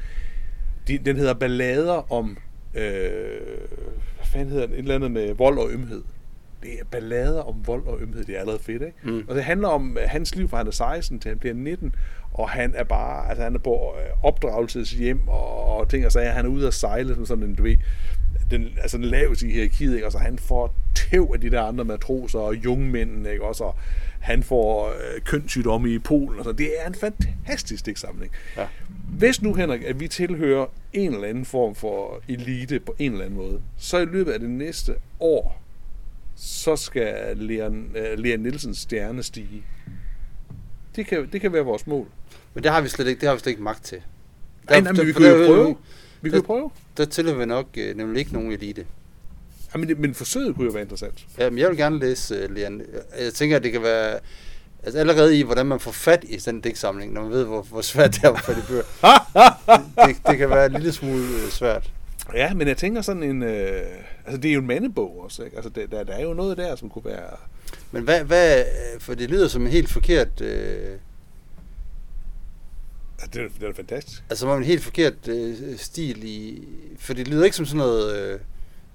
De, 0.89 0.99
den 0.99 1.17
hedder 1.17 1.35
Ballader 1.35 2.13
om, 2.13 2.37
øh, 2.75 2.83
hvad 4.17 4.27
fanden 4.33 4.49
hedder 4.51 4.67
den, 4.67 4.75
et 4.75 4.79
eller 4.79 4.95
andet 4.95 5.11
med 5.11 5.35
vold 5.35 5.59
og 5.59 5.71
ømhed. 5.73 6.03
Det 6.63 6.81
er 6.81 6.85
ballader 6.91 7.43
om 7.43 7.67
vold 7.67 7.87
og 7.87 8.01
ømhed, 8.01 8.25
det 8.25 8.37
er 8.37 8.41
allerede 8.41 8.63
fedt, 8.63 8.83
ikke? 8.83 8.97
Mm. 9.03 9.25
Og 9.29 9.35
det 9.35 9.45
handler 9.45 9.69
om 9.69 9.99
øh, 9.99 10.09
hans 10.09 10.37
liv 10.37 10.49
fra 10.49 10.57
han 10.57 10.67
er 10.67 10.71
16 10.71 11.21
til 11.21 11.29
han 11.29 11.39
bliver 11.39 11.55
19, 11.55 11.95
og 12.33 12.51
han 12.51 12.73
er 12.77 12.85
bare, 12.85 13.29
altså 13.29 13.43
han 13.43 13.55
er 13.55 13.59
på 13.59 13.95
øh, 13.99 14.25
opdragelseshjem 14.25 15.29
og, 15.29 15.65
og 15.65 15.89
ting 15.89 16.07
og 16.07 16.13
sager, 16.13 16.31
han 16.31 16.45
er 16.45 16.51
ude 16.51 16.67
at 16.67 16.75
sejle 16.75 17.15
som 17.15 17.27
sådan 17.27 17.45
en, 17.45 17.55
du 17.55 17.63
ved, 17.63 17.77
den, 18.51 18.69
altså 18.83 18.97
den 18.97 19.05
laveste 19.05 19.49
i 19.49 19.53
hierarkiet, 19.53 19.95
ikke? 19.95 20.07
Og 20.07 20.13
så 20.13 20.19
han 20.19 20.39
får 20.39 20.75
tæv 20.95 21.31
af 21.35 21.41
de 21.41 21.51
der 21.51 21.63
andre 21.63 21.85
matroser 21.85 22.39
og 22.39 22.55
jungmændene, 22.55 23.33
ikke? 23.33 23.45
Også, 23.45 23.65
og 23.65 23.77
han 24.21 24.43
får 24.43 24.89
øh, 24.89 25.21
kønssygdomme 25.21 25.91
i 25.91 25.99
Polen, 25.99 26.39
og 26.39 26.45
så. 26.45 26.53
Det 26.53 26.71
er 26.83 26.87
en 26.87 26.95
fantastisk 26.95 27.87
digtsamling. 27.87 28.33
Ja. 28.57 28.67
Hvis 29.09 29.43
nu, 29.43 29.55
Henrik, 29.55 29.83
at 29.83 30.01
vi 30.01 30.09
tilhører 30.09 30.67
en 30.93 31.15
eller 31.15 31.29
anden 31.29 31.45
form 31.45 31.75
for 31.75 32.21
elite 32.29 32.81
på 32.81 32.95
en 32.99 33.13
eller 33.13 33.25
anden 33.25 33.39
måde, 33.39 33.61
så 33.77 33.99
i 33.99 34.05
løbet 34.05 34.33
af 34.33 34.41
det 34.41 34.51
næste 34.51 34.95
år, 35.21 35.62
så 36.45 36.77
skal 36.77 37.37
Leon, 37.37 37.87
uh, 37.97 38.19
Leon 38.19 38.41
Nielsens 38.41 38.79
stjerne 38.79 39.23
stige. 39.23 39.65
Det 40.97 41.07
kan, 41.07 41.29
det 41.33 41.41
kan 41.41 41.53
være 41.53 41.63
vores 41.65 41.87
mål. 41.87 42.07
Men 42.55 42.65
det 42.65 42.73
har 42.73 42.81
vi 42.81 42.89
slet 42.89 43.07
ikke, 43.09 43.21
det 43.21 43.29
har 43.29 43.35
vi 43.35 43.41
slet 43.41 43.51
ikke 43.51 43.63
magt 43.63 43.85
til. 43.85 43.99
Nej, 44.71 44.81
nej, 44.81 44.93
men 44.93 45.07
vi 45.07 45.13
kunne 45.13 45.29
jo 45.29 45.41
der- 45.41 45.47
prøve. 45.47 45.77
Vi 46.23 46.29
jo 46.31 46.37
der- 46.37 46.43
prøve. 46.43 46.71
Der 46.97 47.05
tilhører 47.05 47.39
vi 47.39 47.45
nok 47.47 47.67
øh, 47.77 47.97
nemlig 47.97 48.19
ikke 48.21 48.33
nogen 48.33 48.53
elite. 48.53 48.87
Ja, 49.75 49.79
men, 49.79 49.95
men 49.99 50.15
forsøget 50.15 50.55
kunne 50.55 50.67
jo 50.67 50.73
være 50.73 50.83
interessant. 50.83 51.27
Jamen, 51.39 51.59
jeg 51.59 51.69
vil 51.69 51.77
gerne 51.77 51.99
læse 51.99 52.45
uh, 52.49 52.55
Leon. 52.55 52.83
Jeg 53.21 53.33
tænker, 53.35 53.57
at 53.57 53.63
det 53.63 53.73
kan 53.73 53.83
være... 53.83 54.19
Altså 54.85 54.99
allerede 54.99 55.39
i, 55.39 55.43
hvordan 55.43 55.67
man 55.67 55.81
får 55.81 55.91
fat 55.93 56.25
i 56.29 56.39
sådan 56.39 56.55
en 56.59 56.61
digtsamling, 56.61 57.13
når 57.13 57.23
man 57.23 57.31
ved, 57.31 57.45
hvor, 57.45 57.63
hvor 57.63 57.81
svært 57.81 58.15
det 58.15 58.25
er 58.25 58.31
at 58.31 58.41
få 58.41 58.53
fat 58.53 58.59
i 58.59 58.67
bøger. 58.69 58.83
det, 60.07 60.17
det 60.27 60.39
kan 60.39 60.51
være 60.51 60.67
en 60.67 60.73
lille 60.73 60.93
smule 60.93 61.23
øh, 61.23 61.51
svært. 61.51 61.91
Ja, 62.35 62.55
men 62.55 62.69
jeg 62.69 62.77
tænker 62.77 63.03
sådan 63.03 63.23
en... 63.23 63.43
Øh, 63.43 63.83
altså, 64.25 64.41
det 64.41 64.49
er 64.49 64.55
jo 64.55 64.61
en 64.61 64.67
mandebog 64.67 65.21
også, 65.21 65.43
ikke? 65.45 65.57
Altså, 65.57 65.71
der, 65.71 65.87
der, 65.87 66.05
der 66.05 66.13
er 66.13 66.23
jo 66.23 66.35
noget 66.35 66.57
der, 66.57 66.77
som 66.77 66.91
kunne 66.91 67.05
være... 67.05 67.37
Men 67.93 68.03
hvad, 68.03 68.25
hvad 68.25 68.61
øh, 68.61 69.01
for 69.01 69.15
det 69.15 69.31
lyder 69.31 69.49
som 69.49 69.63
en 69.63 69.69
helt 69.69 69.89
forkert... 69.89 70.41
Øh, 70.41 70.99
Altså, 73.23 73.39
det, 73.39 73.45
er, 73.45 73.49
det 73.61 73.69
er 73.69 73.75
fantastisk. 73.75 74.25
altså, 74.31 74.47
man 74.47 74.59
en 74.59 74.65
helt 74.65 74.83
forkert 74.83 75.29
øh, 75.29 75.79
stil 75.79 76.25
i... 76.25 76.65
For 76.99 77.15
det 77.15 77.29
lyder 77.29 77.45
ikke 77.45 77.57
som 77.57 77.67
sådan 77.67 77.79
noget... 77.79 78.17
Øh, 78.17 78.41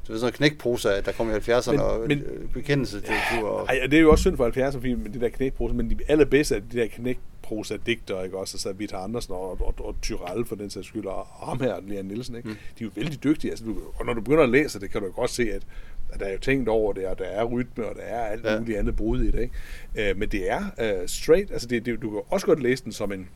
du 0.07 0.11
ved, 0.13 0.19
sådan 0.19 0.21
noget 0.21 0.33
knækprosa, 0.33 1.01
der 1.01 1.11
kom 1.11 1.29
i 1.29 1.33
70'erne, 1.33 1.71
Men- 1.71 1.79
og 1.79 2.07
men- 2.07 2.19
øh, 2.19 2.49
bekendelse 2.53 3.01
til 3.01 3.13
og, 3.43 3.65
Ej, 3.65 3.79
det 3.87 3.93
er 3.93 4.01
jo 4.01 4.11
også 4.11 4.21
synd 4.21 4.37
for 4.37 4.45
70'erne, 4.45 4.73
fordi 4.77 4.95
det 5.13 5.21
der 5.21 5.29
knækprosa, 5.29 5.73
men 5.73 5.89
de 5.89 5.97
allerbedste 6.07 6.55
af 6.55 6.61
de 6.71 6.77
der 6.79 6.87
knækprosa 6.87 7.77
digter, 7.85 8.23
ikke 8.23 8.37
også? 8.37 8.55
Altså, 8.55 8.71
Vita 8.73 8.95
Andersen 8.97 9.33
og, 9.33 9.61
og, 9.61 9.73
og 9.79 9.95
Tyrell 10.01 10.45
for 10.45 10.55
den 10.55 10.69
sags 10.69 10.87
skyld, 10.87 11.05
og 11.05 11.25
ham 11.25 11.59
her, 11.59 11.75
Leon 11.87 12.05
Nielsen, 12.05 12.35
ikke? 12.35 12.49
Mm. 12.49 12.55
De 12.79 12.83
er 12.83 12.85
jo 12.85 12.91
vældig 12.95 13.23
dygtige, 13.23 13.51
altså, 13.51 13.65
du, 13.65 13.77
og 13.95 14.05
når 14.05 14.13
du 14.13 14.21
begynder 14.21 14.43
at 14.43 14.49
læse 14.49 14.79
det, 14.79 14.91
kan 14.91 15.01
du 15.01 15.07
jo 15.07 15.13
godt 15.15 15.29
se, 15.31 15.43
at, 15.51 15.61
at 16.09 16.19
der 16.19 16.25
er 16.25 16.31
jo 16.31 16.39
tænkt 16.39 16.69
over 16.69 16.93
det, 16.93 17.05
og 17.07 17.19
der 17.19 17.25
er 17.25 17.43
rytme, 17.43 17.85
og 17.85 17.95
der 17.95 18.01
er 18.01 18.25
alt 18.25 18.45
Ja. 18.45 18.53
ja. 18.53 18.59
muligt 18.59 18.77
andet 18.79 18.95
brud 18.95 19.21
i 19.21 19.31
det, 19.31 19.41
ikke? 19.41 20.09
Øh, 20.09 20.17
men 20.17 20.29
det 20.29 20.51
er 20.51 20.61
uh, 21.01 21.07
straight, 21.07 21.51
altså 21.51 21.67
det, 21.67 21.85
det, 21.85 22.01
du 22.01 22.09
kan 22.09 22.19
også 22.29 22.45
godt 22.45 22.63
læse 22.63 22.83
den 22.83 22.91
som 22.91 23.11
en 23.11 23.29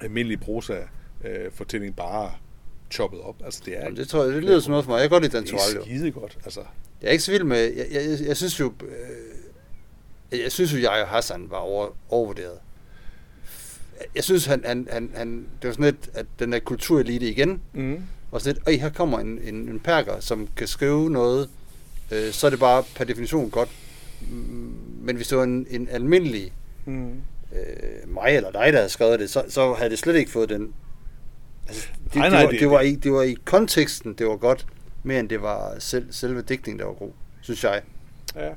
almindelig 0.00 0.40
prosa 0.40 0.76
øh, 1.24 1.50
fortælling 1.52 1.96
bare 1.96 2.30
choppet 2.90 3.20
op. 3.20 3.36
Altså, 3.44 3.62
det 3.66 3.76
er, 3.78 3.82
Jamen, 3.82 3.96
det 3.96 4.08
tror 4.08 4.24
jeg, 4.24 4.34
det 4.34 4.42
lyder 4.42 4.60
som 4.60 4.70
noget 4.70 4.84
for 4.84 4.92
mig. 4.92 4.98
Jeg 5.00 5.04
kan 5.04 5.10
godt 5.10 5.22
lide 5.22 5.36
Dan 5.36 5.42
det 5.42 5.50
Torell, 5.50 5.74
jo. 5.74 5.80
er 5.80 5.84
skide 5.84 6.10
godt. 6.10 6.38
Altså, 6.44 6.60
Jeg 7.02 7.08
er 7.08 7.12
ikke 7.12 7.24
så 7.24 7.32
vild 7.32 7.44
med... 7.44 7.58
Jeg, 7.58 7.86
jeg, 7.92 8.02
jeg, 8.04 8.26
jeg 8.26 8.36
synes 8.36 8.60
jo... 8.60 8.72
Øh, 10.32 10.40
jeg 10.40 10.52
synes 10.52 10.72
jo, 10.72 10.78
jeg 10.78 11.04
Hassan 11.08 11.46
var 11.50 11.56
over, 11.56 11.88
overvurderet. 12.08 12.58
Jeg 14.14 14.24
synes, 14.24 14.46
han, 14.46 14.62
han, 14.64 14.88
han, 14.90 15.10
han, 15.14 15.46
det 15.62 15.68
var 15.68 15.72
sådan 15.72 15.84
lidt, 15.84 16.10
at 16.14 16.26
den 16.38 16.52
der 16.52 16.58
kulturelite 16.58 17.26
igen, 17.28 17.60
mm. 17.72 18.02
og 18.30 18.40
sådan 18.40 18.62
lidt, 18.66 18.80
her 18.80 18.90
kommer 18.90 19.18
en, 19.18 19.38
en, 19.42 19.54
en 19.54 19.80
perker, 19.80 20.20
som 20.20 20.48
kan 20.56 20.66
skrive 20.66 21.10
noget, 21.10 21.48
øh, 22.10 22.32
så 22.32 22.46
er 22.46 22.50
det 22.50 22.58
bare 22.60 22.84
per 22.94 23.04
definition 23.04 23.50
godt. 23.50 23.68
Men 25.00 25.16
hvis 25.16 25.28
det 25.28 25.38
var 25.38 25.44
en, 25.44 25.66
en 25.70 25.88
almindelig 25.90 26.52
Mm. 26.88 27.10
øh, 27.52 28.08
mig 28.08 28.36
eller 28.36 28.50
dig, 28.50 28.72
der 28.72 28.76
havde 28.78 28.88
skrevet 28.88 29.20
det, 29.20 29.30
så, 29.30 29.44
så 29.48 29.74
havde 29.74 29.90
det 29.90 29.98
slet 29.98 30.16
ikke 30.16 30.30
fået 30.30 30.48
den... 30.48 30.74
Altså, 31.68 31.88
det, 32.04 32.14
Nej, 32.14 32.24
det, 32.24 32.32
nej, 32.32 32.42
var, 32.44 32.50
det- 32.50 32.60
det, 32.60 32.70
var 32.70 32.80
i, 32.80 32.94
det 32.94 33.12
var 33.12 33.22
i 33.22 33.36
konteksten, 33.44 34.14
det 34.14 34.26
var 34.26 34.36
godt, 34.36 34.66
mere 35.02 35.20
end 35.20 35.28
det 35.28 35.42
var 35.42 35.74
selv, 35.78 36.12
selve 36.12 36.42
digtningen, 36.42 36.78
der 36.78 36.86
var 36.86 36.92
god, 36.94 37.10
synes 37.40 37.64
jeg. 37.64 37.82
Ja. 38.36 38.48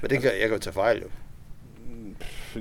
Men 0.00 0.10
det 0.10 0.20
kan, 0.22 0.30
jeg 0.40 0.48
kan 0.48 0.50
jo 0.52 0.58
tage 0.58 0.74
fejl, 0.74 0.98
jo. 1.02 1.08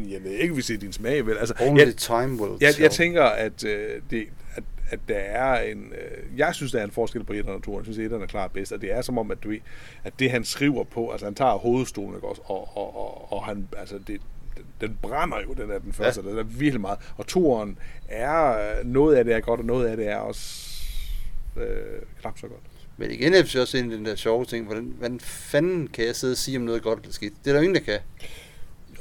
Jeg 0.10 0.24
ved 0.24 0.32
ikke, 0.32 0.54
hvis 0.54 0.66
det 0.66 0.74
er 0.74 0.78
din 0.78 0.94
smag, 0.94 1.26
vel? 1.28 1.38
Altså, 1.38 1.54
Only 1.62 1.80
jeg, 1.86 1.96
time 1.96 2.42
will 2.42 2.58
jeg, 2.62 2.74
tell. 2.74 2.82
jeg 2.82 2.92
tænker, 2.92 3.24
at, 3.24 3.64
øh, 3.64 4.02
det, 4.12 4.28
at, 4.56 4.64
at 4.90 5.00
der 5.08 5.16
er 5.18 5.62
en... 5.72 5.94
Øh, 6.02 6.40
jeg 6.40 6.56
synes, 6.56 6.72
der 6.72 6.80
er 6.80 6.84
en 6.84 6.92
forskel 6.92 7.24
på 7.24 7.34
etteren 7.34 7.56
og 7.56 7.64
toeren. 7.64 7.86
Jeg 7.86 7.94
synes, 7.94 8.06
etteren 8.06 8.24
er 8.24 8.28
klart 8.28 8.52
bedst. 8.52 8.72
Og 8.72 8.82
det 8.82 8.92
er 8.92 9.02
som 9.02 9.18
om, 9.18 9.32
at, 9.32 9.44
du 9.44 9.54
at 10.04 10.14
det, 10.20 10.32
han 10.32 10.44
skriver 10.44 10.84
på... 10.84 11.10
Altså, 11.12 11.26
han 11.26 11.36
tager 11.36 11.52
hovedstolen, 11.52 12.16
ikke 12.16 12.28
også? 12.28 12.42
Og, 12.46 12.78
og, 12.78 12.96
og, 12.98 13.34
og 13.34 13.46
han... 13.46 13.68
Altså, 13.78 14.00
det, 14.08 14.22
den, 14.82 14.98
brænder 15.02 15.38
jo, 15.48 15.54
den 15.54 15.72
er 15.72 15.80
den 15.80 15.94
første. 15.94 16.22
Ja. 16.26 16.30
Den 16.30 16.38
er 16.38 16.44
virkelig 16.44 16.82
meget. 16.82 17.00
Og 17.18 17.28
toeren 17.28 17.78
er... 18.10 18.48
øh, 18.80 18.86
Noget 18.86 19.16
af 19.16 19.24
det 19.26 19.34
er 19.34 19.40
godt, 19.40 19.60
og 19.60 19.66
noget 19.66 19.88
af 19.88 19.98
det 19.98 20.08
er 20.08 20.16
også... 20.18 20.66
Øh, 21.58 21.64
knap 22.22 22.40
så 22.40 22.48
godt. 22.48 22.60
Men 22.98 23.12
igen, 23.12 23.34
jeg 23.34 23.48
synes 23.48 23.56
også 23.56 23.78
ind 23.78 23.94
i 23.94 23.96
den 23.96 24.06
der 24.06 24.16
sjove 24.16 24.46
ting, 24.46 24.66
hvordan, 24.66 24.94
hvordan 24.98 25.20
fanden 25.20 25.88
kan 25.88 26.06
jeg 26.06 26.16
sidde 26.16 26.32
og 26.34 26.38
sige 26.38 26.58
om 26.58 26.64
noget 26.64 26.78
er 26.80 26.84
godt 26.84 27.00
eller 27.00 27.14
skidt? 27.14 27.34
Det 27.44 27.50
er 27.50 27.54
der 27.54 27.60
jo 27.60 27.64
ingen, 27.68 27.76
der 27.76 27.82
kan. 27.92 28.00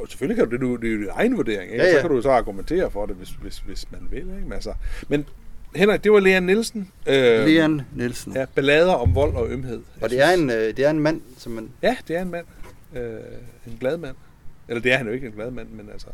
Jo, 0.01 0.07
selvfølgelig 0.07 0.37
kan 0.37 0.45
du 0.49 0.53
det. 0.53 0.61
Du, 0.61 0.77
det 0.77 0.89
er 0.89 0.93
jo 0.93 0.99
din 1.01 1.09
egen 1.13 1.37
vurdering. 1.37 1.73
Ikke? 1.73 1.85
Ja, 1.85 1.91
Ja. 1.91 1.95
Så 1.97 2.01
kan 2.01 2.11
du 2.11 2.23
så 2.23 2.31
argumentere 2.31 2.91
for 2.91 3.07
det, 3.07 3.17
hvis, 3.17 3.29
hvis, 3.29 3.59
hvis 3.59 3.87
man 3.93 4.01
vil. 4.11 4.19
Ikke? 4.19 4.33
Men, 4.33 4.53
altså, 4.53 4.73
men 5.09 5.27
Henrik, 5.77 6.05
det 6.05 6.13
var 6.13 6.21
Leon 6.21 6.43
Nielsen. 6.43 6.93
Øh, 7.07 7.47
Leon 7.47 7.83
Nielsen. 7.95 8.33
Ja, 8.35 8.45
ballader 8.55 8.93
om 8.93 9.15
vold 9.15 9.35
og 9.35 9.49
ømhed. 9.51 9.83
Og 10.01 10.11
det 10.11 10.21
er, 10.21 10.31
en, 10.31 10.51
øh, 10.51 10.57
det 10.57 10.79
er 10.79 10.91
en 10.91 11.01
mand, 11.01 11.21
som 11.39 11.53
man... 11.53 11.71
Ja, 11.83 11.97
det 12.09 12.17
er 12.17 12.23
en 12.23 12.31
mand. 12.31 12.47
Øh, 12.97 13.13
en 13.67 13.77
glad 13.81 13.97
mand. 13.97 14.17
Eller 14.69 14.83
det 14.83 14.93
er 14.93 14.97
han 14.97 15.07
jo 15.07 15.13
ikke 15.13 15.27
en 15.27 15.33
glad 15.33 15.51
mand, 15.51 15.69
men 15.69 15.91
altså... 15.91 16.09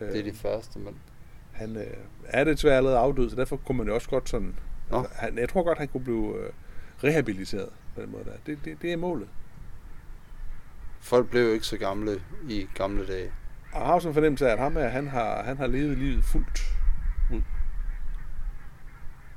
Øh, 0.00 0.08
Det 0.08 0.18
er 0.18 0.32
de 0.32 0.38
første, 0.38 0.78
mand. 0.78 0.94
Han 1.52 1.76
øh, 1.76 1.86
er 2.24 2.44
det 2.44 2.56
desværre 2.56 2.76
allerede 2.76 2.98
afdød, 2.98 3.30
så 3.30 3.36
derfor 3.36 3.56
kunne 3.56 3.78
man 3.78 3.86
jo 3.86 3.94
også 3.94 4.08
godt 4.08 4.28
sådan... 4.28 4.54
Nå. 4.90 4.98
Altså, 4.98 5.12
han, 5.14 5.38
jeg 5.38 5.48
tror 5.48 5.62
godt, 5.62 5.78
han 5.78 5.88
kunne 5.88 6.04
blive 6.04 6.36
øh, 6.38 6.50
rehabiliteret 7.04 7.68
på 7.94 8.00
den 8.02 8.10
måde 8.12 8.24
der. 8.24 8.32
Det, 8.46 8.58
det, 8.64 8.82
det 8.82 8.92
er 8.92 8.96
målet. 8.96 9.28
Folk 11.00 11.30
blev 11.30 11.42
jo 11.46 11.52
ikke 11.52 11.66
så 11.66 11.76
gamle 11.76 12.20
i 12.48 12.66
gamle 12.74 13.06
dage. 13.06 13.32
Og 13.72 13.78
jeg 13.78 13.86
har 13.86 13.94
også 13.94 14.08
en 14.08 14.14
fornemmelse 14.14 14.48
af, 14.48 14.52
at 14.52 14.58
ham 14.58 14.72
her, 14.76 14.88
han 14.88 15.08
har, 15.08 15.42
han 15.42 15.56
har 15.56 15.66
levet 15.66 15.98
livet 15.98 16.24
fuldt 16.24 16.60
ud. 17.32 17.40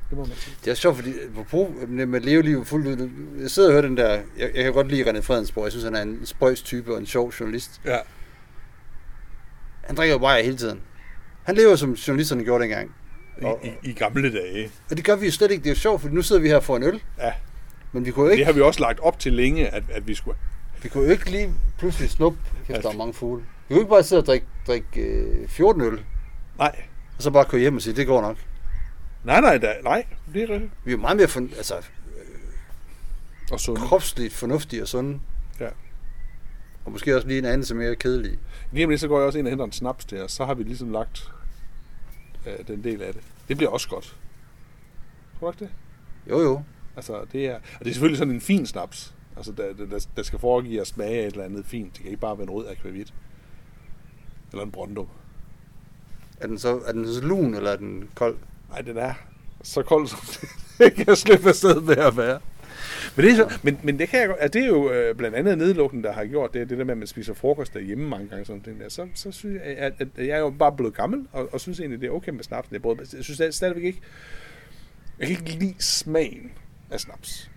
Det 0.09 0.17
må 0.17 0.25
man 0.25 0.35
sige. 0.35 0.55
Det 0.65 0.71
er 0.71 0.75
sjovt, 0.75 0.95
fordi 0.95 1.13
med 1.87 2.15
at 2.15 2.25
leve 2.25 2.41
livet 2.41 2.67
fuldt 2.67 2.87
ud, 2.87 3.09
jeg 3.41 3.51
sidder 3.51 3.69
og 3.69 3.73
hører 3.73 3.81
den 3.87 3.97
der, 3.97 4.09
jeg, 4.37 4.51
jeg 4.55 4.63
kan 4.63 4.73
godt 4.73 4.87
lide 4.87 5.09
René 5.09 5.19
Fredensborg, 5.21 5.63
jeg 5.63 5.71
synes, 5.71 5.83
han 5.85 5.95
er 5.95 6.01
en 6.01 6.25
spøjs 6.25 6.61
type 6.61 6.93
og 6.93 6.99
en 6.99 7.05
sjov 7.05 7.29
journalist. 7.39 7.81
Ja. 7.85 7.97
Han 9.83 9.95
drikker 9.95 10.13
jo 10.15 10.19
bare 10.19 10.43
hele 10.43 10.57
tiden. 10.57 10.81
Han 11.43 11.55
lever 11.55 11.75
som 11.75 11.91
journalisterne 11.93 12.43
gjorde 12.43 12.61
dengang. 12.63 12.95
I, 13.41 13.43
Og- 13.45 13.59
i, 13.63 13.89
I 13.89 13.93
gamle 13.93 14.33
dage. 14.33 14.71
Og 14.91 14.97
det 14.97 15.05
gør 15.05 15.15
vi 15.15 15.25
jo 15.25 15.31
slet 15.31 15.51
ikke. 15.51 15.63
Det 15.63 15.69
er 15.69 15.73
jo 15.73 15.79
sjovt, 15.79 16.01
for 16.01 16.09
nu 16.09 16.21
sidder 16.21 16.41
vi 16.41 16.47
her 16.47 16.59
for 16.59 16.77
en 16.77 16.83
øl. 16.83 17.01
Ja. 17.19 17.31
Men 17.91 18.05
vi 18.05 18.11
kunne 18.11 18.23
jo 18.23 18.27
Det 18.31 18.33
ikke, 18.33 18.45
har 18.45 18.53
vi 18.53 18.61
også 18.61 18.79
lagt 18.79 18.99
op 18.99 19.19
til 19.19 19.33
længe, 19.33 19.67
at, 19.67 19.83
at 19.91 20.07
vi 20.07 20.13
skulle... 20.15 20.37
vi 20.83 20.89
kunne 20.89 21.03
jo 21.05 21.11
ikke 21.11 21.31
lige 21.31 21.53
pludselig 21.77 22.09
snuppe, 22.09 22.39
kæft, 22.67 22.77
Ja. 22.77 22.81
der 22.81 22.89
er 22.89 22.97
mange 22.97 23.13
fugle. 23.13 23.41
Vi 23.41 23.73
kunne 23.73 23.79
ikke 23.81 23.89
bare 23.89 24.03
sidde 24.03 24.21
og 24.21 24.25
drikke, 24.25 24.45
drikke 24.67 25.01
øh, 25.01 25.47
14 25.47 25.81
øl, 25.81 25.99
Nej. 26.57 26.75
og 27.17 27.23
så 27.23 27.31
bare 27.31 27.45
køre 27.45 27.61
hjem 27.61 27.75
og 27.75 27.81
sige, 27.81 27.95
det 27.95 28.07
går 28.07 28.21
nok. 28.21 28.37
Nej, 29.23 29.41
nej, 29.41 29.57
da, 29.57 29.73
nej. 29.83 30.05
Det 30.33 30.43
er 30.43 30.49
rigtigt. 30.53 30.71
Vi 30.85 30.91
er 30.91 30.95
jo 30.95 31.01
meget 31.01 31.17
mere 31.17 31.27
for, 31.27 31.39
altså, 31.57 31.73
Og 33.51 33.59
sunde. 33.59 33.81
kropsligt 33.81 34.33
fornuftige 34.33 34.81
og 34.81 34.87
sunde. 34.87 35.19
Ja. 35.59 35.67
Og 36.85 36.91
måske 36.91 37.15
også 37.15 37.27
lige 37.27 37.39
en 37.39 37.45
anelse 37.45 37.75
mere 37.75 37.95
kedelige. 37.95 38.39
Lige 38.71 38.85
om 38.85 38.89
lidt, 38.89 39.01
så 39.01 39.07
går 39.07 39.17
jeg 39.17 39.27
også 39.27 39.39
ind 39.39 39.47
og 39.47 39.51
henter 39.51 39.65
en 39.65 39.71
snaps 39.71 40.13
os. 40.13 40.31
Så 40.31 40.45
har 40.45 40.53
vi 40.53 40.63
ligesom 40.63 40.91
lagt 40.91 41.31
øh, 42.47 42.67
den 42.67 42.83
del 42.83 43.01
af 43.01 43.13
det. 43.13 43.23
Det 43.47 43.57
bliver 43.57 43.69
også 43.69 43.89
godt. 43.89 44.17
Tror 45.39 45.51
du 45.51 45.63
ikke 45.63 45.65
det? 45.65 45.71
Jo, 46.29 46.41
jo. 46.41 46.63
Altså, 46.95 47.25
det 47.31 47.45
er, 47.45 47.55
og 47.55 47.79
det 47.79 47.87
er 47.87 47.93
selvfølgelig 47.93 48.17
sådan 48.17 48.33
en 48.33 48.41
fin 48.41 48.65
snaps. 48.65 49.13
Altså, 49.37 49.51
der, 49.51 49.73
der, 49.73 50.07
der 50.15 50.23
skal 50.23 50.39
foregive 50.39 50.81
at 50.81 50.87
smage 50.87 51.21
af 51.21 51.27
et 51.27 51.31
eller 51.31 51.45
andet 51.45 51.65
fint. 51.65 51.93
Det 51.93 52.01
kan 52.01 52.09
ikke 52.09 52.21
bare 52.21 52.37
være 52.37 52.43
en 52.43 52.49
rød 52.49 52.67
akvavit. 52.67 53.13
Eller 54.51 54.63
en 54.63 54.71
brondum. 54.71 55.07
Er 56.41 56.47
den 56.47 56.59
så, 56.59 56.79
er 56.85 56.91
den 56.91 57.13
så 57.13 57.21
lun, 57.21 57.55
eller 57.55 57.71
er 57.71 57.75
den 57.77 58.09
kold? 58.15 58.37
Nej, 58.69 58.81
den 58.81 58.97
er 58.97 59.13
så 59.63 59.83
kold, 59.83 60.07
som 60.07 60.19
det 60.77 60.93
kan 60.93 61.15
slippe 61.15 61.49
afsted 61.49 61.81
med 61.81 61.97
at 61.97 62.17
være. 62.17 62.39
Men 63.15 63.25
det, 63.25 63.31
er 63.31 63.35
så, 63.35 63.59
men, 63.63 63.79
men 63.83 63.99
det, 63.99 64.09
kan 64.09 64.19
jeg, 64.19 64.29
altså, 64.29 64.59
det 64.59 64.63
er 64.63 64.67
jo 64.67 64.91
øh, 64.91 65.15
blandt 65.15 65.37
andet 65.37 65.57
nedlukningen, 65.57 66.03
der 66.03 66.13
har 66.13 66.25
gjort 66.25 66.53
det, 66.53 66.69
det 66.69 66.77
der 66.77 66.83
med, 66.83 66.91
at 66.91 66.97
man 66.97 67.07
spiser 67.07 67.33
frokost 67.33 67.73
derhjemme 67.73 68.09
mange 68.09 68.27
gange. 68.27 68.45
Sådan 68.45 68.61
ting 68.61 68.79
der. 68.79 68.89
Så, 68.89 69.07
så 69.15 69.31
synes 69.31 69.61
jeg, 69.65 69.77
at, 69.77 69.93
at 69.99 70.07
jeg 70.17 70.27
er 70.27 70.39
jo 70.39 70.49
bare 70.49 70.71
blevet 70.71 70.93
gammel, 70.93 71.27
og, 71.31 71.49
og 71.53 71.61
synes 71.61 71.79
egentlig, 71.79 72.01
det 72.01 72.07
er 72.07 72.11
okay 72.11 72.31
med 72.31 72.43
snaps. 72.43 72.67
Det 72.67 72.75
er 72.75 72.79
både, 72.79 72.97
jeg 73.13 73.23
synes 73.23 73.39
jeg 73.39 73.53
stadigvæk 73.53 73.83
ikke, 73.83 74.01
jeg 75.19 75.27
kan 75.27 75.37
ikke 75.37 75.59
lide 75.59 75.75
smagen 75.79 76.51
af 76.91 76.99
snaps. 76.99 77.51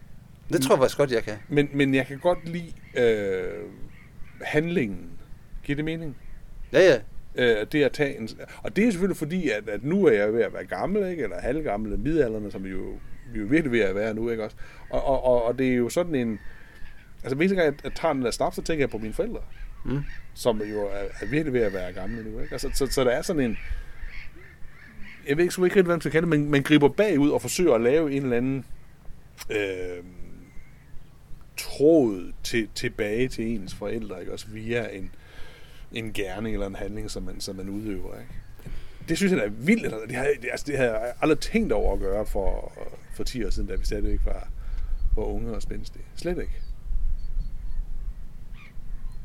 Det 0.52 0.62
tror 0.62 0.74
jeg 0.74 0.80
faktisk 0.80 0.98
godt, 0.98 1.12
jeg 1.12 1.22
kan. 1.22 1.34
Men, 1.48 1.68
men 1.72 1.94
jeg 1.94 2.06
kan 2.06 2.18
godt 2.18 2.48
lide 2.48 2.72
øh, 2.96 3.62
handlingen. 4.42 5.10
Giver 5.64 5.76
det 5.76 5.84
mening? 5.84 6.16
Ja, 6.72 6.80
ja. 6.80 6.98
Øh, 7.38 7.66
det 7.72 7.82
at 7.82 7.92
tage 7.92 8.18
en, 8.18 8.28
og 8.62 8.76
det 8.76 8.86
er 8.86 8.90
selvfølgelig 8.90 9.16
fordi, 9.16 9.50
at, 9.50 9.68
at 9.68 9.84
nu 9.84 10.06
er 10.06 10.12
jeg 10.12 10.32
ved 10.32 10.42
at 10.42 10.52
være 10.52 10.64
gammel, 10.66 11.10
ikke? 11.10 11.22
eller 11.22 11.40
halvgammel, 11.40 11.98
midalderne, 11.98 12.50
som 12.50 12.66
jo, 12.66 12.98
vi 13.32 13.38
er 13.38 13.42
jo 13.42 13.48
virkelig 13.48 13.72
ved 13.72 13.80
at 13.80 13.94
være 13.94 14.14
nu, 14.14 14.30
ikke 14.30 14.44
også? 14.44 14.56
Og, 14.90 15.04
og, 15.04 15.24
og, 15.24 15.44
og 15.44 15.58
det 15.58 15.68
er 15.68 15.74
jo 15.74 15.88
sådan 15.88 16.14
en, 16.14 16.38
altså 17.22 17.36
hver 17.36 17.48
gang 17.48 17.78
jeg, 17.84 17.92
tager 17.94 18.12
den 18.14 18.22
der 18.22 18.30
snaps, 18.30 18.56
så 18.56 18.62
tænker 18.62 18.82
jeg 18.82 18.90
på 18.90 18.98
mine 18.98 19.14
forældre, 19.14 19.40
Mm. 19.84 20.02
som 20.34 20.62
jo 20.62 20.86
er, 20.86 21.04
er 21.20 21.26
virkelig 21.26 21.52
ved 21.52 21.60
at 21.60 21.72
være 21.72 21.92
gamle 21.92 22.30
nu, 22.30 22.40
ikke? 22.40 22.52
Altså, 22.52 22.70
så, 22.74 22.86
så 22.86 23.04
der 23.04 23.10
er 23.10 23.22
sådan 23.22 23.42
en, 23.42 23.58
jeg 25.28 25.36
ved 25.36 25.44
ikke, 25.44 25.52
ikke 25.52 25.62
rigtig, 25.64 25.82
hvad 25.82 25.94
man 25.94 26.00
skal 26.00 26.12
kalde 26.12 26.30
det, 26.30 26.38
men 26.38 26.50
man 26.50 26.62
griber 26.62 26.88
bagud 26.88 27.30
og 27.30 27.42
forsøger 27.42 27.74
at 27.74 27.80
lave 27.80 28.12
en 28.12 28.22
eller 28.22 28.36
anden 28.36 28.64
øh, 29.50 30.04
tråd 31.56 32.32
til, 32.42 32.68
tilbage 32.74 33.28
til 33.28 33.46
ens 33.46 33.74
forældre, 33.74 34.20
ikke? 34.20 34.32
Også 34.32 34.46
via 34.48 34.88
en, 34.92 35.10
en 35.92 36.12
gerning 36.12 36.54
eller 36.54 36.66
en 36.66 36.74
handling, 36.74 37.10
som 37.10 37.22
man, 37.22 37.40
som 37.40 37.56
man 37.56 37.68
udøver. 37.68 38.18
Ikke? 38.18 38.32
Det 39.08 39.16
synes 39.16 39.32
jeg 39.32 39.40
er 39.40 39.48
vildt. 39.48 40.08
Det 40.08 40.16
har, 40.16 40.24
det, 40.40 40.48
altså, 40.50 40.66
det 40.68 40.78
har 40.78 40.84
jeg 40.84 41.12
aldrig 41.22 41.38
tænkt 41.38 41.72
over 41.72 41.92
at 41.94 42.00
gøre 42.00 42.26
for, 42.26 42.72
for 43.16 43.24
10 43.24 43.44
år 43.44 43.50
siden, 43.50 43.68
da 43.68 43.74
vi 43.74 43.84
stadigvæk 43.84 44.20
var, 44.24 44.48
var 45.16 45.22
unge 45.22 45.54
og 45.54 45.62
spændstige. 45.62 46.04
Slet 46.16 46.38
ikke. 46.38 46.62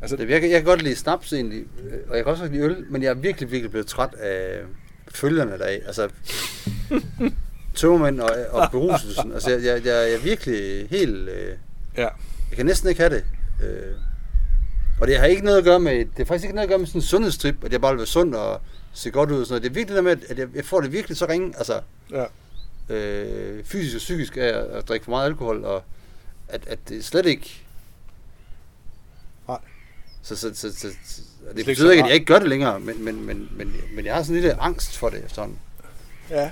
Altså, 0.01 0.15
Det, 0.15 0.29
jeg, 0.29 0.41
kan, 0.41 0.51
jeg 0.51 0.59
kan 0.59 0.65
godt 0.65 0.81
lide 0.81 0.95
snaps 0.95 1.33
egentlig, 1.33 1.63
øh, 1.83 1.99
og 2.09 2.15
jeg 2.15 2.23
kan 2.23 2.31
også 2.31 2.47
lide 2.47 2.63
øl, 2.63 2.85
men 2.89 3.03
jeg 3.03 3.09
er 3.09 3.13
virkelig, 3.13 3.51
virkelig 3.51 3.71
blevet 3.71 3.87
træt 3.87 4.13
af 4.13 4.61
følgerne 5.11 5.51
deraf. 5.51 5.81
Altså, 5.85 6.09
tømmermænd 7.75 8.19
og, 8.19 8.29
og 8.51 8.67
beruselsen. 8.71 9.31
Altså, 9.33 9.49
jeg, 9.51 9.63
jeg, 9.63 9.85
jeg 9.85 10.13
er 10.13 10.19
virkelig 10.19 10.89
helt... 10.89 11.29
Øh, 11.29 11.57
ja. 11.97 12.07
jeg 12.49 12.55
kan 12.55 12.65
næsten 12.65 12.89
ikke 12.89 13.01
have 13.01 13.15
det. 13.15 13.25
Øh, 13.63 13.95
og 15.01 15.07
det 15.07 15.17
har 15.17 15.25
ikke 15.25 15.45
noget 15.45 15.57
at 15.57 15.63
gøre 15.63 15.79
med, 15.79 16.05
det 16.05 16.19
er 16.19 16.25
faktisk 16.25 16.43
ikke 16.43 16.55
noget 16.55 16.67
at 16.67 16.69
gøre 16.69 16.79
med 16.79 16.87
sådan 16.87 16.99
en 16.99 17.05
sundhedstrip, 17.05 17.63
at 17.63 17.71
jeg 17.71 17.81
bare 17.81 17.91
vil 17.91 17.97
være 17.97 18.07
sund 18.07 18.35
og 18.35 18.61
se 18.93 19.11
godt 19.11 19.31
ud 19.31 19.41
og 19.41 19.47
sådan 19.47 19.53
noget. 19.53 19.63
Det 19.63 19.69
er 19.69 19.73
virkelig 19.73 19.95
det 19.95 20.03
med, 20.03 20.17
at 20.29 20.37
jeg, 20.39 20.47
jeg 20.55 20.65
får 20.65 20.81
det 20.81 20.91
virkelig 20.91 21.17
så 21.17 21.25
ringe, 21.29 21.53
altså 21.57 21.81
ja. 22.11 22.25
Øh, 22.89 23.63
fysisk 23.63 23.95
og 23.95 23.99
psykisk 23.99 24.37
af 24.37 24.41
at, 24.41 24.53
at 24.55 24.87
drikke 24.87 25.03
for 25.03 25.11
meget 25.11 25.25
alkohol, 25.25 25.65
og 25.65 25.83
at, 26.47 26.67
at 26.67 26.79
det 26.89 27.05
slet 27.05 27.25
ikke... 27.25 27.65
Nej. 29.47 29.59
Så, 30.21 30.35
så, 30.35 30.53
så, 30.53 30.75
så, 30.75 30.87
så 31.05 31.21
det 31.55 31.65
betyder 31.65 31.91
ikke, 31.91 32.03
at 32.03 32.07
jeg 32.07 32.15
ikke 32.15 32.25
gør 32.25 32.39
det 32.39 32.49
længere, 32.49 32.79
men, 32.79 33.03
men, 33.03 33.25
men, 33.25 33.49
men, 33.51 33.75
men 33.95 34.05
jeg 34.05 34.15
har 34.15 34.23
sådan 34.23 34.35
en 34.35 34.41
lille 34.41 34.61
angst 34.61 34.97
for 34.97 35.09
det 35.09 35.25
efterhånden. 35.25 35.59
Ja. 36.29 36.51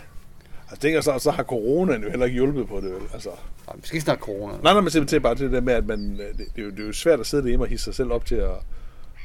Altså, 0.70 0.82
tænker 0.82 1.02
så, 1.02 1.20
så 1.20 1.32
har 1.32 1.44
coronaen 1.44 2.04
jo 2.04 2.10
heller 2.10 2.26
ikke 2.26 2.34
hjulpet 2.36 2.68
på 2.68 2.82
det, 2.82 2.92
vel? 2.94 3.02
Altså, 3.14 3.30
Ej, 3.68 3.76
vi 3.76 3.82
skal 3.84 3.96
ikke 3.96 4.04
snakke 4.04 4.24
corona. 4.24 4.54
nej, 4.54 4.74
nej, 4.74 4.82
men 4.82 4.92
simpelthen 4.92 5.22
bare 5.22 5.36
til 5.36 5.46
det 5.46 5.54
der 5.54 5.62
med, 5.62 5.74
at 5.74 5.86
man, 5.86 6.18
det, 6.18 6.38
det, 6.38 6.62
er 6.62 6.62
jo, 6.64 6.70
det 6.70 6.80
er 6.80 6.88
jo 6.88 6.94
svært 6.94 7.20
at 7.20 7.28
sidde 7.28 7.44
derhjemme 7.44 7.66
og 7.66 7.70
hisse 7.70 7.84
sig 7.84 7.96
selv 7.96 8.12
op 8.12 8.26
til 8.26 8.36
at, 8.36 8.52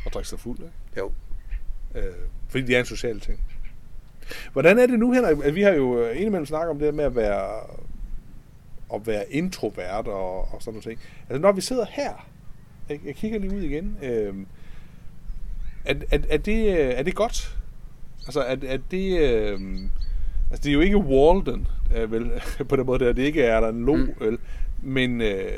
at 0.06 0.14
drikke 0.14 0.28
sig 0.28 0.40
fuld, 0.40 0.58
ikke? 0.58 0.72
Jo. 0.96 1.12
Øh, 1.94 2.04
fordi 2.48 2.64
det 2.64 2.76
er 2.76 2.80
en 2.80 2.86
social 2.86 3.20
ting. 3.20 3.40
Hvordan 4.52 4.78
er 4.78 4.86
det 4.86 4.98
nu, 4.98 5.12
Henrik? 5.12 5.54
Vi 5.54 5.62
har 5.62 5.70
jo 5.70 5.98
øh, 5.98 6.16
indimellem 6.16 6.46
snakket 6.46 6.70
om 6.70 6.78
det 6.78 6.94
med 6.94 7.04
at 7.04 7.16
være, 7.16 7.60
at 8.94 9.06
være 9.06 9.32
introvert 9.32 10.08
og, 10.08 10.38
og 10.54 10.56
sådan 10.60 10.72
noget 10.72 10.84
ting. 10.84 11.00
Altså, 11.28 11.42
når 11.42 11.52
vi 11.52 11.60
sidder 11.60 11.84
her, 11.90 12.28
jeg, 12.88 13.00
jeg 13.04 13.14
kigger 13.14 13.38
lige 13.38 13.56
ud 13.56 13.60
igen, 13.62 13.96
øh, 14.02 14.34
er, 15.84 15.94
er, 16.10 16.18
er, 16.30 16.36
det, 16.36 16.78
øh, 16.78 16.90
er 16.94 17.02
det 17.02 17.14
godt? 17.14 17.56
Altså, 18.26 18.40
er, 18.40 18.56
er 18.66 18.78
det... 18.90 19.20
Øh, 19.20 19.60
altså, 20.50 20.62
det 20.64 20.66
er 20.68 20.72
jo 20.72 20.80
ikke 20.80 20.96
Walden, 20.98 21.68
øh, 21.96 22.12
vel, 22.12 22.30
på 22.68 22.76
den 22.76 22.86
måde 22.86 23.04
der. 23.04 23.12
Det 23.12 23.22
ikke 23.22 23.42
er 23.42 23.60
der 23.60 23.68
en 23.68 23.84
lo, 23.84 23.96
Mm. 23.96 24.14
vel. 24.20 24.38
Men 24.82 25.20
øh, 25.20 25.50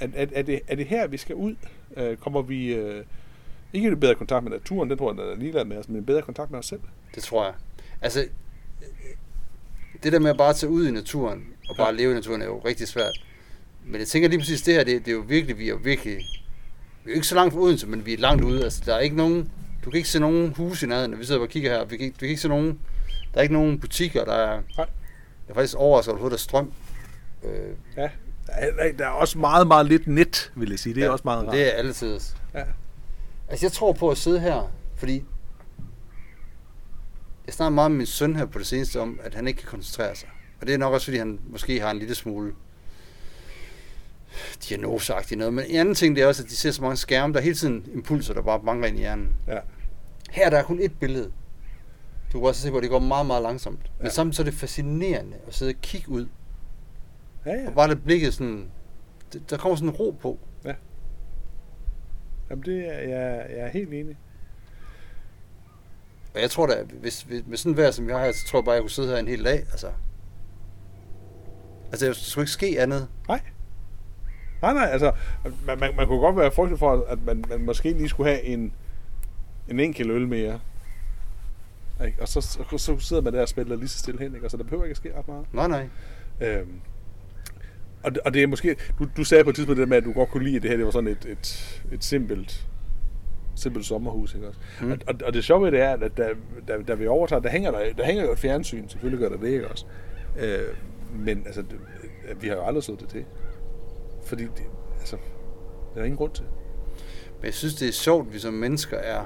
er, 0.00 0.08
er, 0.14 0.26
er, 0.34 0.42
det, 0.42 0.60
er 0.68 0.76
det 0.76 0.86
her, 0.86 1.06
vi 1.06 1.16
skal 1.16 1.34
ud? 1.34 1.54
Øh, 1.96 2.16
kommer 2.16 2.42
vi... 2.42 2.74
Øh, 2.74 3.04
ikke 3.72 3.92
i 3.92 3.94
bedre 3.94 4.14
kontakt 4.14 4.44
med 4.44 4.52
naturen, 4.52 4.90
det 4.90 4.98
tror 4.98 5.12
jeg, 5.12 5.16
der 5.18 5.32
er 5.32 5.36
ligeglad 5.36 5.64
med 5.64 5.76
os, 5.76 5.88
men 5.88 6.04
bedre 6.04 6.22
kontakt 6.22 6.50
med 6.50 6.58
os 6.58 6.66
selv. 6.66 6.80
Det 7.14 7.22
tror 7.22 7.44
jeg. 7.44 7.54
Altså, 8.02 8.26
det 10.02 10.12
der 10.12 10.18
med 10.18 10.30
at 10.30 10.36
bare 10.36 10.52
tage 10.54 10.70
ud 10.70 10.88
i 10.88 10.90
naturen, 10.90 11.44
og 11.68 11.76
bare 11.76 11.86
Ja. 11.88 11.92
leve 11.92 12.10
i 12.10 12.14
naturen, 12.14 12.42
er 12.42 12.46
jo 12.46 12.58
rigtig 12.64 12.88
svært. 12.88 13.12
Men 13.86 14.00
jeg 14.00 14.08
tænker 14.08 14.28
lige 14.28 14.38
præcis, 14.38 14.62
det 14.62 14.74
her, 14.74 14.84
det, 14.84 14.98
det 15.04 15.08
er 15.10 15.14
jo 15.14 15.24
virkelig, 15.28 15.58
vi 15.58 15.64
er 15.64 15.68
jo 15.68 15.78
virkelig, 15.82 16.16
vi 17.04 17.10
er 17.10 17.14
ikke 17.14 17.26
så 17.26 17.34
langt 17.34 17.54
fra 17.54 17.60
Odense, 17.60 17.86
men 17.86 18.06
vi 18.06 18.12
er 18.12 18.18
langt 18.18 18.44
ude. 18.44 18.64
Altså, 18.64 18.82
der 18.86 18.94
er 18.94 19.00
ikke 19.00 19.16
nogen, 19.16 19.50
du 19.84 19.90
kan 19.90 19.96
ikke 19.96 20.08
se 20.08 20.20
nogen 20.20 20.54
hus 20.56 20.82
i 20.82 20.86
nærheden, 20.86 21.10
når 21.10 21.18
vi 21.18 21.24
sidder 21.24 21.40
og 21.40 21.48
kigger 21.48 21.70
her. 21.78 21.84
Vi 21.84 21.96
kan, 21.96 22.04
ikke- 22.04 22.14
du 22.14 22.18
kan 22.18 22.28
ikke 22.28 22.40
se 22.40 22.48
nogen, 22.48 22.78
der 23.34 23.38
er 23.38 23.42
ikke 23.42 23.54
nogen 23.54 23.80
butikker, 23.80 24.24
der 24.24 24.32
er, 24.34 24.50
Nej. 24.56 24.60
jeg 24.76 24.86
er 25.48 25.54
faktisk 25.54 25.74
overrasket 25.76 26.14
over, 26.14 26.24
at 26.24 26.30
der 26.30 26.36
er 26.36 26.38
strøm. 26.38 26.72
Øh, 27.44 27.50
Ja. 27.96 28.08
Der 28.46 28.52
er, 28.52 28.92
der 28.92 29.04
er 29.04 29.10
også 29.10 29.38
meget, 29.38 29.66
meget 29.66 29.86
lidt 29.86 30.06
net, 30.06 30.52
vil 30.54 30.70
jeg 30.70 30.78
sige. 30.78 30.94
Det 30.94 31.00
er 31.00 31.06
ja, 31.06 31.12
også 31.12 31.22
meget 31.24 31.44
rart. 31.46 31.52
Det 31.54 31.66
er 31.66 31.70
altid. 31.70 32.20
Ja. 32.54 32.62
Altså, 33.48 33.66
jeg 33.66 33.72
tror 33.72 33.92
på 33.92 34.10
at 34.10 34.18
sidde 34.18 34.40
her, 34.40 34.72
fordi 34.96 35.24
jeg 37.46 37.54
snakker 37.54 37.74
meget 37.74 37.90
med 37.90 37.98
min 37.98 38.06
søn 38.06 38.36
her 38.36 38.46
på 38.46 38.58
det 38.58 38.66
seneste 38.66 39.00
om, 39.00 39.20
at 39.22 39.34
han 39.34 39.48
ikke 39.48 39.58
kan 39.60 39.68
koncentrere 39.68 40.16
sig. 40.16 40.28
Og 40.60 40.66
det 40.66 40.74
er 40.74 40.78
nok 40.78 40.92
også, 40.92 41.04
fordi 41.06 41.18
han 41.18 41.40
måske 41.46 41.80
har 41.80 41.90
en 41.90 41.98
lille 41.98 42.14
smule 42.14 42.52
diagnoseagtigt 44.68 45.38
noget. 45.38 45.54
Men 45.54 45.64
en 45.68 45.76
anden 45.76 45.94
ting, 45.94 46.16
det 46.16 46.22
er 46.22 46.26
også, 46.26 46.42
at 46.42 46.48
de 46.48 46.56
ser 46.56 46.70
så 46.70 46.82
mange 46.82 46.96
skærme. 46.96 47.32
Der 47.32 47.38
er 47.38 47.44
hele 47.44 47.54
tiden 47.56 47.86
impulser, 47.94 48.34
der 48.34 48.42
bare 48.42 48.60
mangler 48.62 48.86
ind 48.88 48.96
i 48.96 49.00
hjernen. 49.00 49.28
Ja. 49.46 49.58
Her 50.30 50.50
der 50.50 50.58
er 50.58 50.62
kun 50.62 50.78
ét 50.80 50.98
billede. 51.00 51.32
Du 52.32 52.38
kan 52.40 52.48
også 52.48 52.62
se 52.62 52.68
at 52.76 52.82
det 52.82 52.90
går 52.90 52.98
meget, 52.98 53.26
meget 53.26 53.42
langsomt. 53.42 53.80
Men 53.98 54.06
Ja. 54.06 54.10
samtidig 54.10 54.34
så 54.36 54.42
er 54.42 54.44
det 54.44 54.54
fascinerende 54.54 55.36
at 55.46 55.54
sidde 55.54 55.70
og 55.70 55.80
kigge 55.82 56.08
ud. 56.08 56.26
Ja, 57.46 57.52
ja. 57.52 57.66
Og 57.68 57.74
bare 57.74 57.88
lade 57.88 58.00
blikket 58.00 58.34
sådan... 58.34 58.70
det- 59.32 59.50
Der 59.50 59.56
kommer 59.56 59.76
sådan 59.76 59.88
en 59.88 59.94
ro 59.94 60.16
på. 60.22 60.38
Jamen, 62.50 62.64
det 62.64 62.78
er, 62.94 62.98
jeg, 62.98 63.46
jeg 63.50 63.58
er 63.58 63.68
helt 63.68 63.92
enig. 63.94 64.16
Og 66.34 66.40
jeg 66.40 66.50
tror 66.50 66.66
da, 66.66 66.82
hvis, 67.00 67.22
hvis 67.22 67.42
med 67.46 67.56
sådan 67.56 67.76
vejr, 67.76 67.90
som 67.90 68.08
jeg 68.08 68.18
har 68.18 68.24
her, 68.24 68.32
så 68.32 68.46
tror 68.46 68.58
jeg 68.58 68.64
bare, 68.64 68.74
jeg 68.74 68.82
kunne 68.82 68.90
sidde 68.90 69.08
her 69.08 69.16
en 69.16 69.28
hel 69.28 69.44
dag. 69.44 69.58
Altså, 69.58 69.88
altså 71.92 72.06
der 72.06 72.12
skulle 72.12 72.42
ikke 72.42 72.52
ske 72.52 72.76
andet. 72.80 73.08
Nej. 73.28 73.40
Nej, 74.62 74.72
nej, 74.72 74.88
altså, 74.92 75.12
man, 75.66 75.78
man, 75.78 75.96
man 75.96 76.06
kunne 76.06 76.18
godt 76.20 76.36
være 76.36 76.50
frygtelig 76.52 76.78
for, 76.78 77.04
at 77.08 77.18
man, 77.26 77.44
man 77.48 77.64
måske 77.64 77.92
lige 77.92 78.08
skulle 78.08 78.30
have 78.30 78.42
en, 78.42 78.72
en 79.68 79.80
enkelt 79.80 80.10
øl 80.10 80.28
mere. 80.28 80.60
Ikke? 82.06 82.22
Og 82.22 82.28
så, 82.28 82.40
så, 82.40 82.78
så 82.78 82.98
sidder 82.98 83.22
man 83.22 83.32
der 83.32 83.42
og 83.42 83.48
spiller 83.48 83.76
lige 83.76 83.88
så 83.88 83.98
stille 83.98 84.20
hen, 84.20 84.34
ikke? 84.34 84.46
Og 84.46 84.50
så 84.50 84.56
der 84.56 84.62
behøver 84.64 84.84
ikke 84.84 84.90
at 84.92 84.96
ske 84.96 85.18
ret 85.18 85.28
meget. 85.28 85.46
Nej, 85.52 85.68
nej. 85.68 85.88
Øhm, 86.40 86.80
og, 88.02 88.10
det- 88.14 88.20
og 88.24 88.34
det 88.34 88.42
er 88.42 88.46
måske, 88.46 88.76
du, 88.98 89.06
du 89.16 89.24
sagde 89.24 89.44
på 89.44 89.50
et 89.50 89.56
tidspunkt 89.56 89.80
det 89.80 89.88
med, 89.88 89.96
at 89.96 90.04
du 90.04 90.12
godt 90.12 90.28
kunne 90.30 90.44
lide, 90.44 90.56
at 90.56 90.62
det 90.62 90.70
her 90.70 90.76
det 90.76 90.86
var 90.86 90.92
sådan 90.92 91.08
et, 91.10 91.24
et, 91.26 91.80
et 91.92 92.04
simpelt, 92.04 92.66
simpelt 93.56 93.86
sommerhus, 93.86 94.34
ikke 94.34 94.48
også? 94.48 94.60
Mm. 94.80 94.86
Mm. 94.86 94.92
Og, 94.92 94.98
og, 95.06 95.14
og, 95.26 95.32
det 95.32 95.44
sjove 95.44 95.70
det 95.70 95.80
er, 95.80 95.92
at 95.92 96.16
da, 96.16 96.28
da, 96.68 96.82
da 96.88 96.94
vi 96.94 97.06
overtager, 97.06 97.40
der 97.40 97.48
hænger, 97.48 97.70
der, 97.70 97.92
der 97.92 98.04
hænger 98.04 98.24
jo 98.24 98.32
et 98.32 98.38
fjernsyn, 98.38 98.88
selvfølgelig 98.88 99.20
gør 99.20 99.36
der 99.36 99.42
det, 99.42 99.48
ikke 99.48 99.68
også? 99.68 99.86
Øh, 100.40 100.58
men 101.18 101.42
altså, 101.46 101.62
det, 101.62 101.78
vi 102.40 102.48
har 102.48 102.54
jo 102.54 102.64
aldrig 102.64 102.82
slået 102.82 103.00
det 103.00 103.08
til. 103.08 103.24
Fordi, 104.26 104.42
det, 104.42 104.62
altså, 105.00 105.16
der 105.94 106.00
er 106.00 106.04
ingen 106.04 106.16
grund 106.16 106.32
til. 106.32 106.44
Men 107.38 107.46
jeg 107.46 107.54
synes, 107.54 107.74
det 107.74 107.88
er 107.88 107.92
sjovt, 107.92 108.26
at 108.26 108.34
vi 108.34 108.38
som 108.38 108.54
mennesker 108.54 108.96
er... 108.96 109.24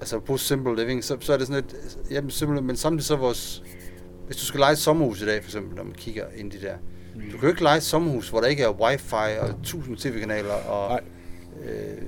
altså 0.00 0.20
på 0.20 0.36
Simple 0.36 0.76
Living, 0.76 1.04
så, 1.04 1.16
så 1.20 1.32
er 1.32 1.36
det 1.36 1.46
sådan 1.46 1.62
lidt, 1.62 1.98
jamen 2.10 2.30
simpelthen, 2.30 2.66
men 2.66 2.76
samtidig 2.76 3.04
så 3.04 3.16
vores, 3.16 3.64
hvis 4.26 4.36
du 4.36 4.44
skal 4.44 4.60
lege 4.60 4.72
et 4.72 4.78
sommerhus 4.78 5.22
i 5.22 5.26
dag, 5.26 5.42
for 5.42 5.48
eksempel, 5.48 5.76
når 5.76 5.82
man 5.82 5.92
kigger 5.92 6.24
ind 6.36 6.54
i 6.54 6.56
det 6.56 6.62
der, 6.62 6.76
du 7.14 7.30
kan 7.30 7.40
jo 7.42 7.48
ikke 7.48 7.62
lege 7.62 7.76
et 7.76 7.82
sommerhus, 7.82 8.28
hvor 8.28 8.40
der 8.40 8.46
ikke 8.46 8.62
er 8.62 8.70
wifi 8.70 9.38
og 9.40 9.48
1000 9.48 9.96
tv-kanaler 9.96 10.52
og 10.52 10.88
Nej. 10.88 11.00
Øh, 11.68 12.02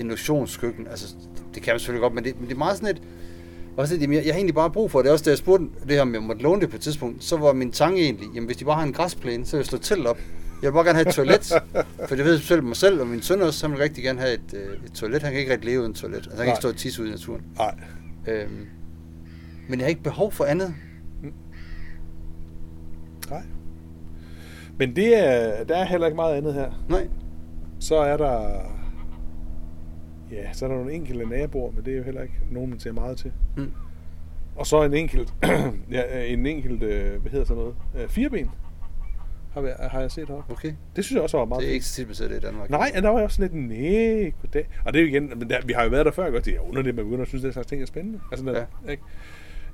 induktionskøkken. 0.00 0.86
Altså, 0.86 1.14
det 1.54 1.62
kan 1.62 1.72
man 1.72 1.80
selvfølgelig 1.80 2.02
godt, 2.02 2.14
men 2.14 2.24
det, 2.24 2.40
men 2.40 2.48
det 2.48 2.54
er 2.54 2.58
meget 2.58 2.76
sådan 2.76 2.96
et... 2.96 3.02
Og 3.76 3.88
så, 3.88 3.96
jamen, 3.96 4.16
jeg, 4.16 4.24
jeg 4.24 4.34
har 4.34 4.38
egentlig 4.38 4.54
bare 4.54 4.70
brug 4.70 4.90
for 4.90 5.02
det. 5.02 5.10
Også 5.10 5.24
da 5.24 5.30
jeg 5.30 5.38
spurgte 5.38 5.66
det 5.82 5.90
her, 5.90 6.02
om 6.02 6.14
jeg 6.14 6.22
måtte 6.22 6.42
låne 6.42 6.60
det 6.60 6.70
på 6.70 6.76
et 6.76 6.82
tidspunkt, 6.82 7.24
så 7.24 7.36
var 7.36 7.52
min 7.52 7.72
tanke 7.72 8.02
egentlig, 8.02 8.28
jamen 8.34 8.46
hvis 8.46 8.56
de 8.56 8.64
bare 8.64 8.76
har 8.76 8.82
en 8.82 8.92
græsplæne, 8.92 9.46
så 9.46 9.56
vil 9.56 9.58
jeg 9.58 9.66
slå 9.66 9.78
telt 9.78 10.06
op. 10.06 10.18
Jeg 10.62 10.70
vil 10.70 10.74
bare 10.74 10.84
gerne 10.84 10.98
have 10.98 11.08
et 11.08 11.14
toilet, 11.14 11.52
for 12.08 12.14
det 12.16 12.24
ved 12.24 12.32
jeg 12.32 12.40
selv 12.40 12.62
mig 12.62 12.76
selv, 12.76 13.00
og 13.00 13.06
min 13.06 13.22
søn 13.22 13.40
også, 13.42 13.66
han 13.66 13.76
vil 13.76 13.82
rigtig 13.82 14.04
gerne 14.04 14.20
have 14.20 14.34
et, 14.34 14.54
øh, 14.54 14.84
et 14.86 14.92
toilet. 14.92 15.22
Han 15.22 15.32
kan 15.32 15.40
ikke 15.40 15.52
rigtig 15.52 15.70
leve 15.70 15.80
uden 15.80 15.90
et 15.90 15.96
toilet. 15.96 16.16
Altså, 16.16 16.30
han 16.30 16.38
kan 16.38 16.46
Nej. 16.46 16.52
ikke 16.52 16.60
stå 16.60 16.68
og 16.68 16.76
tisse 16.76 17.02
ude 17.02 17.08
i 17.08 17.12
naturen. 17.12 17.42
Nej. 17.56 17.74
Øhm, 18.28 18.66
men 19.68 19.78
jeg 19.78 19.84
har 19.84 19.88
ikke 19.88 20.02
behov 20.02 20.32
for 20.32 20.44
andet. 20.44 20.74
Nej. 23.30 23.42
Men 24.78 24.96
det 24.96 25.18
er, 25.18 25.64
der 25.64 25.76
er 25.76 25.84
heller 25.84 26.06
ikke 26.06 26.16
meget 26.16 26.34
andet 26.34 26.54
her. 26.54 26.70
Nej. 26.88 27.08
Så 27.80 27.96
er 27.96 28.16
der... 28.16 28.48
Ja, 30.32 30.52
så 30.52 30.64
er 30.64 30.68
der 30.68 30.76
nogle 30.76 30.92
enkelte 30.92 31.26
naboer, 31.26 31.72
men 31.72 31.84
det 31.84 31.92
er 31.92 31.96
jo 31.96 32.02
heller 32.02 32.22
ikke 32.22 32.34
nogen, 32.50 32.70
man 32.70 32.80
ser 32.80 32.92
meget 32.92 33.18
til. 33.18 33.32
Mm. 33.56 33.72
Og 34.56 34.66
så 34.66 34.82
en 34.82 34.94
enkelt, 34.94 35.34
ja, 35.90 36.24
en 36.24 36.46
enkelt, 36.46 36.82
øh, 36.82 37.20
hvad 37.20 37.30
hedder 37.30 37.46
sådan 37.46 37.62
noget, 37.62 37.74
øh, 37.98 38.08
fireben, 38.08 38.50
har, 39.52 39.60
vi, 39.60 39.68
har 39.80 40.00
jeg 40.00 40.10
set 40.10 40.28
heroppe. 40.28 40.52
Okay. 40.52 40.72
Det 40.96 41.04
synes 41.04 41.14
jeg 41.14 41.22
også 41.22 41.36
var 41.38 41.44
meget 41.44 41.60
Det 41.60 41.68
er 41.68 41.72
ikke 41.72 41.86
så 41.86 41.94
tit, 41.94 42.06
man 42.06 42.14
ser 42.14 42.28
det 42.28 42.36
i 42.36 42.40
Danmark. 42.40 42.70
Nej, 42.70 42.90
ja, 42.94 43.00
der 43.00 43.08
var 43.08 43.16
jeg 43.16 43.24
også 43.24 43.42
lidt, 43.42 43.54
nej, 43.54 44.32
goddag. 44.42 44.68
Og 44.84 44.92
det 44.92 44.98
er 44.98 45.02
jo 45.02 45.08
igen, 45.08 45.32
men 45.36 45.50
der, 45.50 45.56
vi 45.66 45.72
har 45.72 45.84
jo 45.84 45.90
været 45.90 46.06
der 46.06 46.12
før, 46.12 46.30
godt, 46.30 46.44
det 46.44 46.54
er 46.54 46.68
underligt, 46.68 46.96
man 46.96 47.04
begynder 47.04 47.22
at 47.22 47.28
synes, 47.28 47.44
at 47.44 47.44
den 47.44 47.52
slags 47.52 47.66
ting 47.66 47.82
er 47.82 47.86
spændende. 47.86 48.20
Altså, 48.30 48.46
der, 48.46 48.64
ja. 48.86 48.90
ikke? 48.90 49.02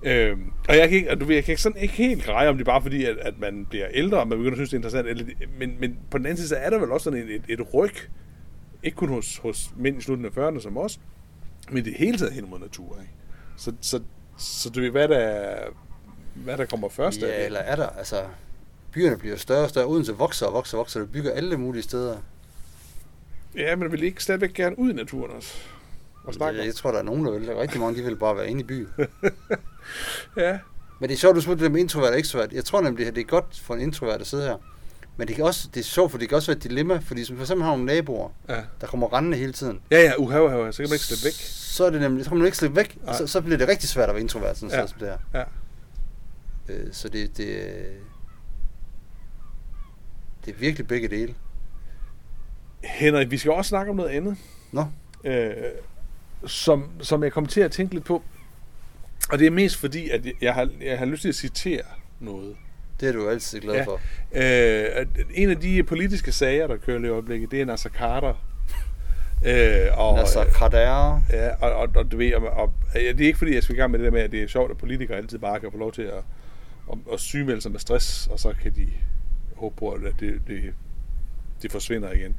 Øhm, 0.02 0.52
og 0.68 0.76
jeg 0.76 0.88
kan 0.88 0.96
ikke, 0.96 1.11
og 1.11 1.20
du 1.20 1.24
ved, 1.24 1.34
jeg 1.34 1.44
kan 1.44 1.52
ikke 1.52 1.62
sådan 1.62 1.82
ikke 1.82 1.94
helt 1.94 2.24
greje 2.24 2.48
om 2.48 2.56
det 2.56 2.66
bare 2.66 2.82
fordi, 2.82 3.04
at, 3.04 3.16
at 3.16 3.34
man 3.40 3.66
bliver 3.70 3.86
ældre, 3.94 4.20
og 4.20 4.28
man 4.28 4.38
begynder 4.38 4.52
at 4.52 4.56
synes, 4.56 4.70
det 4.70 4.74
er 4.74 4.78
interessant. 4.78 5.09
Eller, 5.09 5.24
men, 5.59 5.76
men 5.80 5.98
på 6.11 6.18
den 6.18 6.26
anden 6.26 6.36
side, 6.36 6.48
så 6.48 6.56
er 6.56 6.70
der 6.70 6.78
vel 6.78 6.90
også 6.90 7.04
sådan 7.04 7.18
et, 7.18 7.34
et, 7.34 7.42
et 7.48 7.74
ryg, 7.74 7.94
ikke 8.82 8.96
kun 8.96 9.08
hos, 9.08 9.36
hos 9.38 9.70
mænd 9.76 9.98
i 9.98 10.00
slutningen 10.00 10.42
af 10.42 10.50
40'erne 10.50 10.60
som 10.60 10.76
os, 10.78 11.00
men 11.70 11.84
det 11.84 11.94
hele 11.94 12.18
taget 12.18 12.32
hen 12.32 12.50
mod 12.50 12.58
natur. 12.58 12.96
Ikke? 13.00 13.12
Så, 13.56 13.72
så, 13.80 14.00
så 14.38 14.70
du 14.70 14.80
ved, 14.80 14.90
hvad 14.90 15.08
der, 15.08 15.56
hvad 16.34 16.56
der 16.58 16.64
kommer 16.66 16.88
først 16.88 17.22
af 17.22 17.28
Ja, 17.28 17.36
det. 17.38 17.46
eller 17.46 17.60
er 17.60 17.76
der, 17.76 17.88
altså... 17.88 18.22
Byerne 18.92 19.16
bliver 19.18 19.36
større 19.36 19.62
og 19.64 19.68
større. 19.70 19.86
Odense 19.86 20.12
vokser 20.12 20.46
og 20.46 20.52
vokser 20.52 20.76
og 20.76 20.78
vokser. 20.78 21.00
Det 21.00 21.12
bygger 21.12 21.32
alle 21.32 21.56
mulige 21.56 21.82
steder. 21.82 22.16
Ja, 23.54 23.76
men 23.76 23.92
vil 23.92 24.02
ikke 24.02 24.22
stadigvæk 24.22 24.52
gerne 24.54 24.78
ud 24.78 24.90
i 24.90 24.92
naturen 24.92 25.30
også? 25.30 25.54
Og 26.24 26.34
snakke 26.34 26.58
Jeg, 26.58 26.66
jeg 26.66 26.74
tror, 26.74 26.90
der 26.92 26.98
er 26.98 27.02
nogen, 27.02 27.24
der 27.24 27.30
vil. 27.32 27.46
Der 27.46 27.54
er 27.56 27.60
rigtig 27.62 27.80
mange, 27.80 27.98
de 27.98 28.04
vil 28.04 28.16
bare 28.16 28.36
være 28.36 28.48
inde 28.50 28.60
i 28.60 28.64
byen. 28.64 28.88
Ja, 30.36 30.58
Men 31.00 31.08
det 31.08 31.14
er 31.14 31.18
sjovt, 31.18 31.36
du 31.36 31.40
spurgte 31.40 31.64
det 31.64 31.72
med 31.72 31.80
introvert 31.80 32.12
og 32.12 32.18
ekstrovert. 32.18 32.52
Jeg 32.52 32.64
tror 32.64 32.80
nemlig, 32.80 33.06
at 33.06 33.14
det 33.14 33.20
er 33.20 33.24
godt 33.24 33.60
for 33.62 33.74
en 33.74 33.80
introvert 33.80 34.20
at 34.20 34.26
sidde 34.26 34.44
her. 34.44 34.56
Men 35.18 35.28
det, 35.28 35.36
kan 35.36 35.44
også, 35.44 35.68
det 35.74 35.80
er 35.80 35.84
sjovt, 35.84 36.10
for 36.10 36.18
det 36.18 36.28
kan 36.28 36.36
også 36.36 36.50
være 36.50 36.56
et 36.56 36.62
dilemma, 36.62 36.96
fordi 36.98 37.24
som 37.24 37.36
for 37.36 37.42
eksempel 37.44 37.64
har 37.64 37.70
nogle 37.70 37.86
naboer, 37.86 38.30
ja. 38.48 38.60
der 38.80 38.86
kommer 38.86 39.12
rendende 39.12 39.36
hele 39.36 39.52
tiden. 39.52 39.80
Ja, 39.90 40.02
ja, 40.02 40.12
uha, 40.18 40.40
uha, 40.40 40.72
så 40.72 40.82
kan 40.82 40.88
man 40.88 40.94
ikke 40.94 41.04
slippe 41.04 41.24
væk. 41.24 41.32
Så 41.44 41.84
er 41.84 41.90
det 41.90 42.00
nemlig, 42.00 42.24
så 42.24 42.30
kan 42.30 42.38
man 42.38 42.46
ikke 42.46 42.56
slippe 42.56 42.76
væk, 42.76 42.98
Nej. 43.04 43.16
så, 43.16 43.26
så, 43.26 43.40
bliver 43.40 43.58
det 43.58 43.68
rigtig 43.68 43.88
svært 43.88 44.08
at 44.08 44.14
være 44.14 44.22
introvert, 44.22 44.58
sådan 44.58 44.70
Ja. 44.74 44.80
ja. 44.80 44.86
som 44.86 44.98
det 44.98 45.08
er. 45.08 45.18
Ja. 45.34 45.44
Øh, 46.68 46.92
så 46.92 47.08
det, 47.08 47.36
det, 47.36 47.46
det 50.44 50.54
er 50.54 50.58
virkelig 50.58 50.86
begge 50.88 51.08
dele. 51.08 51.34
Henrik, 52.84 53.30
vi 53.30 53.38
skal 53.38 53.52
også 53.52 53.68
snakke 53.68 53.90
om 53.90 53.96
noget 53.96 54.10
andet, 54.10 54.36
Nå, 54.72 54.84
øh, 55.24 55.52
som, 56.46 56.90
som 57.00 57.22
jeg 57.22 57.32
kom 57.32 57.46
til 57.46 57.60
at 57.60 57.70
tænke 57.72 57.94
lidt 57.94 58.04
på. 58.04 58.22
Og 59.30 59.38
det 59.38 59.46
er 59.46 59.50
mest 59.50 59.76
fordi, 59.76 60.10
at 60.10 60.26
jeg 60.40 60.54
har, 60.54 60.68
jeg 60.80 60.98
har 60.98 61.06
lyst 61.06 61.22
til 61.22 61.28
at 61.28 61.34
citere 61.34 61.82
noget. 62.20 62.56
Det 63.01 63.09
er 63.09 63.12
du 63.12 63.28
altid 63.28 63.61
glad 63.61 63.74
Ja. 63.74 63.84
for. 63.84 64.01
Øh, 64.32 65.07
en 65.34 65.51
af 65.51 65.57
de 65.57 65.82
politiske 65.82 66.32
sager, 66.32 66.66
der 66.66 66.76
kører 66.76 67.05
i 67.05 67.09
øjeblikket, 67.09 67.51
det 67.51 67.61
er 67.61 67.64
Nasser 67.64 67.90
Carter. 67.90 68.44
Øh, 69.46 69.99
og, 69.99 70.18
Altså, 70.18 70.44
Kader, 70.59 71.22
Ja, 71.30 71.51
og, 71.61 71.72
og, 71.72 71.88
og 71.96 72.12
du 72.12 72.16
ved, 72.16 72.34
og, 72.34 72.42
og, 72.42 72.72
ja, 72.94 73.12
det 73.12 73.20
er 73.20 73.26
ikke 73.26 73.38
fordi, 73.38 73.55
jeg 73.55 73.62
skal 73.62 73.74
i 73.76 73.78
gang 73.78 73.90
med 73.90 73.99
det 73.99 74.05
der 74.05 74.11
med, 74.12 74.20
at 74.20 74.32
det 74.32 74.42
er 74.42 74.46
sjovt, 74.46 74.70
at 74.70 74.76
politikere 74.78 75.16
altid 75.16 75.38
bare 75.38 75.61
kan 75.61 75.70
få 75.72 75.78
lov 75.78 75.92
til 75.92 76.03
at, 76.03 76.22
at, 76.92 76.99
at 77.12 77.20
sygemelde 77.20 77.61
sig 77.61 77.70
med 77.72 77.80
stress, 77.80 78.26
og 78.26 78.40
så 78.40 78.55
kan 78.62 78.72
de 78.76 78.88
håbe 79.57 79.74
på, 79.78 79.90
at 79.90 80.01
det, 80.20 80.40
det, 80.46 80.62
det 81.62 81.72
forsvinder 81.72 82.12
igen. 82.12 82.36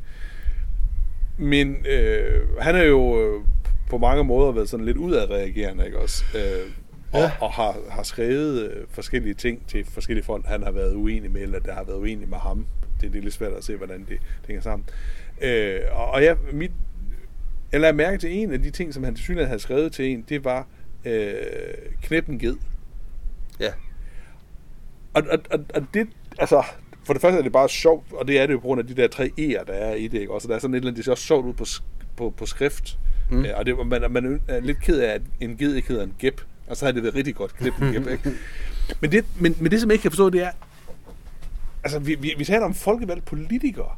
Men 1.37 1.85
øh, 1.89 2.41
han 2.59 2.75
er 2.75 2.83
jo 2.83 3.21
øh, 3.21 3.43
på 3.89 3.97
mange 3.97 4.23
måder 4.23 4.51
været 4.51 4.69
sådan 4.69 4.85
lidt 4.85 4.97
udadreagerende, 4.97 5.85
ikke 5.85 5.99
også? 5.99 6.23
Øh, 6.37 6.71
og, 7.11 7.19
Ja. 7.19 7.31
og 7.41 7.51
har, 7.51 7.77
har 7.89 8.03
skrevet 8.03 8.69
øh, 8.71 8.85
forskellige 8.89 9.33
ting 9.33 9.67
til 9.67 9.85
forskellige 9.85 10.25
folk, 10.25 10.45
han 10.45 10.63
har 10.63 10.71
været 10.71 10.93
uenig 10.95 11.31
med, 11.31 11.41
eller 11.41 11.59
der 11.59 11.73
har 11.73 11.83
været 11.83 11.97
uenig 11.97 12.29
med 12.29 12.37
ham. 12.37 12.65
Det, 13.01 13.13
det 13.13 13.19
er 13.19 13.23
lidt 13.23 13.33
svært 13.33 13.53
at 13.53 13.63
se, 13.63 13.75
hvordan 13.75 13.99
det, 13.99 14.07
det 14.09 14.19
hænger 14.47 14.61
sammen. 14.61 14.89
Øh, 15.41 15.79
og, 15.91 16.09
og 16.09 16.23
jeg, 16.23 16.37
mit, 16.53 16.71
jeg 17.71 17.79
lader 17.81 17.93
mærke 17.93 18.17
til 18.17 18.31
en 18.37 18.51
af 18.51 18.61
de 18.61 18.69
ting, 18.69 18.93
som 18.93 19.03
han 19.03 19.15
til 19.15 19.23
synligheden 19.23 19.47
havde 19.49 19.61
skrevet 19.61 19.91
til 19.91 20.05
en, 20.05 20.25
det 20.29 20.43
var 20.43 20.67
øh, 21.05 21.33
knæp 22.03 22.29
en 22.29 22.39
ged. 22.39 22.55
ja. 23.59 23.71
Og, 25.13 25.23
og, 25.31 25.39
og, 25.51 25.59
og 25.75 25.81
det, 25.93 26.07
altså, 26.39 26.63
for 27.05 27.13
det 27.13 27.21
første 27.21 27.39
er 27.39 27.43
det 27.43 27.51
bare 27.51 27.69
sjovt, 27.69 28.13
og 28.13 28.27
det 28.27 28.39
er 28.39 28.45
det 28.45 28.53
jo 28.53 28.57
på 28.57 28.61
grund 28.67 28.81
af 28.81 28.87
de 28.87 28.93
der 28.95 29.07
tre 29.07 29.31
E'er, 29.39 29.63
der 29.65 29.73
er 29.73 29.95
i 29.95 30.07
det, 30.07 30.19
ikke? 30.19 30.33
Også 30.33 30.47
der 30.47 30.55
er 30.55 30.59
sådan 30.59 30.73
et 30.73 30.77
eller 30.77 30.87
andet, 30.87 30.97
det 30.97 31.05
ser 31.05 31.11
også 31.11 31.23
sjovt 31.23 31.45
ud 31.45 31.53
på, 31.53 31.65
på, 32.17 32.33
på 32.37 32.45
skrift. 32.45 32.99
Mm. 33.31 33.45
Ja, 33.45 33.59
og 33.59 33.65
det, 33.65 33.87
man, 33.87 34.11
man 34.11 34.41
er 34.47 34.59
lidt 34.59 34.81
ked 34.81 34.99
af, 34.99 35.13
at 35.13 35.21
en 35.39 35.57
ged 35.57 35.75
ikke 35.75 35.87
hedder 35.87 36.03
en 36.03 36.15
gæp. 36.19 36.41
Og 36.69 36.77
så 36.77 36.85
havde 36.85 36.95
det 36.95 37.03
været 37.03 37.15
rigtig 37.15 37.35
godt, 37.35 37.55
klippet 37.55 37.95
en 37.95 38.09
ikke? 38.09 38.33
Men 39.01 39.11
det, 39.11 39.25
men, 39.39 39.55
men 39.59 39.71
det, 39.71 39.81
som 39.81 39.89
jeg 39.89 39.93
ikke 39.93 40.01
kan 40.01 40.11
forstå, 40.11 40.29
det 40.29 40.41
er, 40.41 40.51
altså, 41.83 41.99
vi, 41.99 42.15
vi, 42.15 42.33
vi 42.37 42.45
taler 42.45 42.65
om 42.65 42.73
folkevalgte 42.73 43.25
politikere. 43.25 43.91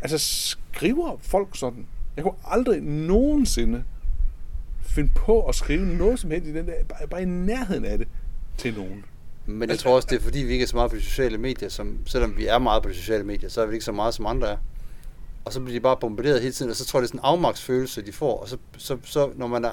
Altså, 0.00 0.18
skriver 0.18 1.16
folk 1.20 1.48
sådan? 1.54 1.86
Jeg 2.16 2.24
kunne 2.24 2.34
aldrig 2.44 2.80
nogensinde 2.80 3.84
finde 4.82 5.10
på 5.14 5.42
at 5.42 5.54
skrive 5.54 5.86
noget 5.86 6.18
som 6.18 6.30
helst 6.30 6.46
i 6.46 6.52
den 6.52 6.66
der, 6.66 6.72
bare, 6.88 7.08
bare 7.08 7.22
i 7.22 7.24
nærheden 7.24 7.84
af 7.84 7.98
det, 7.98 8.08
til 8.58 8.74
nogen. 8.74 9.04
Men 9.46 9.68
jeg 9.68 9.78
tror 9.78 9.96
også, 9.96 10.08
det 10.10 10.16
er 10.16 10.22
fordi, 10.22 10.38
vi 10.38 10.52
ikke 10.52 10.62
er 10.62 10.66
så 10.66 10.76
meget 10.76 10.90
på 10.90 10.96
de 10.96 11.02
sociale 11.02 11.38
medier, 11.38 11.68
som, 11.68 11.98
selvom 12.06 12.36
vi 12.36 12.46
er 12.46 12.58
meget 12.58 12.82
på 12.82 12.88
de 12.88 12.94
sociale 12.94 13.24
medier, 13.24 13.48
så 13.48 13.62
er 13.62 13.66
vi 13.66 13.72
ikke 13.72 13.84
så 13.84 13.92
meget 13.92 14.14
som 14.14 14.26
andre 14.26 14.48
er. 14.48 14.56
Og 15.44 15.52
så 15.52 15.60
bliver 15.60 15.78
de 15.78 15.80
bare 15.80 15.96
bombarderet 15.96 16.40
hele 16.40 16.52
tiden, 16.52 16.70
og 16.70 16.76
så 16.76 16.84
tror 16.84 16.98
jeg, 16.98 17.02
det 17.02 17.06
er 17.06 17.08
sådan 17.08 17.20
en 17.20 17.24
afmagtsfølelse, 17.24 18.02
de 18.02 18.12
får. 18.12 18.40
Og 18.40 18.48
så, 18.48 18.56
så, 18.76 18.98
så 19.04 19.30
når 19.36 19.46
man 19.46 19.64
er 19.64 19.70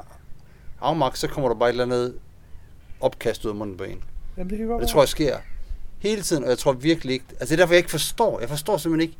afmagt, 0.83 1.17
så 1.17 1.27
kommer 1.27 1.49
der 1.49 1.55
bare 1.55 1.69
et 1.69 1.73
eller 1.73 1.83
andet 1.83 2.15
opkast 2.99 3.45
ud 3.45 3.49
af 3.49 3.55
munden 3.55 3.77
på 3.77 3.83
en. 3.83 4.03
Jamen, 4.37 4.49
det 4.49 4.57
kan 4.57 4.67
godt 4.67 4.75
Og 4.75 4.81
det 4.81 4.89
tror 4.89 5.01
jeg 5.01 5.09
sker 5.09 5.37
hele 5.99 6.21
tiden, 6.21 6.43
og 6.43 6.49
jeg 6.49 6.57
tror 6.57 6.73
virkelig 6.73 7.13
ikke... 7.13 7.25
Altså 7.29 7.45
det 7.45 7.51
er 7.51 7.55
derfor, 7.55 7.73
jeg 7.73 7.79
ikke 7.79 7.91
forstår. 7.91 8.39
Jeg 8.39 8.49
forstår 8.49 8.77
simpelthen 8.77 9.09
ikke 9.09 9.19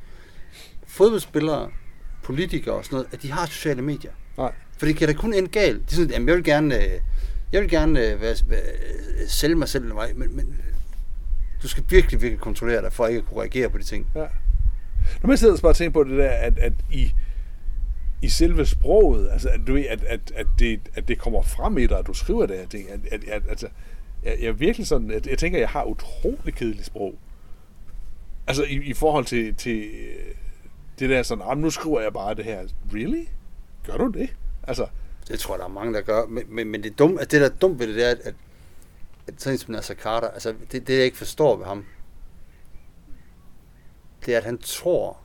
fodboldspillere, 0.87 1.69
politikere 2.23 2.75
og 2.75 2.85
sådan 2.85 2.95
noget, 2.95 3.07
at 3.13 3.21
de 3.21 3.31
har 3.31 3.45
sociale 3.45 3.81
medier. 3.81 4.11
Nej. 4.37 4.51
For 4.77 4.85
det 4.85 4.95
kan 4.95 5.07
da 5.07 5.13
kun 5.13 5.33
ende 5.33 5.49
galt. 5.49 5.81
Det 5.85 5.91
er 5.91 5.95
sådan, 5.95 6.11
jamen, 6.11 6.27
jeg 6.27 6.35
vil 6.35 6.43
gerne, 6.43 6.75
øh, 6.83 6.99
jeg 7.51 7.61
vil 7.61 7.69
gerne 7.69 8.07
øh, 8.07 8.21
være, 8.21 8.35
være, 8.47 8.61
sælge 9.27 9.55
mig 9.55 9.69
selv, 9.69 9.93
hvad, 9.93 10.13
men, 10.15 10.35
men 10.35 10.59
du 11.63 11.67
skal 11.67 11.83
virkelig, 11.89 12.21
virkelig 12.21 12.39
kontrollere 12.39 12.81
dig, 12.81 12.93
for 12.93 13.07
ikke 13.07 13.19
at 13.19 13.25
kunne 13.25 13.39
reagere 13.39 13.69
på 13.69 13.77
de 13.77 13.83
ting. 13.83 14.07
Ja. 14.15 14.25
Når 15.21 15.27
man 15.27 15.37
sidder 15.37 15.53
og 15.53 15.59
bare 15.61 15.73
tænker 15.73 15.93
på 15.93 16.03
det 16.03 16.17
der, 16.17 16.29
at, 16.29 16.57
at 16.57 16.73
i, 16.91 17.13
i 18.23 18.29
selve 18.29 18.65
sproget, 18.65 19.29
altså 19.31 19.49
at, 19.49 19.59
du 19.67 19.73
ved, 19.73 19.85
at, 19.85 20.03
at, 20.03 20.31
at, 20.35 20.47
det, 20.59 20.79
at 20.95 21.07
det 21.07 21.19
kommer 21.19 21.41
frem 21.41 21.77
i 21.77 21.87
dig, 21.87 21.99
at 21.99 22.07
du 22.07 22.13
skriver 22.13 22.45
det 22.45 22.57
her 22.57 22.67
ting, 22.67 22.89
at, 22.89 22.99
at, 23.11 23.23
at 23.23 23.43
altså, 23.49 23.67
jeg, 24.23 24.37
jeg 24.39 24.47
er 24.47 24.51
virkelig 24.51 24.87
sådan, 24.87 25.11
at 25.11 25.27
jeg 25.27 25.37
tænker, 25.37 25.57
at 25.57 25.61
jeg 25.61 25.69
har 25.69 25.83
utrolig 25.83 26.55
kedeligt 26.55 26.85
sprog. 26.85 27.15
Altså 28.47 28.63
i, 28.63 28.75
i 28.75 28.93
forhold 28.93 29.25
til, 29.25 29.55
til 29.55 29.83
øh, 29.83 30.35
det 30.99 31.09
der 31.09 31.23
sådan, 31.23 31.43
ah, 31.47 31.57
nu 31.57 31.69
skriver 31.69 32.01
jeg 32.01 32.13
bare 32.13 32.35
det 32.35 32.45
her. 32.45 32.67
Really? 32.93 33.25
Gør 33.85 33.97
du 33.97 34.07
det? 34.07 34.29
Altså, 34.63 34.87
Det 35.27 35.39
tror 35.39 35.53
jeg, 35.53 35.59
der 35.59 35.65
er 35.65 35.69
mange, 35.69 35.93
der 35.93 36.01
gør. 36.01 36.25
Men, 36.25 36.43
men, 36.47 36.67
men 36.67 36.83
det, 36.83 36.91
er 36.91 36.95
dumt, 36.95 37.19
at 37.19 37.31
det, 37.31 37.41
der 37.41 37.49
er 37.49 37.53
dumt 37.53 37.79
ved 37.79 37.87
det, 37.87 37.95
det 37.95 38.05
er, 38.05 38.11
at, 38.11 38.19
at, 38.19 38.35
at 39.27 39.33
sådan 39.37 39.57
som 39.57 39.71
Nasser 39.71 39.95
Carter, 39.95 40.27
altså 40.27 40.55
det, 40.71 40.87
det, 40.87 40.97
jeg 40.97 41.05
ikke 41.05 41.17
forstår 41.17 41.55
ved 41.55 41.65
ham, 41.65 41.85
det 44.25 44.33
er, 44.33 44.37
at 44.37 44.43
han 44.43 44.57
tror, 44.57 45.17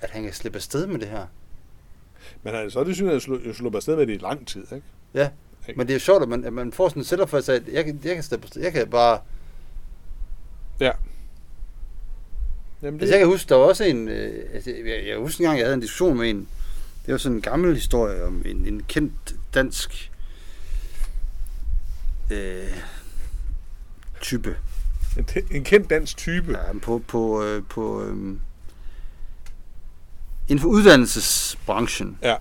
at 0.00 0.10
han 0.10 0.22
kan 0.22 0.32
slippe 0.32 0.56
afsted 0.56 0.86
med 0.86 1.00
det 1.00 1.08
her 1.08 1.26
men 2.42 2.54
han 2.54 2.66
er 2.66 2.68
så 2.70 2.84
det 2.84 2.94
synes 2.94 3.12
jeg, 3.12 3.22
slå, 3.22 3.52
sluppet 3.52 3.76
afsted 3.76 3.96
med 3.96 4.06
det 4.06 4.14
i 4.14 4.18
lang 4.18 4.46
tid, 4.46 4.62
ikke? 4.72 4.86
Ja, 5.14 5.28
Ikke? 5.68 5.78
men 5.78 5.86
det 5.86 5.92
er 5.92 5.96
jo 5.96 6.00
sjovt, 6.00 6.22
at 6.22 6.28
man, 6.28 6.44
at 6.44 6.52
man 6.52 6.72
får 6.72 6.88
sådan 6.88 7.00
en 7.00 7.04
setup 7.04 7.28
for 7.28 7.40
sig, 7.40 7.54
at 7.54 7.62
jeg, 7.72 7.74
jeg 8.04 8.14
kan. 8.14 8.42
Jeg 8.56 8.72
kan 8.72 8.90
bare... 8.90 9.18
Ja. 10.80 10.90
Jamen, 12.82 12.94
det, 12.94 13.02
Altså, 13.02 13.14
jeg 13.14 13.20
kan 13.20 13.28
huske, 13.28 13.48
der 13.48 13.54
var 13.54 13.64
også 13.64 13.84
en... 13.84 14.08
Øh, 14.08 14.44
altså, 14.54 14.70
jeg, 14.70 15.06
jeg 15.08 15.18
husker 15.18 15.44
en 15.44 15.48
gang, 15.48 15.58
jeg 15.58 15.66
havde 15.66 15.74
en 15.74 15.80
diskussion 15.80 16.18
med 16.18 16.30
en... 16.30 16.48
Det 17.06 17.12
var 17.12 17.18
sådan 17.18 17.36
en 17.36 17.42
gammel 17.42 17.74
historie 17.74 18.24
om 18.24 18.42
en, 18.44 18.66
en 18.66 18.82
kendt 18.88 19.34
dansk 19.54 20.10
øh, 22.30 22.78
type. 24.20 24.56
en, 25.18 25.26
en 25.50 25.64
kendt 25.64 25.90
dansk 25.90 26.16
type. 26.16 26.52
Ja, 26.52 26.78
på, 26.82 27.02
på, 27.08 27.44
øh, 27.44 27.62
på 27.68 28.04
øh, 28.04 28.36
inden 30.48 30.58
for 30.62 30.68
uddannelsesbranchen. 30.68 32.18
Ja. 32.22 32.36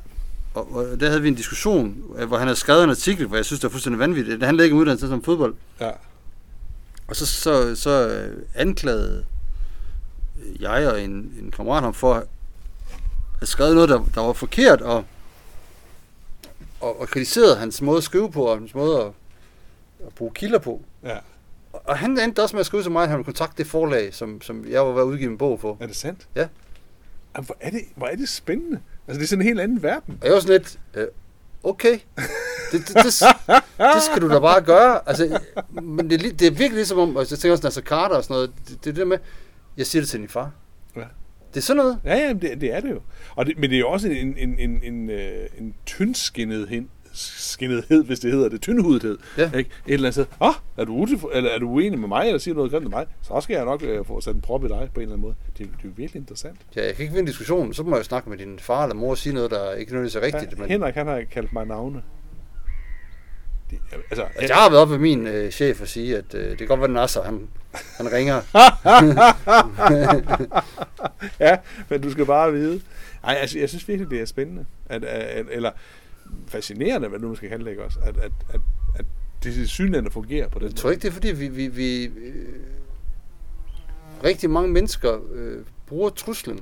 og, 0.53 0.75
og 0.75 0.99
der 0.99 1.07
havde 1.07 1.21
vi 1.21 1.27
en 1.27 1.35
diskussion, 1.35 1.97
øh, 2.17 2.27
hvor 2.27 2.37
han 2.37 2.47
havde 2.47 2.59
skrevet 2.59 2.83
en 2.83 2.89
artikel, 2.89 3.27
hvor 3.27 3.35
jeg 3.35 3.45
synes, 3.45 3.59
det 3.59 3.63
var 3.63 3.71
fuldstændig 3.71 3.99
vanvittigt. 3.99 4.39
Det 4.39 4.45
handlede 4.45 4.65
ikke 4.65 4.73
om 4.75 4.79
uddannelse 4.79 5.07
som 5.07 5.23
fodbold. 5.23 5.55
Ja. 5.79 5.91
Og 7.07 7.15
så, 7.15 7.25
så, 7.25 7.75
så 7.75 8.07
øh, 8.09 8.37
anklagede 8.55 9.25
jeg 10.59 10.87
og 10.91 11.01
en, 11.01 11.11
en 11.11 11.51
kammerat 11.55 11.83
ham 11.83 11.93
for 11.93 12.13
at 12.13 12.23
have 13.39 13.47
skrevet 13.47 13.73
noget, 13.75 13.89
der, 13.89 14.05
der 14.15 14.21
var 14.21 14.33
forkert, 14.33 14.81
og, 14.81 15.03
og, 16.81 17.01
og 17.01 17.07
kritiserede 17.07 17.55
hans 17.55 17.81
måde 17.81 17.97
at 17.97 18.03
skrive 18.03 18.31
på, 18.31 18.43
og 18.43 18.57
hans 18.57 18.73
måde 18.75 18.99
at, 19.01 19.07
at 20.07 20.13
bruge 20.15 20.31
kilder 20.33 20.59
på. 20.59 20.81
Ja. 21.03 21.17
Og- 21.73 21.81
Og 21.85 21.97
han 21.97 22.19
endte 22.19 22.43
også 22.43 22.55
med 22.55 22.59
at 22.59 22.65
skrive 22.65 22.83
til 22.83 22.91
mig, 22.91 23.03
at 23.03 23.09
han 23.09 23.17
ville 23.17 23.25
kontakte 23.25 23.63
det 23.63 23.71
forlag, 23.71 24.13
som, 24.13 24.41
som 24.41 24.65
jeg 24.69 24.85
var 24.85 24.91
ved 24.91 25.01
at 25.01 25.05
udgive 25.05 25.31
en 25.31 25.37
bog 25.37 25.59
for. 25.59 25.77
Er 25.79 25.87
det 25.87 25.95
sandt? 25.95 26.27
Ja. 26.35 26.47
Jamen, 27.35 27.45
hvor, 27.45 27.57
er 27.59 27.69
det, 27.69 27.81
hvor 27.95 28.07
er 28.07 28.15
det 28.15 28.29
spændende. 28.29 28.79
Altså, 29.07 29.19
det 29.19 29.23
er 29.23 29.27
sådan 29.27 29.41
en 29.41 29.47
helt 29.47 29.59
anden 29.59 29.83
verden. 29.83 30.17
Og 30.21 30.25
jeg 30.25 30.33
var 30.33 30.39
sådan 30.39 30.57
lidt, 30.61 30.79
øh, 30.93 31.07
okay, 31.63 31.99
det, 32.71 32.87
det, 32.87 32.95
det, 32.95 33.03
det, 33.77 34.03
skal 34.03 34.21
du 34.21 34.29
da 34.29 34.39
bare 34.39 34.61
gøre. 34.61 35.09
Altså, 35.09 35.39
men 35.81 36.09
det, 36.09 36.25
er 36.25 36.33
det 36.33 36.47
er 36.47 36.51
virkelig 36.51 36.71
ligesom 36.71 36.99
om, 36.99 37.15
og 37.15 37.25
jeg 37.29 37.39
tænker 37.39 37.51
også 37.51 37.63
Nasser 37.63 37.81
Carter 37.81 38.15
og 38.15 38.23
sådan 38.23 38.33
noget, 38.33 38.51
det, 38.67 38.83
det 38.83 38.89
er 38.89 38.93
det 38.93 39.07
med, 39.07 39.17
jeg 39.77 39.85
siger 39.85 40.01
det 40.01 40.09
til 40.09 40.19
din 40.19 40.29
far. 40.29 40.51
Ja. 40.95 41.01
Det 41.53 41.57
er 41.57 41.61
sådan 41.61 41.77
noget. 41.77 41.99
Ja, 42.05 42.15
ja, 42.15 42.33
det, 42.33 42.61
det 42.61 42.73
er 42.73 42.79
det 42.79 42.89
jo. 42.89 43.01
Og 43.35 43.45
det, 43.45 43.57
men 43.57 43.69
det 43.69 43.75
er 43.75 43.79
jo 43.79 43.89
også 43.89 44.07
en, 44.07 44.37
en, 44.37 44.59
en, 44.59 44.83
en, 44.83 45.09
øh, 45.09 45.49
en 45.57 45.75
tyndskinnethed, 45.85 46.83
skinnethed, 47.13 48.03
hvis 48.03 48.19
det 48.19 48.31
hedder 48.31 48.49
det, 48.49 48.61
tyndhudethed. 48.61 49.17
Ja. 49.37 49.51
Ikke? 49.57 49.59
Et 49.59 49.93
eller 49.93 50.07
andet 50.07 50.13
sted. 50.13 50.25
Åh, 50.41 50.47
oh, 50.47 50.53
er 50.77 50.85
du, 50.85 51.05
utilf- 51.05 51.35
eller 51.37 51.49
er 51.49 51.59
du 51.59 51.69
uenig 51.69 51.99
med 51.99 52.07
mig, 52.07 52.25
eller 52.25 52.39
siger 52.39 52.55
noget 52.55 52.71
grimt 52.71 52.83
til 52.83 52.89
mig? 52.89 53.05
Så 53.21 53.41
skal 53.41 53.53
jeg 53.55 53.65
nok 53.65 53.83
øh, 53.83 54.05
få 54.05 54.21
sat 54.21 54.35
en 54.35 54.41
prop 54.41 54.65
i 54.65 54.67
dig 54.67 54.89
på 54.93 54.99
en 54.99 55.01
eller 55.01 55.13
anden 55.13 55.21
måde. 55.21 55.35
Det, 55.57 55.57
det 55.57 55.65
er 55.65 55.85
jo 55.85 55.91
virkelig 55.95 56.19
interessant. 56.19 56.59
Ja, 56.75 56.85
jeg 56.85 56.95
kan 56.95 57.03
ikke 57.03 57.13
vinde 57.13 57.19
en 57.19 57.27
diskussion, 57.27 57.73
så 57.73 57.83
må 57.83 57.95
jeg 57.95 58.05
snakke 58.05 58.29
med 58.29 58.37
din 58.37 58.59
far 58.59 58.83
eller 58.83 58.95
mor 58.95 59.09
og 59.09 59.17
sige 59.17 59.33
noget, 59.33 59.51
der 59.51 59.73
ikke 59.73 59.91
nødvendigvis 59.91 60.15
er 60.15 60.21
rigtigt. 60.21 60.51
Ja, 60.51 60.61
men, 60.61 60.69
Henrik, 60.69 60.95
han 60.95 61.07
har 61.07 61.23
kaldt 61.31 61.53
mig 61.53 61.65
navne. 61.65 62.01
Det, 63.71 63.79
altså, 64.09 64.23
altså, 64.23 64.53
jeg 64.53 64.55
har 64.55 64.69
været 64.69 64.81
oppe 64.81 64.91
ved 64.91 64.99
min 64.99 65.27
øh, 65.27 65.51
chef 65.51 65.81
og 65.81 65.87
sige, 65.87 66.17
at 66.17 66.33
øh, 66.33 66.49
det 66.49 66.57
kan 66.57 66.67
godt 66.67 66.79
være, 66.79 66.89
Nasser, 66.89 67.23
han, 67.23 67.47
han 67.97 68.11
ringer. 68.11 68.41
ja, 71.47 71.57
men 71.89 72.01
du 72.01 72.11
skal 72.11 72.25
bare 72.25 72.53
vide. 72.53 72.81
Ej, 73.23 73.33
altså, 73.33 73.59
jeg 73.59 73.69
synes 73.69 73.87
virkelig, 73.87 74.11
det 74.11 74.21
er 74.21 74.25
spændende. 74.25 74.65
At, 74.89 75.03
at, 75.03 75.45
eller 75.51 75.71
fascinerende, 76.47 77.07
hvad 77.07 77.19
du 77.19 77.27
nu 77.27 77.35
skal 77.35 77.49
kalde 77.49 77.63
det, 77.65 77.71
ikke 77.71 77.83
også? 77.83 77.99
At, 78.03 78.17
at, 78.17 78.31
at, 78.49 78.61
at 78.95 79.05
det 79.43 79.69
synligheden 79.69 80.11
fungerer 80.11 80.49
på 80.49 80.59
den 80.59 80.67
Jeg 80.67 80.75
tror 80.75 80.89
ikke, 80.91 81.01
det 81.01 81.07
er 81.07 81.11
fordi, 81.11 81.31
vi, 81.31 81.47
vi, 81.47 81.67
vi 81.67 82.03
øh, 82.03 82.45
rigtig 84.23 84.49
mange 84.49 84.71
mennesker 84.71 85.17
øh, 85.33 85.57
bruger 85.87 86.09
truslen. 86.09 86.59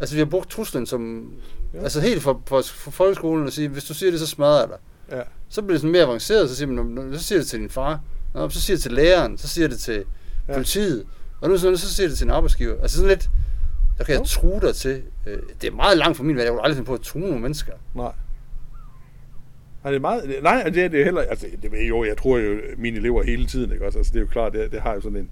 Altså, 0.00 0.14
vi 0.14 0.18
har 0.18 0.26
brugt 0.26 0.50
truslen 0.50 0.86
som... 0.86 1.32
Ja. 1.74 1.78
Altså, 1.82 2.00
helt 2.00 2.22
fra, 2.22 2.32
fra, 2.46 2.60
fra 2.60 2.90
folkeskolen 2.90 3.46
at 3.46 3.52
sige, 3.52 3.68
hvis 3.68 3.84
du 3.84 3.94
siger 3.94 4.10
det, 4.10 4.20
så 4.20 4.26
smadrer 4.26 4.58
jeg 4.60 4.68
dig. 4.68 4.78
Ja, 5.18 5.22
Så 5.48 5.62
bliver 5.62 5.72
det 5.74 5.80
sådan 5.80 5.92
mere 5.92 6.02
avanceret, 6.02 6.48
så 6.48 6.56
siger 6.56 6.68
man, 6.68 6.84
"Nå, 6.84 7.18
så 7.18 7.22
siger 7.24 7.38
det 7.38 7.46
til 7.48 7.60
din 7.60 7.70
far. 7.70 8.00
Nå, 8.34 8.48
så 8.48 8.60
siger 8.60 8.76
det 8.76 8.82
til 8.82 8.92
læreren, 8.92 9.38
så 9.38 9.48
siger 9.48 9.68
det 9.68 9.78
til 9.78 10.04
Ja. 10.48 10.52
politiet. 10.54 11.06
Og 11.40 11.48
nu 11.48 11.58
sådan, 11.58 11.76
så 11.78 11.94
siger 11.94 12.08
det 12.08 12.18
til 12.18 12.24
en 12.24 12.30
arbejdsgiver. 12.30 12.80
Altså 12.82 12.96
sådan 12.96 13.08
lidt, 13.08 13.30
der 13.98 14.04
kan 14.04 14.12
jeg 14.12 14.20
Jo. 14.20 14.24
true 14.26 14.60
dig 14.60 14.74
til. 14.74 15.02
Øh, 15.26 15.38
det 15.60 15.68
er 15.70 15.74
meget 15.74 15.98
langt 15.98 16.16
fra 16.16 16.24
min 16.24 16.36
verden. 16.36 16.46
Jeg 16.46 16.52
vil 16.52 16.60
aldrig 16.62 16.76
finde 16.76 16.86
på 16.86 16.94
at 16.94 17.00
true 17.00 17.22
nogle 17.22 17.40
mennesker. 17.40 17.72
nej. 17.94 18.12
Nej, 19.84 19.90
det 19.92 19.96
er 19.96 20.00
meget, 20.00 20.34
nej, 20.42 20.62
det 20.62 20.84
er 20.84 20.88
det 20.88 21.04
heller, 21.04 21.20
altså, 21.22 21.46
det 21.62 21.88
jo, 21.88 22.04
jeg 22.04 22.16
tror 22.16 22.38
jo, 22.38 22.58
mine 22.76 22.96
elever 22.96 23.22
hele 23.22 23.46
tiden, 23.46 23.72
ikke 23.72 23.86
også? 23.86 23.98
Altså, 23.98 24.12
det 24.12 24.18
er 24.18 24.22
jo 24.22 24.26
klart, 24.26 24.52
det, 24.52 24.72
det 24.72 24.80
har 24.80 24.94
jo 24.94 25.00
sådan 25.00 25.18
en, 25.18 25.30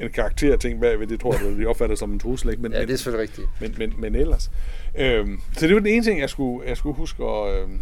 en 0.00 0.10
karakterting 0.10 0.80
bagved, 0.80 1.06
det 1.06 1.20
tror 1.20 1.32
jeg, 1.32 1.58
de 1.58 1.66
opfatter 1.66 1.96
som 1.96 2.12
en 2.12 2.18
trussel, 2.18 2.50
ikke? 2.50 2.62
Men, 2.62 2.72
Ja, 2.72 2.78
men, 2.78 2.88
det 2.88 2.94
er 2.94 2.98
selvfølgelig 2.98 3.22
rigtigt. 3.22 3.48
men, 3.60 3.74
men, 3.78 4.00
men 4.00 4.14
ellers. 4.14 4.50
Øhm, 4.98 5.40
så 5.52 5.66
det 5.66 5.74
var 5.74 5.80
den 5.80 5.88
ene 5.88 6.04
ting, 6.04 6.20
jeg 6.20 6.30
skulle, 6.30 6.68
jeg 6.68 6.76
skulle 6.76 6.96
huske 6.96 7.24
at, 7.24 7.54
øhm, 7.62 7.80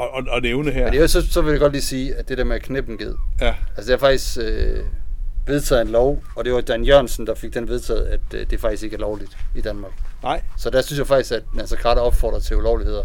at, 0.00 0.08
at, 0.18 0.24
at 0.36 0.42
nævne 0.42 0.70
her. 0.70 0.84
Men 0.84 0.92
det 0.92 1.02
er, 1.02 1.06
så, 1.06 1.32
så 1.32 1.42
vil 1.42 1.50
jeg 1.50 1.60
godt 1.60 1.72
lige 1.72 1.82
sige, 1.82 2.14
at 2.14 2.28
det 2.28 2.38
der 2.38 2.44
med 2.44 2.56
at 2.56 2.62
knæppe 2.62 2.92
en 2.92 2.98
ged, 2.98 3.14
Ja, 3.40 3.54
Altså, 3.76 3.92
det 3.92 3.96
er 3.96 4.00
faktisk 4.00 4.38
øh, 4.42 4.78
vedtaget 5.46 5.82
en 5.82 5.88
lov, 5.88 6.22
og 6.36 6.44
det 6.44 6.52
var 6.52 6.60
Dan 6.60 6.84
Jørgensen, 6.84 7.26
der 7.26 7.34
fik 7.34 7.54
den 7.54 7.68
vedtaget, 7.68 8.04
at 8.06 8.20
øh, 8.34 8.46
det 8.50 8.60
faktisk 8.60 8.82
ikke 8.82 8.94
er 8.96 9.00
lovligt 9.00 9.36
i 9.56 9.60
Danmark. 9.60 9.92
nej. 10.22 10.42
Så 10.56 10.70
der 10.70 10.82
synes 10.82 10.98
jeg 10.98 11.06
faktisk, 11.06 11.32
at 11.32 11.42
Nasser 11.54 11.76
Carter 11.76 12.02
opfordrer 12.02 12.40
til 12.40 12.56
ulovligheder. 12.56 13.02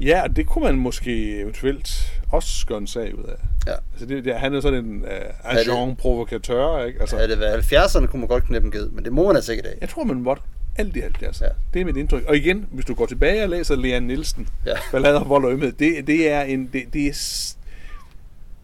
Ja, 0.00 0.22
og 0.22 0.36
det 0.36 0.46
kunne 0.46 0.64
man 0.64 0.74
måske 0.76 1.36
eventuelt 1.40 2.12
også 2.32 2.66
gøre 2.66 2.78
en 2.78 2.86
sag 2.86 3.18
ud 3.18 3.24
af. 3.24 3.34
Ja. 3.66 3.72
Altså 3.92 4.06
det, 4.06 4.24
det, 4.24 4.34
han 4.34 4.54
er 4.54 4.60
sådan 4.60 4.84
en 4.84 5.02
uh, 5.02 5.08
det- 5.08 5.32
agent 5.44 5.98
provokatør, 5.98 6.84
ikke? 6.84 7.00
Altså, 7.00 7.16
havde 7.16 7.28
det 7.28 7.40
været 7.40 7.72
70'erne, 7.72 8.06
kunne 8.06 8.20
man 8.20 8.28
godt 8.28 8.44
knæppe 8.44 8.66
en 8.66 8.72
ged, 8.72 8.88
men 8.90 9.04
det 9.04 9.12
må 9.12 9.26
man 9.26 9.36
altså 9.36 9.52
ikke 9.52 9.62
i 9.64 9.66
dag. 9.66 9.78
jeg 9.80 9.88
tror, 9.88 10.04
man 10.04 10.16
måtte 10.22 10.42
alt 10.76 10.96
i 10.96 11.00
alt, 11.00 11.22
altså. 11.22 11.44
Ja. 11.44 11.50
Det 11.74 11.80
er 11.80 11.84
mit 11.84 11.96
indtryk. 11.96 12.24
Og 12.28 12.36
igen, 12.36 12.66
hvis 12.70 12.84
du 12.84 12.94
går 12.94 13.06
tilbage 13.06 13.42
og 13.42 13.48
læser 13.48 13.76
Leon 13.76 14.02
Nielsen, 14.02 14.48
Ja. 14.66 14.72
Ballader, 14.92 15.24
vold 15.24 15.44
og 15.44 15.52
ømhed, 15.52 15.72
det, 15.72 16.06
det 16.06 16.30
er 16.30 16.42
en... 16.42 16.70
Det, 16.72 16.82
det 16.92 17.06
er, 17.06 17.12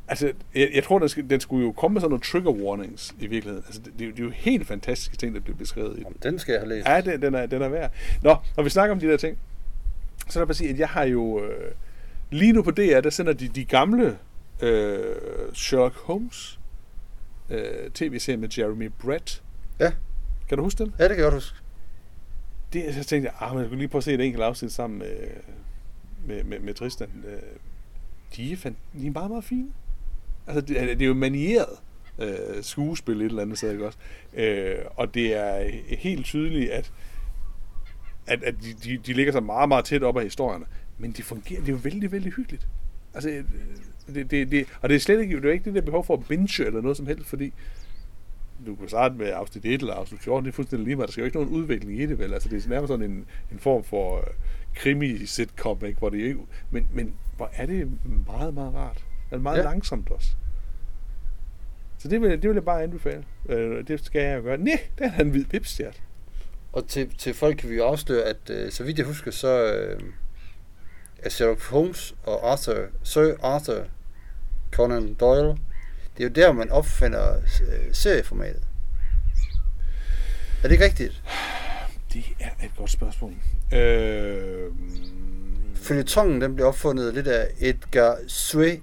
altså, 0.09 0.32
jeg, 0.54 0.70
jeg 0.74 0.84
tror, 0.84 0.98
den, 0.98 1.09
skal, 1.09 1.30
den 1.30 1.40
skulle 1.40 1.66
jo 1.66 1.72
komme 1.72 1.92
med 1.94 2.00
sådan 2.00 2.11
nogle 2.11 2.22
trigger 2.24 2.50
warnings 2.50 3.14
i 3.20 3.26
virkeligheden. 3.26 3.64
Altså, 3.66 3.80
det, 3.84 3.92
det, 3.98 4.00
er 4.02 4.07
jo- 4.07 4.12
det 4.12 4.20
er 4.20 4.24
jo 4.24 4.30
helt 4.30 4.66
fantastiske 4.66 5.16
ting, 5.16 5.34
der 5.34 5.40
bliver 5.40 5.57
beskrevet 5.57 5.90
i 5.92 5.94
den. 5.94 6.02
Jamen, 6.02 6.18
den 6.22 6.38
skal 6.38 6.52
jeg 6.52 6.61
have 6.61 6.68
læst. 6.68 6.88
Ja, 6.88 7.00
den, 7.00 7.22
den, 7.22 7.34
er, 7.34 7.46
den 7.46 7.62
er 7.62 7.68
værd. 7.68 7.92
Nå, 8.22 8.36
når 8.57 8.64
vi 8.64 8.70
snakker 8.70 8.94
om 8.94 9.00
de 9.00 9.07
der 9.07 9.16
ting, 9.16 9.38
så 10.28 10.38
er 10.38 10.40
der 10.40 10.46
bare 10.46 10.54
sige, 10.54 10.70
at 10.70 10.78
jeg 10.78 10.88
har 10.88 11.04
jo... 11.04 11.44
Øh, 11.44 11.72
lige 12.30 12.52
nu 12.52 12.62
på 12.62 12.70
DR, 12.70 13.00
der 13.00 13.11
sender 13.11 13.32
de 13.32 13.48
de 13.48 13.64
gamle 13.64 14.18
øh, 14.61 15.04
Sherlock 15.54 15.96
Holmes 15.96 16.61
øh, 17.50 17.90
tv-serier 17.94 18.38
med 18.38 18.48
Jeremy 18.59 18.90
Brett. 18.98 19.42
Ja. 19.80 19.92
Kan 20.48 20.59
du 20.59 20.64
huske 20.64 20.84
dem? 20.84 20.92
Ja, 20.98 21.04
det 21.04 21.11
kan 21.11 21.24
jeg 21.24 21.24
godt 21.24 21.34
huske. 21.34 21.57
Det, 22.72 22.94
så 22.94 23.04
tænkte 23.04 23.30
jeg, 23.30 23.48
ah, 23.48 23.52
men 23.54 23.61
jeg 23.62 23.68
kunne 23.68 23.78
lige 23.78 23.88
prøve 23.88 24.00
at 24.00 24.04
se 24.04 24.12
et 24.12 24.20
enkelt 24.20 24.42
afsnit 24.44 24.72
sammen 24.72 24.98
med, 24.98 25.16
med, 26.26 26.44
med, 26.44 26.59
med 26.61 26.74
Tristan. 26.74 27.09
Øh, 27.26 27.32
de, 28.36 28.52
er 28.52 28.57
fan, 28.57 28.76
de 29.00 29.07
er 29.07 29.11
meget, 29.11 29.30
meget 29.30 29.44
fine. 29.44 29.68
Altså, 30.47 30.61
det, 30.61 30.82
er- 30.82 30.86
det 30.86 31.03
er 31.03 31.07
jo 31.07 31.14
manieret 31.14 31.66
øh, 32.18 32.62
skuespil 32.62 33.20
et 33.20 33.24
eller 33.24 33.42
andet 33.42 33.59
sted, 33.59 33.72
ikke 33.72 33.86
også? 33.86 33.99
Øh, 34.34 34.74
og 34.97 35.14
det 35.14 35.34
er 35.36 35.70
helt 35.99 36.24
tydeligt, 36.24 36.70
at, 36.70 36.92
at, 38.26 38.42
at 38.42 38.55
de, 38.62 38.72
de, 38.84 38.97
de 39.07 39.12
ligger 39.12 39.32
så 39.32 39.40
meget, 39.40 39.68
meget 39.68 39.84
tæt 39.84 40.03
op 40.03 40.16
af 40.16 40.22
historierne. 40.22 40.64
Men 40.99 41.12
de 41.12 41.22
fungerer, 41.22 41.61
det 41.61 41.68
er 41.68 41.72
jo 41.72 41.78
vældig, 41.82 42.12
vældig 42.12 42.32
hyggeligt. 42.32 42.66
Altså, 43.14 43.30
øh, 43.30 43.44
det, 44.14 44.30
det, 44.30 44.51
det, 44.51 44.66
og 44.82 44.88
det 44.88 44.94
er 44.94 45.01
slet 45.01 45.20
ikke, 45.20 45.36
det 45.36 45.44
er 45.49 45.53
ikke 45.53 45.64
det 45.64 45.74
der 45.74 45.80
behov 45.80 46.05
for 46.05 46.14
at 46.14 46.24
binge 46.28 46.64
eller 46.64 46.80
noget 46.80 46.97
som 46.97 47.07
helst, 47.07 47.26
fordi 47.26 47.53
du 48.66 48.74
kan 48.74 48.88
starte 48.88 49.14
med 49.14 49.30
afsnit 49.34 49.64
1 49.64 49.80
eller 49.80 49.94
afsnit 49.94 50.20
14, 50.20 50.44
det 50.44 50.51
er 50.51 50.55
fuldstændig 50.55 50.84
lige 50.86 50.97
meget. 50.97 51.07
Der 51.09 51.12
skal 51.12 51.20
jo 51.22 51.24
ikke 51.24 51.36
nogen 51.36 51.53
udvikling 51.53 52.01
i 52.01 52.07
det, 52.07 52.18
vel? 52.18 52.34
Altså, 52.34 52.49
det 52.49 52.64
er 52.64 52.68
nærmest 52.68 52.88
sådan 52.88 53.11
en, 53.11 53.26
en 53.53 53.59
form 53.59 53.84
for 53.84 54.16
øh, 54.16 54.22
krimi-sitcom, 54.74 55.84
ikke? 55.84 55.99
Hvor 55.99 56.09
det 56.11 56.18
ikke, 56.18 56.38
men, 56.70 56.88
men 56.92 57.14
hvor 57.36 57.51
er 57.57 57.66
det 57.66 57.90
meget, 58.26 58.55
meget 58.55 58.74
rart. 58.74 59.05
Er 59.30 59.38
meget 59.38 59.58
ja. 59.58 59.62
Langsomt 59.62 60.10
også. 60.10 60.28
Så 61.98 62.08
det 62.08 62.20
vil, 62.20 62.30
det 62.30 62.48
vil 62.48 62.54
jeg 62.54 62.64
bare 62.64 62.82
anbefale. 62.82 63.24
Øh, 63.48 63.88
det 63.88 64.04
skal 64.04 64.22
jeg 64.22 64.42
gøre. 64.42 64.58
Nej, 64.58 64.80
den 64.98 65.12
er 65.16 65.20
en 65.20 65.30
hvid 65.30 65.44
pipstjert. 65.44 66.02
Og 66.72 66.88
til, 66.88 67.18
til 67.18 67.34
folk 67.34 67.56
kan 67.56 67.70
vi 67.70 67.74
jo 67.74 67.84
afsløre, 67.84 68.22
at 68.22 68.50
øh, 68.50 68.72
så 68.72 68.84
vidt 68.84 68.98
jeg 68.98 69.06
husker, 69.06 69.30
så 69.30 69.74
øh, 69.74 70.00
er 71.18 71.28
Sherlock 71.28 71.62
Holmes 71.62 72.14
og 72.24 72.50
Arthur, 72.52 72.86
Sir 73.02 73.34
Arthur 73.42 73.86
Conan 74.72 75.14
Doyle, 75.14 75.56
det 76.16 76.24
er 76.24 76.28
jo 76.28 76.28
der, 76.28 76.52
man 76.52 76.70
opfinder 76.70 77.36
øh, 77.36 77.92
serieformatet. 77.94 78.62
Er 80.62 80.68
det 80.68 80.72
ikke 80.72 80.84
rigtigt? 80.84 81.22
Det 82.12 82.24
er 82.40 82.64
et 82.64 82.70
godt 82.76 82.90
spørgsmål. 82.90 83.32
Øh, 83.74 84.72
Følgetongen, 85.74 86.40
den 86.40 86.54
blev 86.54 86.66
opfundet 86.66 87.14
lidt 87.14 87.26
af 87.28 87.48
Edgar 87.58 88.18
Sue 88.26 88.80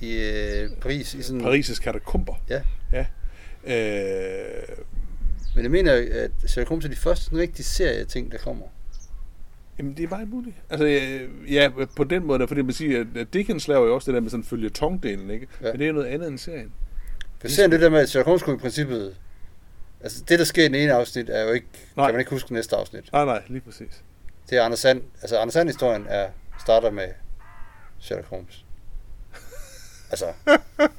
i 0.00 0.12
øh, 0.12 0.70
Paris. 0.80 1.14
I 1.14 1.22
sådan, 1.22 1.40
Paris' 1.40 1.80
katakomber. 1.82 2.34
Ja. 2.48 2.62
ja. 2.92 3.06
Øh, 3.64 4.76
Men 5.54 5.62
jeg 5.62 5.70
mener, 5.70 5.92
at 5.92 6.30
Sherlock 6.46 6.68
Holmes 6.68 6.84
er 6.84 6.88
de 6.88 6.96
første 6.96 7.24
sådan 7.24 7.38
rigtige 7.38 7.64
serie-ting, 7.64 8.32
der 8.32 8.38
kommer. 8.38 8.64
Jamen, 9.78 9.96
det 9.96 10.04
er 10.04 10.08
meget 10.08 10.28
muligt. 10.28 10.56
Altså, 10.70 10.86
øh, 10.86 11.52
ja, 11.54 11.70
på 11.96 12.04
den 12.04 12.26
måde, 12.26 12.48
fordi 12.48 12.62
man 12.62 12.72
siger, 12.72 13.04
at 13.16 13.32
Dickens 13.32 13.68
laver 13.68 13.86
jo 13.86 13.94
også 13.94 14.10
det 14.10 14.14
der 14.14 14.20
med 14.20 14.30
sådan 14.30 14.44
følge 14.44 14.70
tongdelen, 14.70 15.30
ikke? 15.30 15.46
Ja. 15.60 15.66
Ja. 15.66 15.72
Men 15.72 15.80
det 15.80 15.88
er 15.88 15.92
noget 15.92 16.06
andet 16.06 16.28
end 16.28 16.38
serien. 16.38 16.72
For 17.40 17.48
serien 17.48 17.72
det 17.72 17.80
der 17.80 17.90
med, 17.90 17.98
at 17.98 18.08
Sherlock 18.08 18.26
Holmes 18.26 18.42
kunne 18.42 18.56
i 18.56 18.58
princippet... 18.58 19.16
Altså, 20.00 20.24
det 20.28 20.38
der 20.38 20.44
sker 20.44 20.62
i 20.62 20.66
den 20.68 20.74
ene 20.74 20.92
afsnit, 20.92 21.30
er 21.30 21.42
jo 21.44 21.52
ikke... 21.52 21.66
Nej. 21.96 22.06
Kan 22.06 22.14
man 22.14 22.20
ikke 22.20 22.30
huske 22.30 22.52
næste 22.52 22.76
afsnit. 22.76 23.12
Nej, 23.12 23.24
nej, 23.24 23.42
lige 23.46 23.60
præcis. 23.60 24.02
Det 24.50 24.58
er 24.58 24.62
Anders 24.62 24.78
Sand. 24.80 25.02
Altså, 25.22 25.38
Anders 25.38 25.54
Sand-historien 25.54 26.06
er, 26.08 26.28
starter 26.60 26.90
med 26.90 27.08
Sherlock 27.98 28.28
Holmes. 28.28 28.64
Altså, 30.10 30.26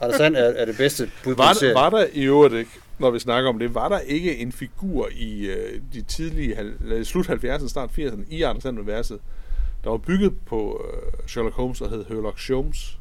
Anders 0.02 0.18
Sand 0.18 0.36
er, 0.36 0.44
er 0.44 0.66
det 0.66 0.78
bedste 0.78 1.12
bud 1.24 1.36
på 1.36 1.42
Var 1.42 1.54
der, 1.54 1.74
var 1.74 1.90
der 1.90 2.06
i 2.14 2.24
øvrigt 2.24 2.54
ikke, 2.54 2.72
når 3.00 3.12
vi 3.12 3.20
snakker 3.20 3.50
om 3.50 3.60
det, 3.60 3.76
var 3.76 3.90
der 3.90 4.00
ikke 4.00 4.38
en 4.38 4.52
figur 4.52 5.10
i 5.16 5.46
øh, 5.46 5.82
de 5.94 6.02
tidlige, 6.02 6.56
slut 7.04 7.30
70'erne, 7.30 7.70
start 7.70 7.90
80'erne, 8.00 8.22
i 8.30 8.42
Anders 8.42 8.64
Sand-universet, 8.64 9.20
der 9.84 9.90
var 9.90 9.98
bygget 9.98 10.34
på 10.46 10.86
øh, 10.94 11.28
Sherlock 11.28 11.56
Holmes 11.56 11.82
og 11.82 11.90
hed 11.90 12.06
Sherlock 12.06 12.48
Holmes, 12.50 12.98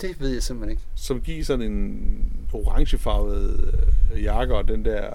Det 0.00 0.20
ved 0.20 0.30
jeg 0.30 0.42
simpelthen 0.42 0.70
ikke. 0.70 0.82
som 0.94 1.20
gik 1.20 1.44
sådan 1.44 1.72
en 1.72 2.48
orangefarvet 2.52 3.74
øh, 4.14 4.22
jakke 4.22 4.54
og 4.54 4.68
den 4.68 4.84
der 4.84 5.10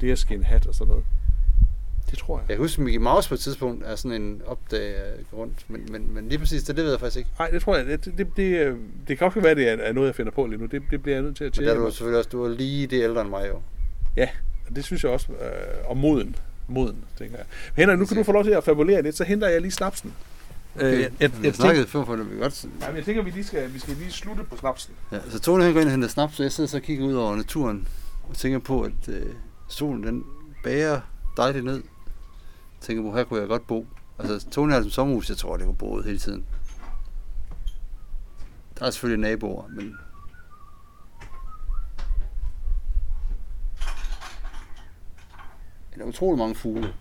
deerskin 0.00 0.42
hat 0.42 0.66
og 0.66 0.74
sådan 0.74 0.88
noget. 0.88 1.04
Det 2.10 2.18
tror 2.18 2.38
jeg. 2.38 2.44
Jeg 2.48 2.56
kan 2.56 2.64
huske, 2.64 2.80
at 2.80 2.84
Mickey 2.84 3.00
Mouse 3.00 3.28
på 3.28 3.34
et 3.34 3.40
tidspunkt 3.40 3.84
er 3.86 3.96
sådan 3.96 4.22
en 4.22 4.42
opdag 4.46 4.94
rundt, 5.32 5.64
men, 5.68 5.92
men, 5.92 6.14
men 6.14 6.28
lige 6.28 6.38
præcis 6.38 6.62
det, 6.62 6.76
det 6.76 6.84
ved 6.84 6.90
jeg 6.90 7.00
faktisk 7.00 7.18
ikke. 7.18 7.30
Nej, 7.38 7.50
det 7.50 7.62
tror 7.62 7.76
jeg. 7.76 7.86
Det, 7.86 8.04
det, 8.04 8.26
det, 8.36 8.42
øh, 8.42 8.76
det 9.08 9.18
kan 9.18 9.26
også 9.26 9.40
være, 9.40 9.54
det 9.54 9.68
er, 9.68 9.92
noget, 9.92 10.06
jeg 10.06 10.14
finder 10.14 10.32
på 10.32 10.46
lige 10.46 10.58
nu. 10.58 10.66
Det, 10.66 10.82
det 10.90 11.02
bliver 11.02 11.16
jeg 11.16 11.22
nødt 11.22 11.36
til 11.36 11.44
at 11.44 11.56
Men 11.56 11.64
der 11.64 11.70
er 11.70 11.74
tjekke. 11.74 11.86
du 11.86 11.94
selvfølgelig 11.94 12.18
også, 12.18 12.30
du 12.30 12.44
er 12.44 12.48
lige 12.48 12.86
det 12.86 13.02
ældre 13.02 13.20
end 13.20 13.30
mig 13.30 13.48
jo. 13.48 13.60
Ja, 14.16 14.28
og 14.68 14.76
det 14.76 14.84
synes 14.84 15.04
jeg 15.04 15.12
også. 15.12 15.32
Øh, 15.32 15.38
og 15.90 15.96
moden. 15.96 16.36
Moden, 16.68 16.96
tænker 17.18 17.36
jeg. 17.36 17.46
Men 17.76 17.82
Henrik, 17.82 17.98
nu 17.98 18.06
kan 18.06 18.16
du 18.16 18.22
få 18.22 18.32
lov 18.32 18.44
til 18.44 18.50
at 18.50 18.64
fabulere 18.64 19.02
lidt, 19.02 19.16
så 19.16 19.24
henter 19.24 19.48
jeg 19.48 19.60
lige 19.60 19.72
snapsen. 19.72 20.14
Okay. 20.76 20.94
Øh, 20.94 21.00
jeg, 21.00 21.10
jeg, 21.20 21.30
jeg, 21.42 21.54
snakkede 21.54 21.86
før 21.86 22.04
for 22.04 22.16
det, 22.16 22.30
vi 22.30 22.38
godt... 22.40 22.64
nej, 22.80 22.88
men 22.88 22.96
jeg 22.96 23.04
tænker, 23.04 23.22
vi 23.22 23.30
lige 23.30 23.44
skal, 23.44 23.74
vi 23.74 23.78
skal 23.78 23.94
lige 23.96 24.12
slutte 24.12 24.44
på 24.44 24.56
snapsen. 24.56 24.94
Ja, 25.12 25.18
så 25.30 25.40
Tony 25.40 25.62
han 25.62 25.72
går 25.72 25.80
ind 25.80 25.88
og 25.88 25.92
henter 25.92 26.08
snaps, 26.08 26.36
så 26.36 26.42
jeg 26.42 26.52
sidder 26.52 26.68
så 26.70 26.76
og 26.76 26.82
kigger 26.82 27.06
ud 27.06 27.14
over 27.14 27.36
naturen 27.36 27.88
og 28.28 28.36
tænker 28.36 28.58
på, 28.58 28.82
at 28.82 29.08
øh, 29.08 29.26
solen 29.68 30.02
den 30.02 30.24
bager 30.64 31.00
dejligt 31.36 31.64
ned. 31.64 31.82
Tænker 32.80 33.02
på, 33.02 33.16
her 33.16 33.24
kunne 33.24 33.40
jeg 33.40 33.48
godt 33.48 33.66
bo. 33.66 33.86
Altså, 34.18 34.50
Tony 34.50 34.72
har 34.72 34.82
som 34.82 34.90
sommerhus, 34.90 35.28
jeg 35.28 35.36
tror, 35.36 35.56
det 35.56 35.66
var 35.66 35.72
boet 35.72 36.04
hele 36.04 36.18
tiden. 36.18 36.44
Der 38.78 38.86
er 38.86 38.90
selvfølgelig 38.90 39.30
naboer, 39.30 39.68
men... 39.68 39.96
Der 45.94 46.04
er 46.04 46.08
utrolig 46.08 46.38
mange 46.38 46.54
fugle 46.54 46.94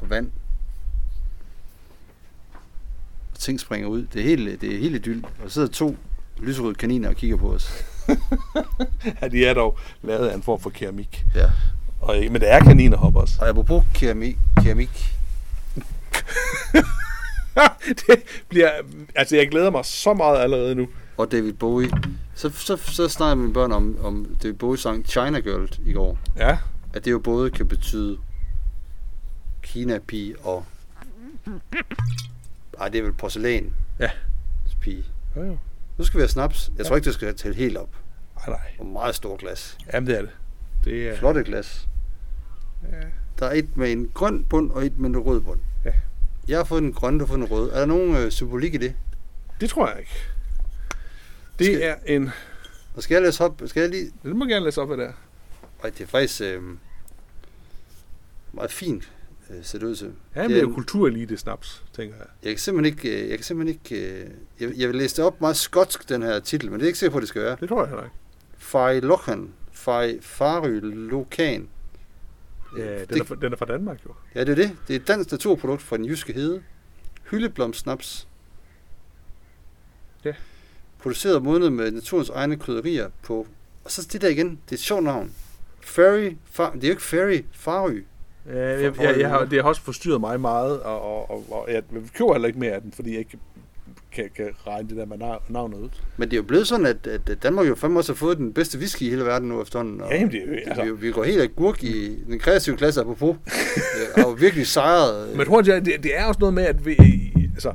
og 0.00 0.10
vand. 0.10 0.30
Og 3.32 3.38
ting 3.38 3.60
springer 3.60 3.88
ud. 3.88 4.06
Det 4.12 4.20
er 4.20 4.24
helt, 4.24 4.60
det 4.60 4.74
er 4.74 4.78
helt 4.78 4.94
idyll. 4.94 5.24
Og 5.44 5.50
så 5.50 5.54
sidder 5.54 5.68
to 5.68 5.96
lyserøde 6.38 6.74
kaniner 6.74 7.08
og 7.08 7.14
kigger 7.14 7.36
på 7.36 7.54
os. 7.54 7.72
Ja, 9.22 9.28
de 9.28 9.46
er 9.46 9.54
dog 9.54 9.78
lavet 10.02 10.28
af 10.28 10.34
en 10.34 10.42
form 10.42 10.60
for 10.60 10.70
keramik. 10.70 11.24
Ja. 11.34 11.50
Og, 12.00 12.16
men 12.16 12.34
det 12.34 12.52
er 12.52 12.60
kaninerhopper 12.60 13.20
også. 13.20 13.38
Og 13.40 13.48
apropos 13.48 13.84
keramik, 13.94 14.38
keramik 14.68 15.14
det 18.06 18.22
bliver, 18.48 18.70
altså 19.14 19.36
jeg 19.36 19.48
glæder 19.50 19.70
mig 19.70 19.84
så 19.84 20.14
meget 20.14 20.38
allerede 20.38 20.74
nu. 20.74 20.88
og 21.16 21.32
David 21.32 21.52
Bowie, 21.52 21.90
så, 22.34 22.50
så, 22.50 22.76
så 22.76 23.08
snakker 23.08 23.34
mine 23.34 23.52
børn 23.52 23.72
om, 23.72 23.98
om 24.02 24.36
David 24.42 24.54
Bowie 24.54 24.78
sang 24.78 25.06
China 25.06 25.40
Girl 25.40 25.72
i 25.84 25.92
går. 25.92 26.18
Ja, 26.36 26.58
At 26.94 27.04
det 27.04 27.10
jo 27.10 27.18
både 27.18 27.50
kan 27.50 27.68
betyde 27.68 28.18
Kina-pige 29.62 30.38
og... 30.38 30.64
Ej, 32.80 32.88
det 32.88 32.98
er 32.98 33.02
vel 33.02 33.12
porcelæn. 33.12 33.72
Ja. 33.98 34.10
Pige. 34.80 35.04
jo, 35.36 35.44
jo. 35.44 35.58
Nu 35.98 36.04
skal 36.04 36.18
vi 36.18 36.22
have 36.22 36.28
snaps. 36.28 36.70
Jeg 36.78 36.86
tror 36.86 36.96
ikke, 36.96 37.06
det 37.06 37.14
skal 37.14 37.34
tælle 37.34 37.56
helt 37.56 37.76
op. 37.76 37.90
Ej, 38.36 38.48
nej. 38.48 38.70
Og 38.78 38.86
meget 38.86 39.14
stor 39.14 39.36
glas. 39.36 39.78
Jamen, 39.92 40.06
det 40.06 40.16
er 40.16 40.22
det. 40.22 40.30
Det 40.84 41.08
er... 41.08 41.16
Flotte 41.16 41.44
glas. 41.44 41.88
Ja. 42.92 43.06
Der 43.38 43.46
er 43.46 43.52
et 43.54 43.76
med 43.76 43.92
en 43.92 44.10
grøn 44.14 44.44
bund 44.44 44.70
og 44.70 44.86
et 44.86 44.98
med 44.98 45.08
en 45.10 45.18
rød 45.18 45.40
bund. 45.40 45.60
Ja. 45.84 45.92
Jeg 46.48 46.58
har 46.58 46.64
fået 46.64 46.82
en 46.82 46.92
grøn, 46.92 47.18
du 47.18 47.24
har 47.24 47.26
fået 47.26 47.38
en 47.38 47.44
rød. 47.44 47.70
Er 47.70 47.78
der 47.78 47.86
nogen 47.86 48.16
øh, 48.16 48.30
symbolik 48.30 48.74
i 48.74 48.76
det? 48.76 48.94
Det 49.60 49.70
tror 49.70 49.88
jeg 49.88 49.98
ikke. 49.98 50.12
Det 51.58 51.66
Skal- 51.66 51.82
er 51.82 51.94
en... 52.06 52.30
Og 52.96 53.02
skal 53.02 53.14
jeg 53.14 53.22
læse 53.22 53.44
op? 53.44 53.62
Skal 53.66 53.80
jeg 53.80 53.90
lige... 53.90 54.10
Det 54.22 54.36
må 54.36 54.44
gerne 54.44 54.64
læse 54.64 54.80
op, 54.80 54.88
hvad 54.88 54.96
det 54.96 55.06
er. 55.06 55.12
Ej, 55.84 55.90
det 55.90 56.00
er 56.00 56.06
faktisk 56.06 56.40
øh, 56.40 56.62
meget 58.52 58.70
fint, 58.72 59.12
øh, 59.50 59.56
ser 59.64 59.78
det 59.78 59.86
ud 59.86 59.96
til. 59.96 60.12
Ja, 60.36 60.42
Det 60.42 60.50
det 60.50 60.56
er 60.56 60.60
jo 60.62 60.68
en- 60.68 60.74
kulturelite 60.74 61.36
snaps, 61.36 61.82
tænker 61.96 62.16
jeg. 62.16 62.26
Jeg 62.42 62.50
kan 62.52 62.58
simpelthen 62.58 62.94
ikke... 62.94 63.22
øh, 63.22 63.28
Jeg, 63.30 63.38
kan 63.38 63.44
simpelthen 63.44 63.78
ikke 63.84 64.12
øh, 64.22 64.30
jeg, 64.60 64.70
jeg 64.76 64.88
vil 64.88 64.96
læse 64.96 65.16
det 65.16 65.24
op 65.24 65.40
meget 65.40 65.56
skotsk, 65.56 66.08
den 66.08 66.22
her 66.22 66.40
titel, 66.40 66.70
men 66.70 66.80
det 66.80 66.84
er 66.84 66.88
ikke 66.88 66.98
sikker 66.98 67.12
på, 67.12 67.20
det 67.20 67.28
skal 67.28 67.42
være. 67.42 67.56
Det 67.60 67.68
tror 67.68 67.80
jeg 67.80 67.88
heller 67.88 68.04
ikke. 68.04 68.16
Fai 68.58 69.00
Lohan. 69.00 69.48
Fai 69.72 70.18
Fary 70.20 70.80
Lokan. 70.82 71.68
Ja, 72.76 72.98
den, 72.98 73.08
det, 73.08 73.20
er, 73.20 73.24
fra, 73.24 73.34
den 73.34 73.52
er 73.52 73.56
fra 73.56 73.66
Danmark 73.66 74.04
jo. 74.04 74.14
ja, 74.34 74.40
det 74.40 74.48
er 74.48 74.54
det. 74.54 74.76
Det 74.88 74.96
er 74.96 75.00
et 75.00 75.08
dansk 75.08 75.30
naturprodukt 75.30 75.82
fra 75.82 75.96
den 75.96 76.04
jyske 76.04 76.32
hede. 76.32 76.62
Hyldeblomsnaps. 77.30 78.28
Ja. 80.24 80.32
Produceret 80.98 81.42
modnet 81.42 81.72
med 81.72 81.90
naturens 81.90 82.28
egne 82.28 82.56
krydderier 82.56 83.10
på... 83.22 83.46
Og 83.84 83.90
så 83.90 84.08
det 84.12 84.22
der 84.22 84.28
igen. 84.28 84.50
Det 84.50 84.72
er 84.72 84.76
et 84.76 84.80
sjovt 84.80 85.04
navn. 85.04 85.32
Fairy... 85.80 86.36
Far, 86.44 86.72
det 86.72 86.84
er 86.84 86.88
jo 86.88 86.92
ikke 86.92 87.02
Fairy. 87.02 87.44
Fary. 87.52 88.02
Ja, 88.46 88.82
jeg, 88.82 89.00
jeg, 89.00 89.20
jeg 89.20 89.28
har, 89.28 89.44
det 89.44 89.62
har 89.62 89.68
også 89.68 89.82
forstyrret 89.82 90.20
mig 90.20 90.40
meget, 90.40 90.82
og, 90.82 91.02
og, 91.02 91.30
og, 91.30 91.44
og 91.50 91.72
jeg 91.72 91.82
køber 92.14 92.32
heller 92.32 92.46
ikke 92.46 92.58
mere 92.58 92.72
af 92.72 92.82
den, 92.82 92.92
fordi 92.92 93.10
jeg 93.10 93.18
ikke 93.18 93.38
kan, 94.12 94.30
kan 94.36 94.48
regne 94.66 94.88
det 94.88 94.96
der 94.96 95.06
med 95.06 95.16
nav- 95.22 95.42
navnet 95.52 95.78
ud. 95.78 95.88
Men 96.16 96.28
det 96.28 96.32
er 96.34 96.36
jo 96.36 96.42
blevet 96.42 96.66
sådan, 96.66 96.86
at, 96.86 97.06
at 97.06 97.42
Danmark 97.42 97.68
jo 97.68 97.74
fandme 97.74 97.98
også 98.00 98.12
har 98.12 98.16
fået 98.16 98.38
den 98.38 98.52
bedste 98.52 98.78
whisky 98.78 99.02
i 99.02 99.10
hele 99.10 99.24
verden 99.24 99.48
nu 99.48 99.62
efterhånden. 99.62 100.00
Og 100.00 100.10
Ja, 100.10 100.16
jamen, 100.16 100.32
det 100.32 100.42
er 100.42 100.46
jo- 100.46 100.58
altså- 100.66 100.84
vi, 100.84 100.90
vi 101.06 101.12
går 101.12 101.24
helt 101.24 101.40
af 101.40 101.56
gurk 101.56 101.84
i 101.84 102.24
den 102.24 102.38
kreative 102.38 102.76
klasse 102.76 103.00
apropos. 103.00 103.36
øh, 104.18 104.24
og 104.26 104.40
virkelig 104.40 104.66
sejret. 104.66 105.28
Men 105.30 105.38
jeg 105.38 105.46
tror, 105.46 105.60
det, 105.62 105.86
det 106.02 106.16
er 106.18 106.24
også 106.24 106.40
noget 106.40 106.54
med, 106.54 106.64
at 106.64 106.86
vi, 106.86 106.96
altså, 107.54 107.68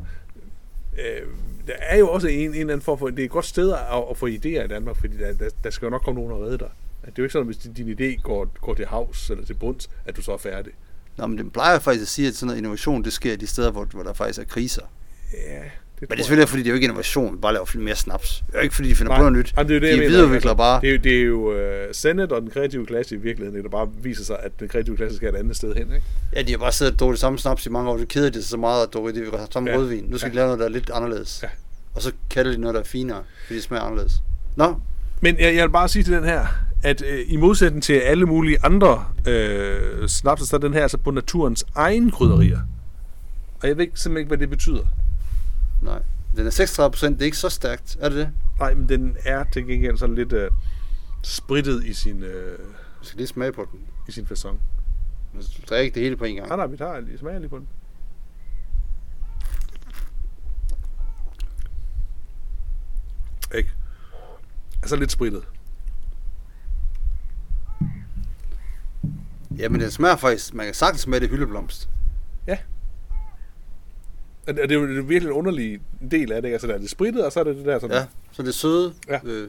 øh, 0.93 1.27
der 1.67 1.73
er 1.79 1.97
jo 1.97 2.09
også 2.09 2.27
en, 2.27 2.39
en 2.39 2.49
eller 2.49 2.61
anden 2.61 2.81
form 2.81 2.99
for, 2.99 3.07
det 3.09 3.19
er 3.19 3.23
et 3.25 3.29
godt 3.31 3.45
sted 3.45 3.71
at, 3.73 3.79
at 4.09 4.17
få 4.17 4.27
idéer 4.27 4.63
i 4.65 4.67
Danmark, 4.67 4.95
fordi 4.99 5.17
der, 5.17 5.33
der, 5.33 5.49
der 5.63 5.69
skal 5.69 5.85
jo 5.85 5.89
nok 5.89 6.01
komme 6.01 6.19
nogen 6.21 6.33
og 6.33 6.41
redde 6.47 6.57
dig. 6.57 6.69
At 7.03 7.07
det 7.09 7.11
er 7.11 7.13
jo 7.17 7.23
ikke 7.23 7.33
sådan, 7.33 7.45
hvis 7.45 7.57
din, 7.57 7.73
din 7.73 7.89
idé 7.99 8.21
går, 8.21 8.45
går 8.61 8.73
til 8.73 8.85
havs 8.85 9.29
eller 9.29 9.45
til 9.45 9.53
bunds, 9.53 9.89
at 10.05 10.15
du 10.17 10.21
så 10.21 10.33
er 10.33 10.37
færdig. 10.37 10.73
Nå, 11.17 11.27
men 11.27 11.37
den 11.37 11.49
plejer 11.49 11.79
faktisk 11.79 12.01
at 12.01 12.07
sige, 12.07 12.27
at 12.27 12.33
sådan 12.35 12.47
noget 12.47 12.57
innovation, 12.57 13.03
det 13.03 13.13
sker 13.13 13.35
de 13.37 13.47
steder, 13.47 13.71
hvor, 13.71 13.85
hvor 13.85 14.03
der 14.03 14.13
faktisk 14.13 14.39
er 14.39 14.43
kriser. 14.45 14.81
Ja, 15.33 15.59
det 15.99 16.09
Men 16.09 16.17
det 16.17 16.19
er 16.19 16.23
selvfølgelig, 16.23 16.49
fordi 16.49 16.61
det 16.63 16.67
er 16.67 16.71
jo 16.71 16.75
ikke 16.75 16.85
innovation, 16.85 17.37
bare 17.41 17.53
laver 17.53 17.77
mere 17.77 17.95
snaps. 17.95 18.43
Det 18.47 18.53
er 18.53 18.59
jo 18.59 18.63
ikke, 18.63 18.75
fordi 18.75 18.89
de 18.89 18.95
finder 18.95 19.09
Nej, 19.11 19.17
på 19.19 19.23
noget 19.23 19.37
nyt. 19.37 19.53
Jamen, 19.57 19.69
det 19.69 19.75
er 19.75 19.79
det, 19.79 19.87
jeg 19.89 19.97
de 19.97 20.01
videreudvikler 20.01 20.51
Altså, 20.51 20.57
bare. 20.57 20.81
Det 20.81 20.89
er 20.89 20.91
jo, 20.93 20.97
det 21.03 21.19
er 21.19 21.23
jo 21.23 21.51
uh, 21.87 21.89
Sendet 21.91 22.31
og 22.31 22.41
den 22.41 22.49
kreative 22.49 22.85
klasse 22.85 23.15
i 23.15 23.17
virkeligheden, 23.17 23.63
der 23.63 23.69
bare 23.69 23.89
viser 24.03 24.23
sig, 24.23 24.37
at 24.43 24.51
den 24.59 24.67
kreative 24.67 24.97
klasse 24.97 25.15
skal 25.17 25.29
et 25.29 25.35
andet 25.35 25.55
sted 25.55 25.73
hen. 25.75 25.81
Ikke? 25.95 26.03
Ja, 26.35 26.41
de 26.41 26.51
har 26.51 26.57
bare 26.57 26.71
siddet 26.71 26.93
og 26.93 26.99
drukket 26.99 27.19
samme 27.19 27.39
snaps 27.39 27.65
i 27.65 27.69
mange 27.69 27.89
år. 27.91 27.97
Det 27.97 28.07
keder 28.07 28.29
de 28.29 28.41
sig 28.41 28.49
så 28.49 28.57
meget 28.57 28.83
at 28.87 28.93
drukke 28.93 29.13
det 29.13 29.47
samme 29.51 29.69
Ja. 29.71 29.77
rødvin. 29.77 30.03
Nu 30.07 30.17
skal 30.17 30.27
Ja. 30.27 30.31
de 30.31 30.35
lave 30.35 30.45
noget, 30.45 30.59
der 30.59 30.65
er 30.65 30.69
lidt 30.69 30.89
anderledes. 30.93 31.39
Ja. 31.43 31.47
Og 31.95 32.01
så 32.01 32.11
kalder 32.29 32.51
de 32.51 32.57
noget, 32.57 32.73
der 32.73 32.79
er 32.81 32.85
finere, 32.85 33.21
fordi 33.45 33.55
det 33.55 33.63
smager 33.63 33.83
anderledes. 33.83 34.13
Nå, 34.55 34.75
Men 35.21 35.39
jeg, 35.39 35.55
jeg 35.55 35.63
vil 35.63 35.71
bare 35.71 35.87
sige 35.89 36.03
til 36.03 36.13
den 36.13 36.23
her, 36.23 36.45
at 36.83 37.03
øh, 37.09 37.19
i 37.27 37.35
modsætning 37.35 37.83
til 37.83 37.93
alle 37.93 38.25
mulige 38.25 38.57
andre 38.63 39.05
øh, 39.27 40.07
snapser, 40.07 40.45
så 40.47 40.55
er 40.55 40.59
den 40.59 40.73
her 40.73 40.81
altså 40.81 40.97
på 40.97 41.11
naturens 41.11 41.65
egen 41.75 42.11
krydderier. 42.11 42.59
Og 43.61 43.67
jeg 43.67 43.77
ved 43.77 43.83
ikke, 43.85 43.99
simpelthen 43.99 44.21
ikke, 44.21 44.27
hvad 44.27 44.37
det 44.37 44.49
betyder. 44.49 44.83
Nej. 45.83 46.01
Den 46.37 46.45
er 46.47 46.49
36 46.49 46.91
procent, 46.91 47.15
det 47.15 47.21
er 47.21 47.25
ikke 47.25 47.37
så 47.37 47.49
stærkt. 47.49 47.97
Er 47.99 48.09
det 48.09 48.17
det? 48.17 48.31
Nej, 48.59 48.73
men 48.73 48.89
den 48.89 49.17
er 49.25 49.43
til 49.53 49.67
gengæld 49.67 49.97
sådan 49.97 50.15
lidt 50.15 50.33
øh, 50.33 50.51
sprittet 51.23 51.83
i 51.85 51.93
sin, 51.93 52.23
øh, 52.23 52.59
Vi 52.99 53.05
skal 53.05 53.17
lige 53.17 53.27
smage 53.27 53.51
på 53.51 53.67
den. 53.71 53.79
i 54.07 54.11
sin 54.11 54.25
fasong. 54.27 54.61
Men 55.33 55.41
Du 55.41 55.61
drikker 55.69 55.83
ikke 55.83 55.95
det 55.95 56.03
hele 56.03 56.17
på 56.17 56.23
en 56.25 56.35
gang. 56.35 56.47
Nej, 56.47 56.57
nej, 56.57 56.65
vi 56.67 56.77
tager 56.77 56.99
lige, 56.99 57.17
smager 57.17 57.39
lige 57.39 57.49
på 57.49 57.57
den. 57.57 57.67
Ikke? 63.55 63.69
Altså 64.81 64.95
lidt 64.95 65.11
sprittet. 65.11 65.43
Ja, 69.57 69.69
men 69.69 69.81
den 69.81 69.91
smager 69.91 70.15
faktisk, 70.15 70.53
man 70.53 70.65
kan 70.65 70.73
sagtens 70.73 71.01
smage 71.01 71.19
det 71.19 71.29
hyldeblomst. 71.29 71.89
Og 74.47 74.55
det 74.55 74.71
er 74.71 74.75
jo 74.75 75.03
virkelig 75.03 75.25
en 75.25 75.31
underlig 75.31 75.81
del 76.11 76.31
af 76.31 76.41
det. 76.41 76.51
Altså, 76.51 76.67
der 76.67 76.73
er 76.73 76.77
det 76.77 76.89
sprittet, 76.89 77.25
og 77.25 77.31
så 77.31 77.39
er 77.39 77.43
det 77.43 77.55
det 77.55 77.65
der 77.65 77.79
sådan... 77.79 77.95
Ja, 77.95 78.05
så 78.31 78.41
det 78.41 78.49
er 78.49 78.53
søde. 78.53 78.93
Ja. 79.09 79.19
Øh. 79.23 79.47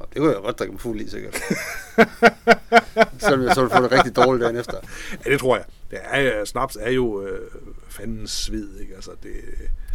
Det 0.00 0.20
kunne 0.20 0.32
jeg 0.32 0.42
godt 0.42 0.58
drikke 0.58 0.72
mig 0.72 0.80
fuld 0.80 1.00
i, 1.00 1.08
sikkert. 1.08 1.34
Selvom 3.18 3.42
jeg 3.42 3.54
så 3.54 3.60
ville 3.60 3.76
få 3.76 3.82
det 3.82 3.92
rigtig 3.92 4.16
dårligt 4.16 4.42
dagen 4.42 4.56
efter. 4.56 4.76
Ja, 5.24 5.30
det 5.30 5.40
tror 5.40 5.56
jeg. 5.56 5.64
Det 5.90 5.98
er, 6.02 6.44
snaps 6.44 6.78
er 6.80 6.90
jo 6.90 7.22
øh, 7.22 7.50
fandens 7.88 8.30
sved, 8.30 8.80
ikke? 8.80 8.94
Altså, 8.94 9.10
det, 9.22 9.30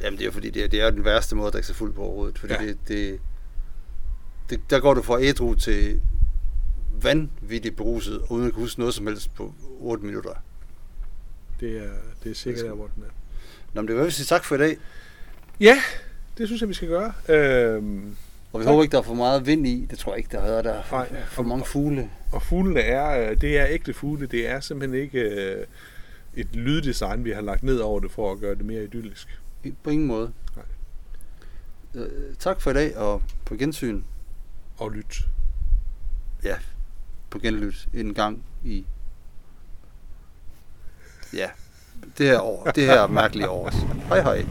Jamen, 0.01 0.17
det 0.17 0.23
er 0.23 0.25
jo 0.25 0.31
fordi, 0.31 0.49
det 0.49 0.63
er, 0.63 0.67
det 0.67 0.81
er 0.81 0.89
den 0.89 1.05
værste 1.05 1.35
måde 1.35 1.47
at 1.47 1.53
drikke 1.53 1.67
sig 1.67 1.75
fuld 1.75 1.93
på 1.93 2.01
overhovedet. 2.01 2.39
Fordi 2.39 2.53
ja. 2.53 2.65
det, 2.65 2.77
det, 2.88 3.19
det, 4.49 4.59
der 4.69 4.79
går 4.79 4.93
du 4.93 5.01
fra 5.01 5.21
ædru 5.21 5.55
til 5.55 6.01
vanvittigt 7.01 7.75
beruset, 7.75 8.21
uden 8.29 8.47
at 8.47 8.53
kunne 8.53 8.63
huske 8.63 8.79
noget 8.79 8.93
som 8.93 9.07
helst 9.07 9.35
på 9.35 9.53
8 9.79 10.05
minutter. 10.05 10.31
Det, 11.60 11.78
er, 11.78 11.89
det 12.24 12.32
er 12.32 12.36
sikkert 12.36 12.66
der, 12.66 12.74
hvor 12.74 12.88
den 12.95 13.03
er. 13.03 13.12
Nå, 13.74 13.82
men 13.82 13.88
det 13.88 13.95
vil 13.95 14.03
jeg 14.03 14.14
sige 14.14 14.26
tak 14.26 14.43
for 14.45 14.55
i 14.55 14.58
dag. 14.58 14.78
Ja, 15.60 15.82
det 16.38 16.47
synes 16.47 16.62
jeg, 16.62 16.70
vi 16.70 16.74
skal 16.74 16.88
gøre. 16.88 17.14
Øhm, 17.30 18.16
Og 18.53 18.60
vi 18.60 18.64
Tak. 18.64 18.72
håber 18.72 18.84
ikke, 18.84 18.91
der 18.91 18.97
er 18.97 19.01
for 19.03 19.14
meget 19.14 19.45
vind 19.45 19.68
i. 19.68 19.88
Det 19.89 19.99
tror 19.99 20.12
jeg 20.12 20.18
ikke, 20.18 20.30
der 20.32 20.41
er. 20.41 20.62
Der 20.62 20.74
er 20.74 20.84
for, 20.84 20.97
Nej. 20.97 21.24
for 21.26 21.43
mange 21.43 21.66
fugle. 21.66 22.10
og 22.32 22.41
fuglene 22.41 22.80
er, 22.80 23.30
øh, 23.32 23.41
det 23.41 23.58
er 23.58 23.66
ægte 23.70 23.93
fugle. 23.93 24.28
Det 24.28 24.47
er 24.49 24.60
simpelthen 24.60 25.01
ikke 25.01 25.20
øh, 25.20 25.66
et 26.36 26.55
lyddesign, 26.55 27.26
vi 27.26 27.32
har 27.32 27.41
lagt 27.41 27.64
ned 27.64 27.78
over 27.80 27.99
det, 27.99 28.12
for 28.12 28.32
at 28.32 28.39
gøre 28.39 28.55
det 28.55 28.66
mere 28.66 28.84
idyllisk. 28.84 29.39
På 29.84 29.89
ingen 29.89 30.08
måde. 30.08 30.32
Nej. 30.55 30.66
Øh, 32.03 32.36
tak 32.39 32.62
for 32.62 32.72
i 32.72 32.74
dag, 32.74 32.97
og 32.97 33.22
på 33.45 33.55
gensyn. 33.55 34.01
Og 34.78 34.91
lyt. 34.91 35.22
Ja, 36.43 36.55
på 37.30 37.39
genlyt 37.39 37.88
en 37.93 38.14
gang 38.14 38.43
i... 38.64 38.86
Ja, 41.34 41.47
det 42.17 42.25
her 42.25 42.39
år. 42.39 42.71
Det 42.75 42.86
her 42.86 43.07
mærkelige 43.07 43.49
år. 43.49 43.71
Hej 44.09 44.21
hej. 44.21 44.45